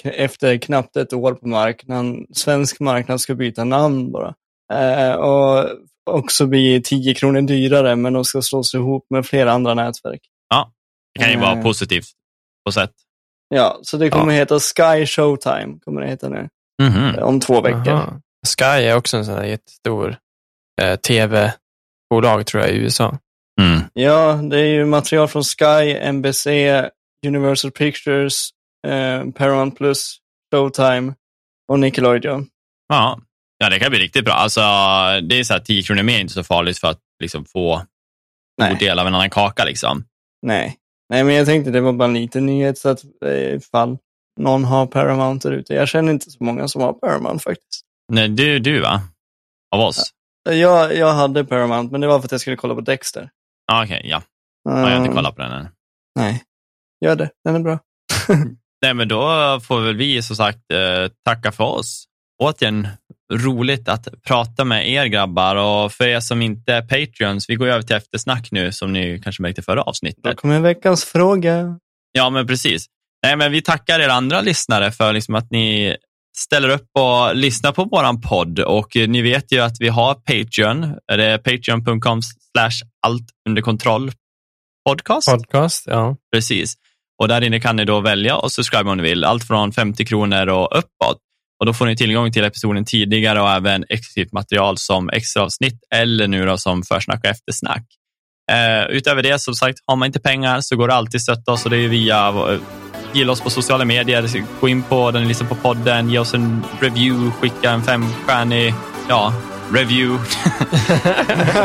efter 0.03 0.57
knappt 0.57 0.95
ett 0.95 1.13
år 1.13 1.33
på 1.33 1.47
marknaden, 1.47 2.25
svensk 2.33 2.79
marknad 2.79 3.21
ska 3.21 3.35
byta 3.35 3.63
namn 3.63 4.11
bara. 4.11 4.33
Eh, 4.73 5.13
och 5.15 5.69
också 6.09 6.45
bli 6.47 6.81
10 6.81 7.13
kronor 7.15 7.41
dyrare, 7.41 7.95
men 7.95 8.13
de 8.13 8.25
ska 8.25 8.41
slås 8.41 8.73
ihop 8.73 9.05
med 9.09 9.25
flera 9.25 9.51
andra 9.51 9.73
nätverk. 9.73 10.21
Det 11.17 11.21
kan 11.23 11.31
ju 11.31 11.37
vara 11.39 11.61
positivt 11.61 12.05
på 12.65 12.71
sätt. 12.71 12.91
Ja, 13.49 13.79
så 13.81 13.97
det 13.97 14.09
kommer 14.09 14.33
heta 14.33 14.59
Sky 14.59 15.05
Showtime, 15.05 15.79
kommer 15.85 16.01
det 16.01 16.07
heta 16.07 16.29
nu, 16.29 16.49
Mhm. 16.83 17.15
eh, 17.15 17.23
om 17.23 17.39
två 17.39 17.61
veckor. 17.61 17.89
Aha. 17.93 18.19
Sky 18.45 18.63
är 18.63 18.95
också 18.95 19.17
en 19.17 19.25
sån 19.25 19.35
här 19.35 19.45
jättestor 19.45 20.17
eh, 20.81 20.95
tv-bolag 20.95 22.45
tror 22.45 22.63
jag 22.63 22.71
i 22.71 22.77
USA. 22.77 23.17
Mm. 23.61 23.81
Ja, 23.93 24.33
det 24.33 24.59
är 24.59 24.65
ju 24.65 24.85
material 24.85 25.27
från 25.27 25.43
Sky, 25.43 26.11
NBC, 26.11 26.47
Universal 27.27 27.71
Pictures, 27.71 28.49
eh, 28.87 29.31
Paramount 29.31 29.77
Plus, 29.77 30.17
Showtime 30.53 31.13
och 31.71 31.79
Nickelodeon. 31.79 32.47
Ja. 32.87 33.19
ja, 33.57 33.69
det 33.69 33.79
kan 33.79 33.89
bli 33.89 33.99
riktigt 33.99 34.25
bra. 34.25 34.33
Alltså, 34.33 34.61
det 35.29 35.39
är 35.39 35.43
så 35.43 35.53
här 35.53 35.59
10 35.59 35.83
kronor 35.83 36.03
mer 36.03 36.19
inte 36.19 36.33
så 36.33 36.43
farligt 36.43 36.79
för 36.79 36.87
att 36.87 36.99
liksom, 37.19 37.45
få 37.45 37.85
Nej. 38.57 38.69
god 38.69 38.79
del 38.79 38.99
av 38.99 39.07
en 39.07 39.15
annan 39.15 39.29
kaka. 39.29 39.65
Liksom. 39.65 40.05
Nej. 40.41 40.77
Nej, 41.09 41.23
men 41.23 41.35
jag 41.35 41.45
tänkte 41.45 41.71
det 41.71 41.81
var 41.81 41.93
bara 41.93 42.07
en 42.07 42.13
liten 42.13 42.45
nyhet 42.45 42.77
så 42.77 42.89
att 42.89 43.03
eh, 43.25 43.55
ifall 43.55 43.97
någon 44.39 44.63
har 44.63 44.85
Paramount 44.85 45.49
där 45.49 45.55
ute. 45.55 45.73
Jag 45.73 45.87
känner 45.87 46.11
inte 46.11 46.31
så 46.31 46.43
många 46.43 46.67
som 46.67 46.81
har 46.81 46.93
Paramount 46.93 47.43
faktiskt. 47.43 47.84
Nej, 48.13 48.29
du, 48.29 48.59
du 48.59 48.79
va? 48.79 49.01
Av 49.75 49.81
oss? 49.81 50.11
Jag, 50.49 50.95
jag 50.97 51.13
hade 51.13 51.45
Paramount, 51.45 51.91
men 51.91 52.01
det 52.01 52.07
var 52.07 52.19
för 52.19 52.25
att 52.27 52.31
jag 52.31 52.41
skulle 52.41 52.55
kolla 52.55 52.75
på 52.75 52.81
Dexter. 52.81 53.29
Ja, 53.67 53.83
Okej, 53.83 54.01
ja. 54.05 54.21
ja. 54.63 54.71
Jag 54.79 54.85
har 54.87 54.91
inte 54.91 55.01
Mm, 55.01 55.15
kollat 55.15 55.35
på 55.35 55.41
den 55.41 55.51
än. 55.51 55.67
Nej, 56.19 56.43
gör 57.05 57.15
det. 57.15 57.29
Den 57.43 57.55
är 57.55 57.59
bra. 57.59 57.79
Nej, 58.81 58.93
men 58.93 59.07
då 59.07 59.19
får 59.63 59.81
väl 59.81 59.95
vi 59.95 60.21
som 60.21 60.35
sagt 60.35 60.59
eh, 60.73 61.11
tacka 61.25 61.51
för 61.51 61.63
oss. 61.63 62.05
Återigen, 62.43 62.87
roligt 63.33 63.89
att 63.89 64.07
prata 64.27 64.65
med 64.65 64.89
er 64.89 65.05
grabbar 65.05 65.55
och 65.55 65.91
för 65.91 66.07
er 66.07 66.19
som 66.19 66.41
inte 66.41 66.73
är 66.73 66.81
Patreons, 66.81 67.49
vi 67.49 67.55
går 67.55 67.67
över 67.67 67.81
till 67.81 67.95
eftersnack 67.95 68.47
nu 68.51 68.71
som 68.71 68.93
ni 68.93 69.21
kanske 69.23 69.41
märkte 69.41 69.61
förra 69.61 69.75
Då 69.75 69.81
avsnittet. 69.81 70.37
kommer 70.37 70.59
veckans 70.59 71.05
fråga. 71.05 71.79
Ja, 72.11 72.29
men 72.29 72.47
precis. 72.47 72.85
Nej, 73.23 73.35
men 73.35 73.51
vi 73.51 73.61
tackar 73.61 73.99
er 73.99 74.09
andra 74.09 74.41
lyssnare 74.41 74.91
för 74.91 75.13
liksom 75.13 75.35
att 75.35 75.51
ni 75.51 75.97
ställer 76.37 76.69
upp 76.69 76.87
och 76.99 77.35
lyssnar 77.35 77.71
på 77.71 77.83
våran 77.83 78.21
podd 78.21 78.59
och 78.59 78.97
eh, 78.97 79.07
ni 79.07 79.21
vet 79.21 79.51
ju 79.51 79.59
att 79.59 79.75
vi 79.79 79.87
har 79.87 80.13
Patreon. 80.13 80.95
Det 81.07 81.25
är 81.25 81.37
patreon.com 81.37 82.21
slash 82.21 82.87
allt 83.05 83.25
under 83.49 83.61
kontroll 83.61 84.11
podcast. 84.89 85.31
Podcast, 85.31 85.83
ja. 85.87 86.15
Precis. 86.33 86.73
Och 87.21 87.27
där 87.27 87.43
inne 87.43 87.59
kan 87.59 87.75
ni 87.75 87.85
då 87.85 87.99
välja 87.99 88.35
och 88.35 88.51
subscribe 88.51 88.89
om 88.89 88.97
ni 88.97 89.03
vill. 89.03 89.23
Allt 89.23 89.47
från 89.47 89.71
50 89.71 90.05
kronor 90.05 90.49
och 90.49 90.77
uppåt. 90.77 91.17
Och 91.59 91.65
Då 91.65 91.73
får 91.73 91.85
ni 91.85 91.95
tillgång 91.95 92.31
till 92.31 92.43
episoden 92.43 92.85
tidigare 92.85 93.41
och 93.41 93.49
även 93.49 93.85
exklusivt 93.89 94.33
material 94.33 94.77
som 94.77 95.09
extra 95.09 95.43
avsnitt 95.43 95.79
eller 95.95 96.27
nu 96.27 96.45
då 96.45 96.57
som 96.57 96.83
försnack 96.83 97.19
och 97.23 97.29
eftersnack. 97.29 97.85
Eh, 98.51 98.95
utöver 98.95 99.23
det, 99.23 99.41
som 99.41 99.55
sagt, 99.55 99.79
har 99.85 99.95
man 99.95 100.05
inte 100.05 100.19
pengar 100.19 100.61
så 100.61 100.75
går 100.75 100.87
det 100.87 100.93
alltid 100.93 101.21
stötta 101.21 101.51
oss 101.51 101.65
och 101.65 101.71
det 101.71 101.77
är 101.77 101.87
via 101.87 102.31
gilla 103.15 103.31
oss 103.31 103.41
på 103.41 103.49
sociala 103.49 103.85
medier, 103.85 104.43
gå 104.61 104.69
in 104.69 104.83
på 104.83 105.11
den, 105.11 105.27
lyssna 105.27 105.47
på 105.47 105.55
podden, 105.55 106.09
ge 106.09 106.19
oss 106.19 106.33
en 106.33 106.63
review, 106.79 107.31
skicka 107.41 107.71
en 107.71 107.83
femstjärnig 107.83 108.73
ja, 109.09 109.33
review. 109.73 110.17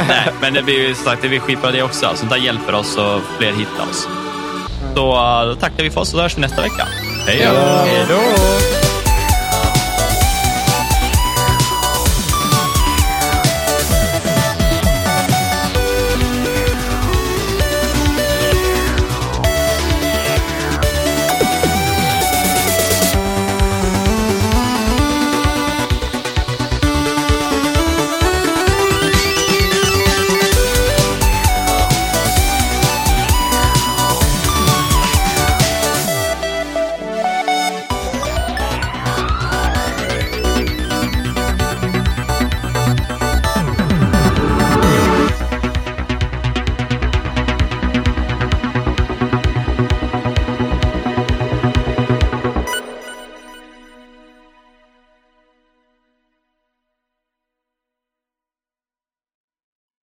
Nej, 0.08 0.28
men 0.40 0.54
det 0.54 0.62
blir 0.62 0.94
sagt, 0.94 1.22
det 1.22 1.28
blir 1.28 1.40
skitbra 1.40 1.70
det 1.70 1.82
också. 1.82 2.12
Sånt 2.14 2.30
där 2.30 2.38
hjälper 2.38 2.74
oss 2.74 2.96
och 2.96 3.20
fler 3.38 3.52
hittar 3.52 3.90
oss. 3.90 4.08
Så 4.94 5.16
eh, 5.16 5.46
då 5.48 5.54
tackar 5.54 5.84
vi 5.84 5.90
för 5.90 6.00
oss 6.00 6.08
och 6.12 6.18
så 6.18 6.22
hörs 6.22 6.36
vi 6.36 6.40
nästa 6.40 6.62
vecka. 6.62 6.88
Hej 7.26 7.48
då! 7.54 7.60
Hej 7.60 8.06
då! 8.08 8.89